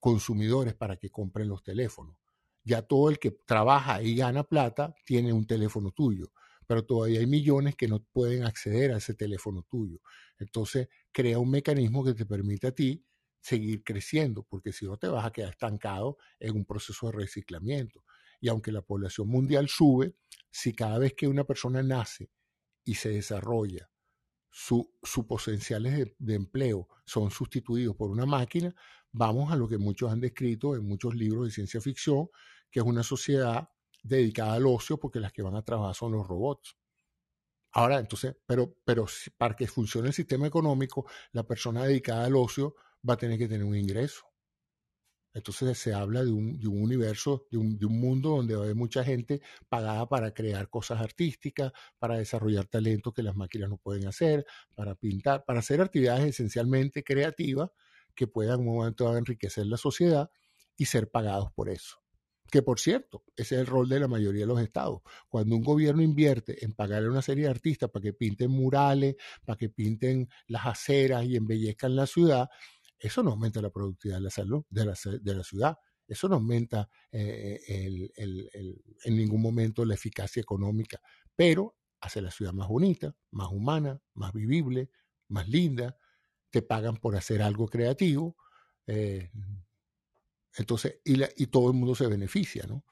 [0.00, 2.16] consumidores para que compren los teléfonos.
[2.64, 6.32] Ya todo el que trabaja y gana plata tiene un teléfono tuyo,
[6.66, 10.00] pero todavía hay millones que no pueden acceder a ese teléfono tuyo.
[10.38, 13.04] Entonces, crea un mecanismo que te permite a ti
[13.40, 18.04] seguir creciendo, porque si no te vas a quedar estancado en un proceso de reciclamiento.
[18.40, 20.14] Y aunque la población mundial sube,
[20.50, 22.30] si cada vez que una persona nace
[22.84, 23.91] y se desarrolla
[24.52, 24.86] sus
[25.26, 28.74] potenciales de, empleo son sustituidos por una máquina,
[29.10, 32.28] vamos a lo que muchos han descrito en muchos libros de ciencia ficción,
[32.70, 33.70] que es una sociedad
[34.02, 36.76] dedicada al ocio porque las que van a trabajar son los robots.
[37.72, 39.06] Ahora, entonces, pero, pero
[39.38, 42.74] para que funcione el sistema económico, la persona dedicada al ocio
[43.08, 44.31] va a tener que tener un ingreso.
[45.34, 50.34] Entonces se habla de un, universo, de un, mundo donde haber mucha gente pagada para
[50.34, 54.44] crear cosas artísticas, para desarrollar talentos que las máquinas no pueden hacer,
[54.74, 57.70] para pintar, para hacer actividades esencialmente creativas
[58.14, 60.30] que puedan en un momento enriquecer la sociedad
[60.76, 62.02] y ser pagados por eso.
[62.50, 65.00] Que por cierto, ese es el rol de la mayoría de los estados.
[65.30, 69.16] Cuando un gobierno invierte en pagarle a una serie de artistas para que pinten murales,
[69.46, 72.50] para que pinten las aceras y embellezcan la ciudad,
[73.02, 74.94] eso no aumenta la productividad de la salud de la,
[75.34, 75.76] la ciudad.
[76.06, 77.60] Eso no aumenta eh,
[78.16, 81.00] en ningún momento la eficacia económica,
[81.34, 84.90] pero hace la ciudad más bonita, más humana, más vivible,
[85.28, 85.96] más linda.
[86.50, 88.36] Te pagan por hacer algo creativo.
[88.86, 89.32] Eh,
[90.56, 92.84] entonces, y, y, todo el mundo se beneficia, ¿no?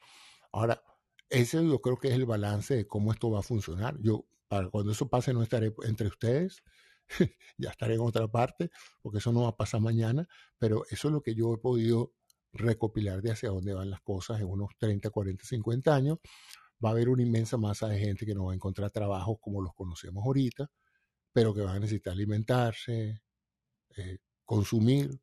[0.50, 0.82] Ahora,
[1.28, 3.96] ese yo creo que es el balance de cómo esto va a funcionar.
[4.00, 6.62] Yo, para cuando eso pase, no estaré entre ustedes,
[7.58, 8.70] ya estaré en otra parte,
[9.02, 10.28] porque eso no va a pasar mañana,
[10.58, 12.14] pero eso es lo que yo he podido
[12.52, 16.18] recopilar de hacia dónde van las cosas en unos 30, 40, 50 años.
[16.84, 19.60] Va a haber una inmensa masa de gente que no va a encontrar trabajos como
[19.60, 20.70] los conocemos ahorita,
[21.32, 23.22] pero que van a necesitar alimentarse,
[23.96, 25.20] eh, consumir.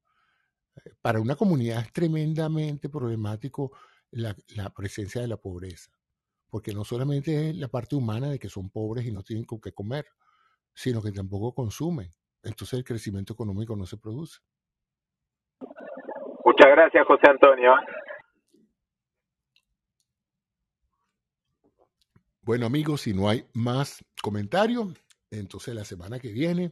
[0.75, 3.71] Eh, para una comunidad es tremendamente problemático
[4.11, 5.91] la, la presencia de la pobreza,
[6.49, 9.59] porque no solamente es la parte humana de que son pobres y no tienen con
[9.59, 10.05] qué comer,
[10.77, 12.13] sino que tampoco consumen.
[12.43, 14.39] Entonces el crecimiento económico no se produce.
[16.45, 17.71] Muchas gracias, José Antonio.
[22.41, 24.93] Bueno amigos, si no hay más comentarios,
[25.31, 26.71] entonces la semana que viene,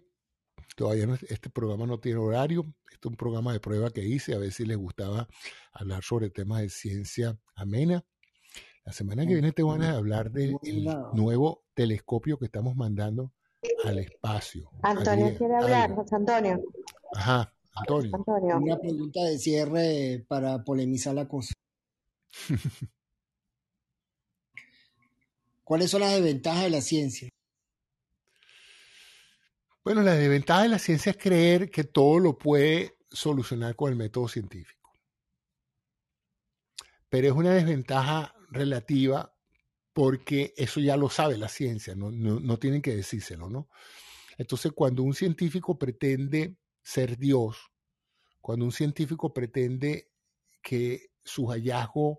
[0.75, 2.61] todavía este programa no tiene horario,
[2.91, 5.27] este es un programa de prueba que hice, a ver si les gustaba
[5.73, 8.05] hablar sobre temas de ciencia amena.
[8.85, 10.55] La semana que viene te van a hablar del
[11.13, 13.33] nuevo telescopio que estamos mandando
[13.83, 14.69] al espacio.
[14.81, 16.61] Antonio quiere hablar, José Antonio.
[17.13, 18.11] Ajá, Antonio.
[18.57, 21.53] Una pregunta de cierre para polemizar la cosa.
[25.63, 27.29] ¿Cuáles son las desventajas de la ciencia?
[29.83, 33.97] Bueno, la desventaja de la ciencia es creer que todo lo puede solucionar con el
[33.97, 34.93] método científico.
[37.09, 39.34] Pero es una desventaja relativa
[39.95, 43.69] porque eso ya lo sabe la ciencia, no, no, tienen que decírselo, ¿no?
[44.37, 47.71] Entonces, cuando un científico pretende ser Dios,
[48.41, 50.11] cuando un científico pretende
[50.61, 52.17] que sus hallazgos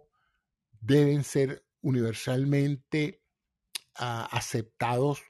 [0.80, 3.22] deben ser universalmente
[3.96, 5.20] ah, aceptados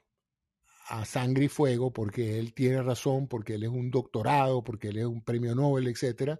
[0.87, 4.99] a sangre y fuego porque él tiene razón, porque él es un doctorado, porque él
[4.99, 6.39] es un premio Nobel, etcétera,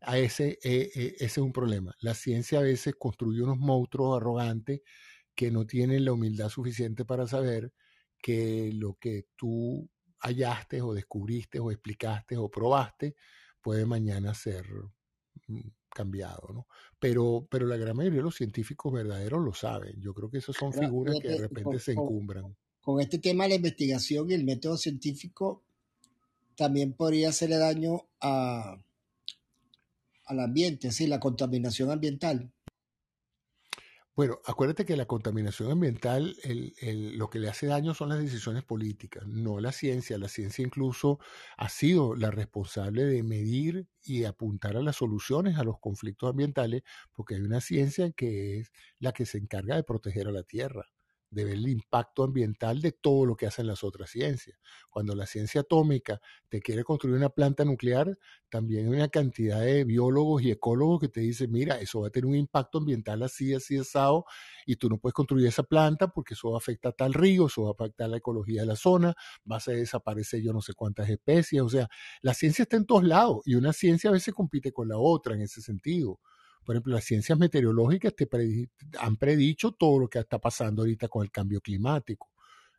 [0.00, 1.94] a ese, eh, eh, ese es un problema.
[2.00, 4.80] La ciencia a veces construye unos monstruos arrogantes
[5.34, 7.72] que no tienen la humildad suficiente para saber
[8.18, 9.88] que lo que tú
[10.20, 13.14] hallaste o descubriste o explicaste o probaste
[13.60, 14.64] puede mañana ser
[15.46, 16.66] mm, cambiado, ¿no?
[16.98, 20.00] Pero, pero la gran mayoría de los científicos verdaderos lo saben.
[20.00, 22.56] Yo creo que esas son figuras que de repente se encumbran.
[22.80, 25.62] Con este tema de la investigación y el método científico,
[26.56, 28.76] también podría hacerle daño a,
[30.26, 32.52] al ambiente, sí, la contaminación ambiental.
[34.16, 38.20] Bueno, acuérdate que la contaminación ambiental, el, el, lo que le hace daño son las
[38.20, 40.18] decisiones políticas, no la ciencia.
[40.18, 41.18] La ciencia incluso
[41.56, 46.82] ha sido la responsable de medir y apuntar a las soluciones a los conflictos ambientales,
[47.12, 50.93] porque hay una ciencia que es la que se encarga de proteger a la Tierra
[51.30, 54.58] de ver el impacto ambiental de todo lo que hacen las otras ciencias.
[54.90, 58.18] Cuando la ciencia atómica te quiere construir una planta nuclear,
[58.48, 62.10] también hay una cantidad de biólogos y ecólogos que te dicen, mira, eso va a
[62.10, 64.26] tener un impacto ambiental así, así, asado,
[64.66, 67.70] y tú no puedes construir esa planta porque eso va a tal río, eso va
[67.70, 69.14] a afectar la ecología de la zona,
[69.50, 71.62] va a desaparecer yo no sé cuántas especies.
[71.62, 71.88] O sea,
[72.22, 75.34] la ciencia está en todos lados y una ciencia a veces compite con la otra
[75.34, 76.20] en ese sentido.
[76.64, 78.28] Por ejemplo, las ciencias meteorológicas te
[78.98, 82.30] han predicho todo lo que está pasando ahorita con el cambio climático.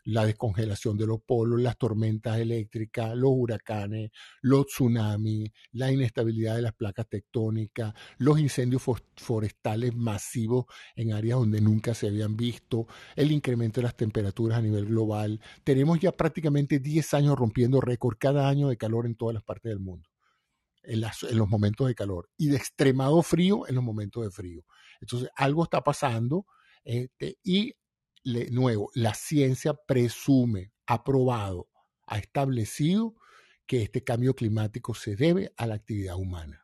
[0.08, 6.62] La descongelación de los polos, las tormentas eléctricas, los huracanes, los tsunamis, la inestabilidad de
[6.62, 8.84] las placas tectónicas, los incendios
[9.16, 12.86] forestales masivos en áreas donde nunca se habían visto,
[13.16, 15.42] el incremento de las temperaturas a nivel global.
[15.64, 19.72] Tenemos ya prácticamente 10 años rompiendo récord cada año de calor en todas las partes
[19.72, 20.15] del mundo
[20.88, 21.02] en,
[21.38, 24.66] los momentos de calor y de extremado frío en los momentos de frío.
[25.02, 26.46] Entonces, algo está pasando
[26.84, 27.74] este, y,
[28.24, 31.70] de nuevo, la ciencia presume, ha probado,
[32.08, 33.16] ha establecido
[33.66, 36.62] que este cambio climático se debe a la actividad humana.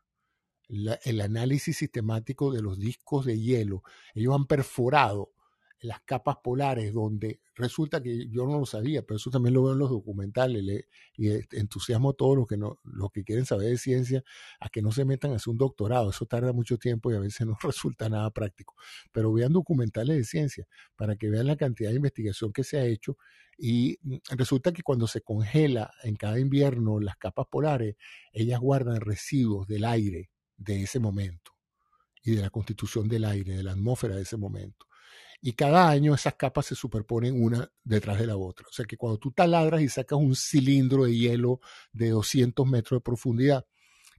[1.04, 3.84] el análisis sistemático de los discos de hielo,
[4.14, 5.34] ellos han perforado
[5.82, 9.74] las capas polares, donde resulta que yo no lo sabía, pero eso también lo veo
[9.74, 10.86] en los documentales
[11.18, 14.24] y entusiasmo a todos los que, no, los que quieren saber de ciencia
[14.60, 16.12] a que no se metan a hacer un doctorado.
[16.12, 18.76] Eso tarda mucho tiempo y a veces no resulta nada práctico.
[19.12, 22.86] Pero vean documentales de ciencia para que vean la cantidad de investigación que se ha
[22.86, 23.18] hecho
[23.58, 27.96] y mm, resulta que cuando se congela en cada invierno las capas polares,
[28.34, 31.52] ellas guardan residuos del aire de ese momento
[32.24, 34.86] y de la constitución del aire, de la atmósfera de ese momento
[35.42, 38.68] y cada año esas capas se superponen una detrás de la otra.
[38.70, 41.60] O sea que cuando tú taladras y sacas un cilindro de hielo
[41.92, 43.66] de 200 metros de profundidad,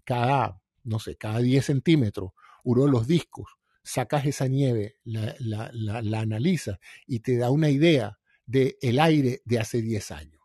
[0.05, 2.33] cada, no sé, cada 10 centímetros,
[2.65, 7.71] uno de los discos, sacas esa nieve, la, la, la, analizas y te da una
[7.71, 10.42] idea del el aire de hace 10 años.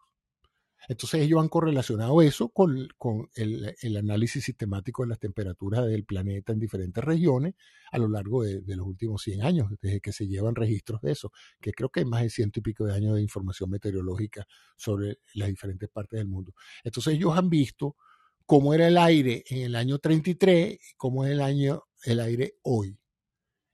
[0.87, 2.87] Entonces ellos han correlacionado eso con,
[3.35, 7.55] el, análisis sistemático de las temperaturas del planeta en diferentes regiones
[7.91, 11.31] a lo largo de, los últimos 100 años, desde que se llevan registros de eso,
[11.59, 14.47] que creo que hay más de ciento y pico de años de información meteorológica
[14.77, 16.53] sobre las diferentes partes del mundo.
[16.83, 17.97] Entonces ellos han visto
[18.45, 22.55] cómo era el aire en el año 33 y cómo es el, año, el aire
[22.63, 22.97] hoy.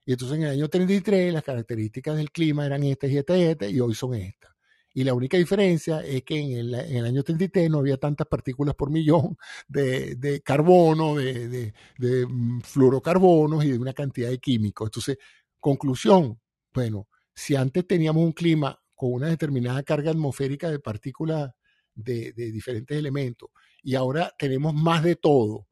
[0.05, 3.43] Y entonces en el año 33 las características del clima eran estas y estas y
[3.43, 4.52] estas, y hoy son estas.
[4.93, 8.91] Y la única diferencia es que en el, año 33 no había tantas partículas por
[8.91, 9.37] millón
[9.67, 14.87] de, carbono, de, de, de, mm, fluorocarbonos y de una cantidad de químicos.
[14.87, 15.17] Entonces,
[15.59, 16.39] conclusión,
[16.73, 21.51] bueno, si antes teníamos un clima con una determinada carga atmosférica de partículas
[21.95, 23.49] de diferentes elementos
[23.83, 25.67] y ahora tenemos más de todo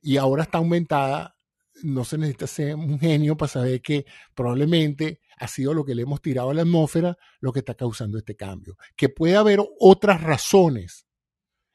[0.00, 1.34] y ahora está aumentada
[1.82, 6.02] no se necesita ser un genio para saber que probablemente ha sido lo que le
[6.02, 8.76] hemos tirado a la atmósfera lo que está causando este cambio.
[8.96, 11.06] Que puede haber otras razones,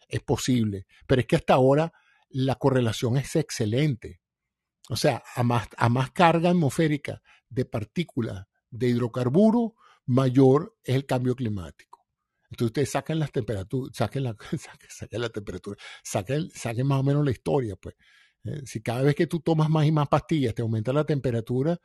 [0.07, 1.93] es posible, pero es que hasta ahora
[2.29, 4.21] la correlación es excelente.
[4.89, 9.75] O sea, a más, a más carga atmosférica de partículas de hidrocarburo,
[10.05, 12.05] mayor es el cambio climático.
[12.49, 14.35] Entonces ustedes sacan las temperaturas, saquen la,
[14.89, 17.95] saquen, la temperatura, saquen, saquen más o menos la historia, pues.
[18.43, 21.79] Eh, si cada vez que tú tomas más y más pastillas te aumenta la temperatura,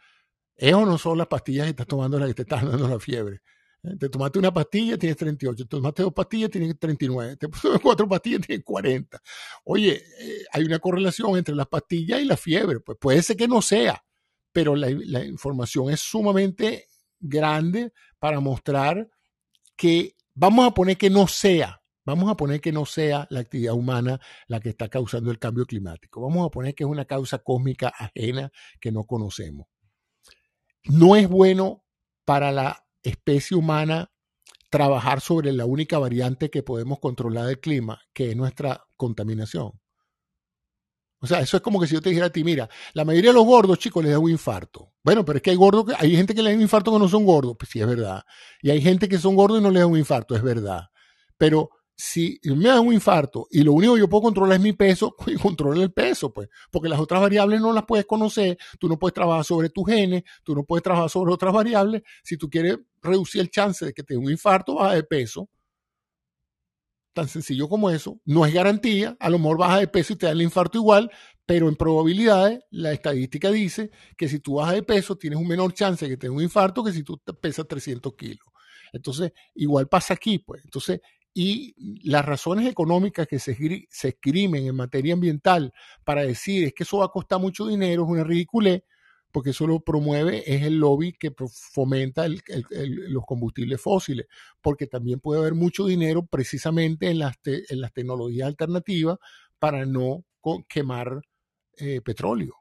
[0.59, 3.40] ¿es no son las pastillas que estás tomando las que te están dando la fiebre?
[3.82, 5.64] Eh, te tomaste una pastilla, tienes 38.
[5.64, 7.36] Te tomaste dos pastillas, tienes 39.
[7.36, 9.22] Te tomaste cuatro pastillas, tienes 40.
[9.64, 12.80] Oye, eh, hay una correlación entre las pastillas y la fiebre.
[12.80, 14.05] Pues puede ser que no sea,
[14.52, 16.89] pero la información es sumamente
[17.20, 19.09] grande para mostrar
[19.76, 21.78] que vamos a poner que no sea,
[22.09, 25.66] Vamos a poner que no sea la actividad humana la que está causando el cambio
[25.66, 26.22] climático.
[26.22, 29.66] Vamos a poner que es una causa cósmica ajena que no conocemos.
[30.89, 31.85] No es bueno
[32.24, 34.10] para la especie humana
[34.70, 39.73] trabajar sobre la única variante que podemos controlar del clima, que es nuestra contaminación.
[41.20, 43.31] O sea, eso es como que si yo te dijera a ti, mira, la mayoría
[43.31, 44.93] de los gordos, chicos, les da un infarto.
[45.02, 47.09] Bueno, pero es que hay gordos, hay gente que le da un infarto que no
[47.09, 48.24] son gordos, pues sí es verdad.
[48.62, 50.85] Y hay gente que son gordos y no les da un infarto, es verdad.
[51.36, 54.72] Pero si me da un infarto y lo único que yo puedo controlar es mi
[54.72, 58.88] peso, y controlar el peso, pues, porque las otras variables no las puedes conocer, tú
[58.88, 62.02] no puedes trabajar sobre tus genes, tú no puedes trabajar sobre otras variables.
[62.22, 65.48] Si tú quieres reducir el chance de que te dé un infarto, baja de peso.
[67.14, 68.20] Tan sencillo como eso.
[68.24, 71.10] No es garantía, a lo mejor baja de peso y te da el infarto igual,
[71.46, 75.72] Pero en probabilidades, la estadística dice que si tú bajas de peso, tienes un menor
[75.72, 78.46] chance de que tengas un infarto que si tú pesas 300 kilos.
[78.92, 80.62] Entonces, igual pasa aquí, pues.
[80.64, 81.00] Entonces,
[81.40, 83.56] y las razones económicas que se,
[83.89, 88.02] se escriben en materia ambiental para decir es que eso va a costar mucho dinero
[88.02, 88.82] es una ridiculez,
[89.31, 91.32] porque eso lo promueve es el lobby que
[91.73, 94.27] fomenta los combustibles fósiles,
[94.60, 99.19] porque también puede haber mucho dinero precisamente en las, en las tecnologías alternativas
[99.60, 100.24] para no
[100.69, 101.20] quemar
[101.77, 102.56] eh, petróleo.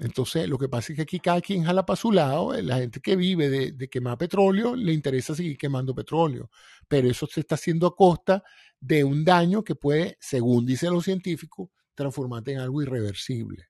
[0.00, 2.78] Entonces, lo que pasa es que aquí cada quien jala para su lado, eh, la
[2.78, 6.50] gente que vive de, quemar petróleo le interesa seguir quemando petróleo,
[6.86, 8.44] pero eso se está haciendo a costa
[8.78, 13.68] de un daño que puede, según dicen los científicos, transformarte en algo irreversible.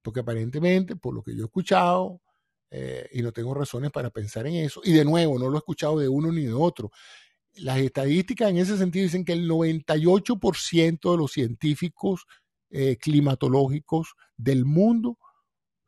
[0.00, 2.20] Porque aparentemente, por lo que yo he escuchado,
[2.70, 5.58] eh, y no tengo razones para pensar en eso, y de nuevo, no lo he
[5.58, 6.92] escuchado de uno ni de otro,
[7.56, 12.26] las estadísticas en ese sentido dicen que el 98% de los científicos
[12.70, 15.18] eh, climatológicos del mundo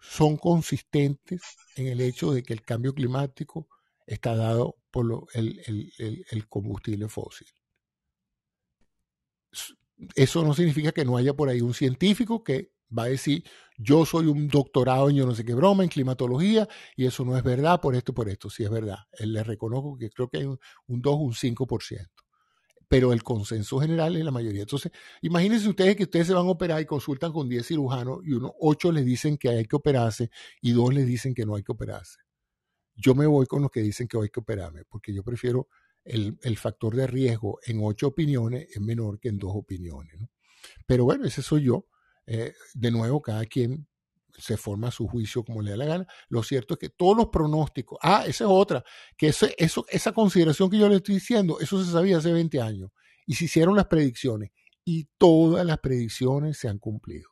[0.01, 1.43] son consistentes
[1.77, 3.69] en el hecho de que el cambio climático
[4.07, 7.49] está dado por el, combustible fósil.
[10.15, 13.45] Eso no significa que no haya por ahí un científico que va a decir,
[13.79, 17.37] yo soy un doctorado en yo no sé qué broma, en climatología, y eso no
[17.37, 18.51] es verdad por esto y por esto.
[18.51, 18.99] Sí es verdad.
[19.13, 22.26] Él le reconozco que creo que hay un, un 2 o un 5%
[22.89, 24.63] pero el consenso general es la mayoría.
[24.63, 24.93] Entonces,
[25.23, 28.55] imagínense ustedes que ustedes se van a operar y consultan con 10 cirujanos y uno,
[28.61, 30.31] 8 les dicen que hay que operarse
[30.61, 32.19] y 2 les dicen que no hay que operarse.
[32.95, 35.69] Yo me voy con los que dicen que hay que operarme, porque yo prefiero
[36.05, 40.21] el, factor de riesgo en 8 opiniones es menor que en 2 opiniones.
[40.87, 41.87] Pero bueno, ese soy yo.
[42.27, 43.87] Eh, de nuevo, cada quien
[44.39, 46.07] se forma su juicio como le da la gana.
[46.29, 48.85] Lo cierto es que todos los pronósticos, ah, esa es otra,
[49.17, 52.61] que eso, eso, esa consideración que yo le estoy diciendo, eso se sabía hace 20
[52.61, 52.91] años
[53.27, 54.51] y se hicieron las predicciones
[54.85, 57.31] y todas las predicciones se han cumplido.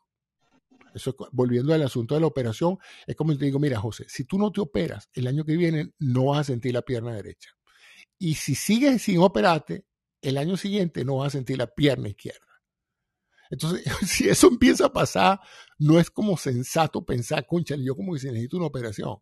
[0.94, 4.38] Eso, volviendo al asunto de la operación, es como te digo, mira, José, si tú
[4.38, 7.50] no te operas el año que viene, no vas a sentir la pierna derecha.
[8.18, 9.84] Y si sigues sin operarte,
[10.22, 12.53] el año siguiente no vas a sentir la pierna izquierda.
[13.50, 15.40] Entonces, si eso empieza a pasar,
[15.78, 19.18] no es como sensato pensar, concha, yo como que si necesito una operación.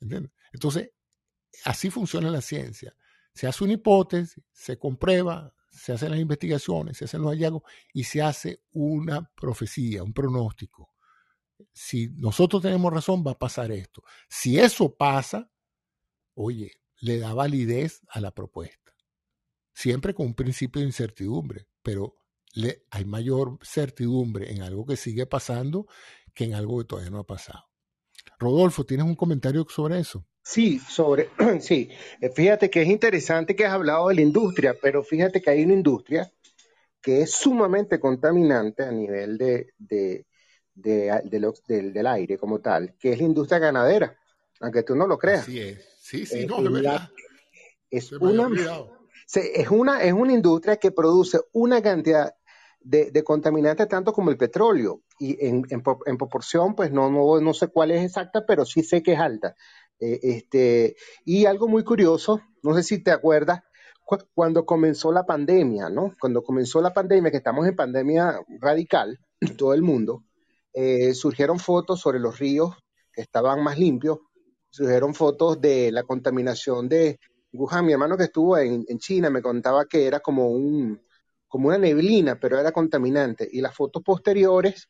[0.00, 0.32] ¿Entiendes?
[0.52, 0.90] Entonces,
[1.64, 2.94] así funciona la ciencia.
[3.34, 7.62] Se hace una hipótesis, se comprueba, se hacen las investigaciones, se hacen los hallazgos
[7.92, 10.90] y se hace una profecía, un pronóstico.
[11.72, 14.02] Si nosotros tenemos razón, va a pasar esto.
[14.28, 15.50] Si eso pasa,
[16.34, 18.94] oye, le da validez a la propuesta.
[19.72, 22.14] Siempre con un principio de incertidumbre, pero
[22.90, 25.86] hay mayor certidumbre en algo que sigue pasando
[26.34, 27.64] que en algo que todavía no ha pasado.
[28.38, 30.26] Rodolfo, ¿tienes un comentario sobre eso?
[30.42, 31.88] Sí, sobre, sí.
[32.20, 35.64] Eh, fíjate que es interesante que has hablado de la industria, pero fíjate que hay
[35.64, 36.30] una industria
[37.00, 40.26] que es sumamente contaminante a nivel de, de,
[40.74, 44.18] del, aire como tal, que es la industria ganadera,
[44.60, 45.44] aunque tú no lo creas.
[45.44, 45.84] Sí es.
[46.00, 47.10] Sí, sí, no, es verdad.
[47.90, 48.48] Es una,
[49.34, 52.34] es, una, es una industria que produce una cantidad
[52.84, 55.00] de, contaminantes tanto como el petróleo.
[55.18, 59.02] Y en, en, proporción, pues no, no, no, sé cuál es exacta, pero sí sé
[59.02, 59.54] que es alta.
[59.98, 63.62] Eh, este, y algo muy curioso, no sé si te acuerdas,
[64.34, 66.14] cuando comenzó la pandemia, ¿no?
[66.20, 69.18] Cuando comenzó la pandemia, que estamos en pandemia radical,
[69.56, 70.24] todo el mundo,
[70.74, 72.74] eh, surgieron fotos sobre los ríos
[73.12, 74.18] que estaban más limpios,
[74.68, 77.18] surgieron fotos de la contaminación de
[77.52, 77.86] Wuhan.
[77.86, 81.00] Mi hermano que estuvo en, en China me contaba que era como un,
[81.54, 83.48] como una neblina, pero era contaminante.
[83.48, 84.88] Y las fotos posteriores,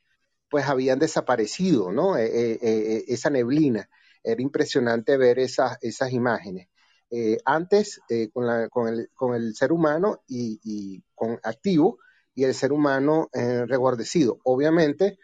[0.49, 2.17] pues habían desaparecido, ¿no?
[2.17, 3.87] Eh, eh, eh, esa neblina.
[4.23, 6.69] Era impresionante ver esas, esas imágenes.
[7.45, 8.01] antes,
[8.33, 11.99] con, la, con, el, con, el, ser humano y, con activo,
[12.35, 13.29] y el ser humano
[13.67, 14.39] reguardecido.
[14.45, 15.19] Obviamente,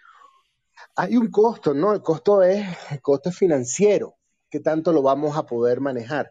[0.95, 1.95] hay un costo, ¿no?
[1.95, 4.17] El costo es el costo financiero.
[4.51, 6.31] ¿Qué tanto lo vamos a poder manejar?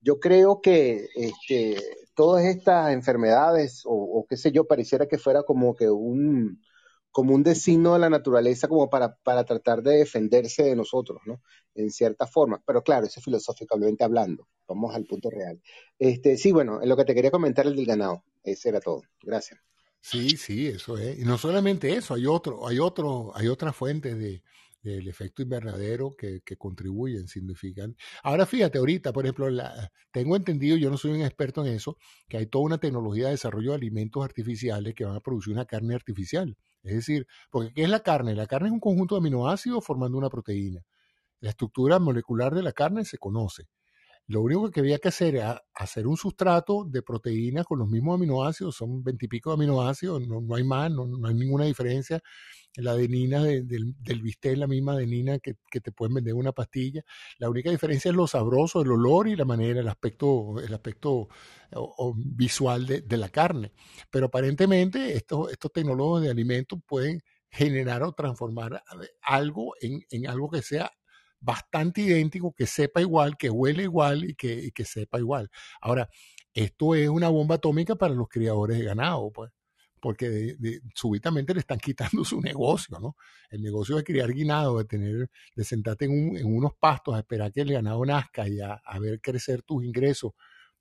[0.00, 1.76] Yo creo que este,
[2.18, 6.60] todas estas enfermedades o, qué sé yo, pareciera que fuera como que un,
[7.12, 11.40] como un destino de la naturaleza como para, para tratar de defenderse de nosotros, ¿no?
[11.76, 12.60] En cierta forma.
[12.66, 14.48] Pero claro, eso es filosóficamente hablando.
[14.66, 15.62] Vamos al punto real.
[15.96, 18.24] Este, sí, bueno, en lo que te quería comentar el del ganado.
[18.42, 19.02] Ese era todo.
[19.22, 19.60] Gracias.
[20.00, 21.20] Sí, sí, eso es.
[21.20, 24.42] Y no solamente eso, hay otro, hay otro, hay otra fuente de,
[24.82, 27.96] del efecto invernadero que, contribuyen, significan.
[28.22, 31.96] Ahora fíjate, ahorita, por ejemplo, la, tengo entendido, yo no soy un experto en eso,
[32.28, 35.66] que hay toda una tecnología de desarrollo de alimentos artificiales que van a producir una
[35.66, 36.56] carne artificial.
[36.82, 38.34] Es decir, porque ¿qué es la carne?
[38.34, 40.80] La carne es un conjunto de aminoácidos formando una proteína.
[41.40, 43.68] La estructura molecular de la carne se conoce.
[44.28, 48.16] Lo único que había que hacer era hacer un sustrato de proteínas con los mismos
[48.16, 52.20] aminoácidos, son veintipico aminoácidos, no, no, hay más, no, no, hay ninguna diferencia.
[52.76, 56.52] La adenina del, del bistec es la misma adenina que, que, te pueden vender una
[56.52, 57.02] pastilla.
[57.38, 61.28] La única diferencia es lo sabroso, el olor y la manera, el aspecto, el aspecto
[62.14, 63.72] visual de, de, la carne.
[64.10, 67.20] Pero aparentemente estos, estos tecnólogos de alimentos pueden
[67.50, 68.82] generar o transformar
[69.22, 70.92] algo en, en algo que sea
[71.40, 75.50] bastante idéntico, que sepa igual, que huele igual y que, y que, sepa igual.
[75.80, 76.08] Ahora,
[76.54, 79.50] esto es una bomba atómica para los criadores de ganado, pues,
[80.00, 83.16] porque de, de, súbitamente le están quitando su negocio, ¿no?
[83.50, 87.18] El negocio de criar ganado, de tener, de sentarte en, un, en unos pastos a
[87.20, 90.32] esperar que el ganado nazca y a ver crecer tus ingresos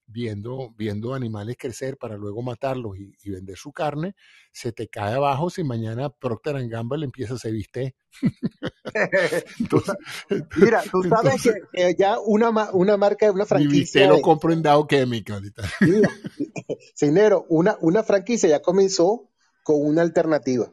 [0.07, 4.15] viendo, viendo animales crecer para luego matarlos y, y, vender su carne,
[4.51, 7.95] se te cae abajo si mañana Procter Gamble empieza a hacer viste.
[10.57, 14.01] Mira, tú sabes entonces, que, ya una, una marca, una franquicia...
[14.01, 15.53] Mi lo compro en Dow Chemical.
[15.81, 16.09] Mira,
[16.95, 19.29] Cinero, una, una franquicia ya comenzó
[19.63, 20.71] con una alternativa.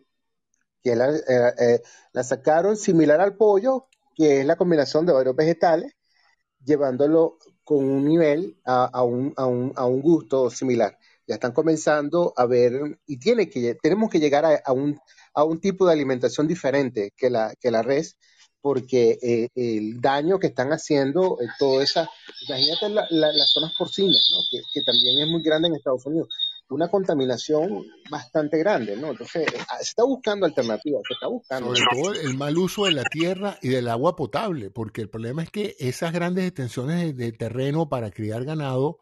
[0.83, 1.83] Que la, eh, eh,
[2.13, 5.95] la sacaron similar al pollo, que es la combinación de varios vegetales,
[6.63, 10.99] llevándolo con un nivel a, un, a, un, a, un, gusto similar.
[11.27, 15.01] Ya están comenzando a ver, y tiene que, tenemos que llegar a, un,
[15.33, 18.19] a un tipo de alimentación diferente que la, que la res,
[18.61, 22.09] porque eh, el daño que están haciendo, eh, toda esa,
[22.49, 26.29] imagínate la, la, las zonas porcinas, que, que, también es muy grande en Estados Unidos,
[26.69, 29.11] una contaminación bastante grande, ¿no?
[29.11, 31.75] Entonces, se está buscando alternativas, se está buscando.
[31.75, 35.43] Sobre todo el mal uso de la tierra y del agua potable, porque el problema
[35.43, 38.99] es que esas grandes extensiones de, de terreno para criar ganado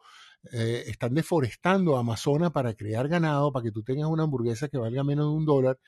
[0.50, 5.04] eh, están deforestando Amazonas para criar ganado, para que tú tengas una hamburguesa que valga
[5.04, 5.78] menos de un dólar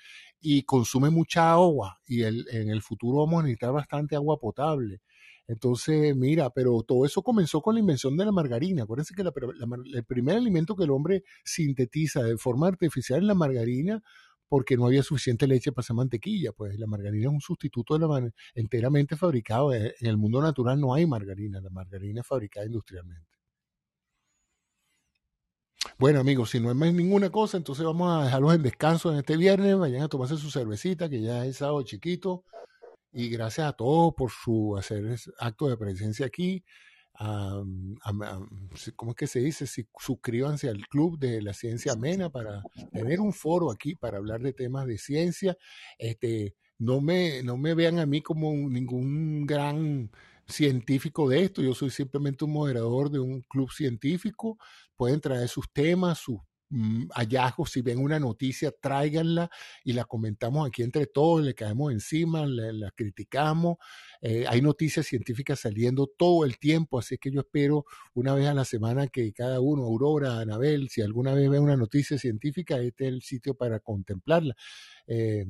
[0.40, 5.00] y consume mucha agua y el, en el futuro vamos a necesitar bastante agua potable.
[5.46, 8.84] Entonces, mira, pero todo eso comenzó con la invención de la margarina.
[8.84, 14.02] Acuérdense que el primer alimento que el hombre sintetiza de forma artificial es la margarina
[14.48, 16.52] porque no había suficiente leche para hacer mantequilla.
[16.52, 19.74] Pues la margarina es un sustituto de la enteramente fabricado.
[19.74, 23.28] En el mundo natural no hay margarina, la margarina es fabricada industrialmente.
[25.98, 29.18] Bueno, amigos, si no hay más ninguna cosa, entonces vamos a dejarlos en descanso en
[29.18, 29.76] este viernes.
[29.76, 32.44] Vayan a tomarse su cervecita, que ya es sábado chiquito.
[33.14, 36.64] Y gracias a todos por su hacer acto de presencia aquí.
[37.20, 37.94] Um,
[38.96, 39.68] ¿Cómo es que se dice?
[39.68, 44.40] Si, suscríbanse al Club de la Ciencia Amena para tener un foro aquí para hablar
[44.40, 45.56] de temas de ciencia.
[45.96, 50.10] Este, no, me, no me vean a mí como ningún gran
[50.46, 54.58] científico de esto, yo soy simplemente un moderador de un club científico,
[54.96, 56.38] pueden traer sus temas, sus
[57.14, 59.50] hallazgos, si ven una noticia, tráiganla
[59.84, 63.76] y la comentamos aquí entre todos, le caemos encima, la, criticamos,
[64.20, 67.84] eh, hay noticias científicas saliendo todo el tiempo, así que yo espero
[68.14, 71.76] una vez a la semana que cada uno, Aurora, Anabel, si alguna vez ve una
[71.76, 74.54] noticia científica, este es el sitio para contemplarla.
[75.06, 75.44] Eh,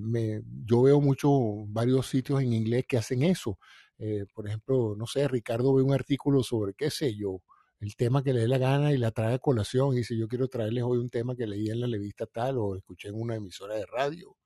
[0.64, 1.30] yo veo mucho,
[1.68, 3.58] varios sitios en inglés que hacen eso,
[3.98, 7.40] eh, por ejemplo, no sé, Ricardo ve un artículo sobre, qué sé yo,
[7.80, 10.28] el tema que le dé la gana y la trae a colación y dice, yo
[10.28, 13.36] quiero traerles hoy un tema que leí en la revista tal o escuché en una
[13.36, 14.36] emisora de radio.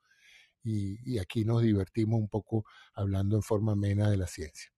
[0.64, 4.70] Y, aquí nos divertimos un poco hablando en forma amena de la ciencia.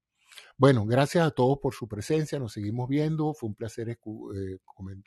[0.57, 3.97] Bueno, gracias a todos por su presencia, nos seguimos viendo, fue un placer eh,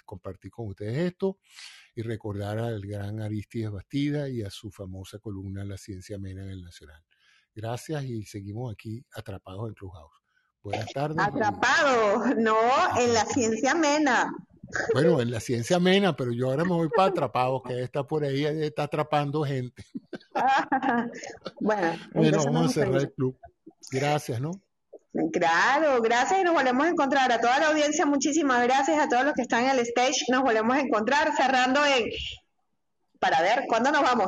[0.06, 1.38] compartir con ustedes esto
[1.96, 6.50] y recordar al gran Aristides Bastida y a su famosa columna La Ciencia Amena en
[6.50, 7.02] el Nacional.
[7.56, 10.23] Gracias y seguimos aquí atrapados en Clubhouse.
[10.64, 11.18] Buenas tardes.
[11.20, 12.42] Atrapados, y...
[12.42, 12.58] no,
[12.98, 14.34] en la ciencia amena.
[14.94, 18.24] Bueno, en la ciencia amena, pero yo ahora me voy para atrapados, que está por
[18.24, 19.84] ahí, está atrapando gente.
[21.60, 23.38] bueno, bueno vamos a cerrar el club.
[23.92, 24.52] Gracias, ¿no?
[25.32, 27.32] Claro, gracias y nos volvemos a encontrar.
[27.32, 28.98] A toda la audiencia, muchísimas gracias.
[29.00, 32.06] A todos los que están en el stage, nos volvemos a encontrar cerrando en...
[33.20, 34.22] Para ver, ¿cuándo nos vamos?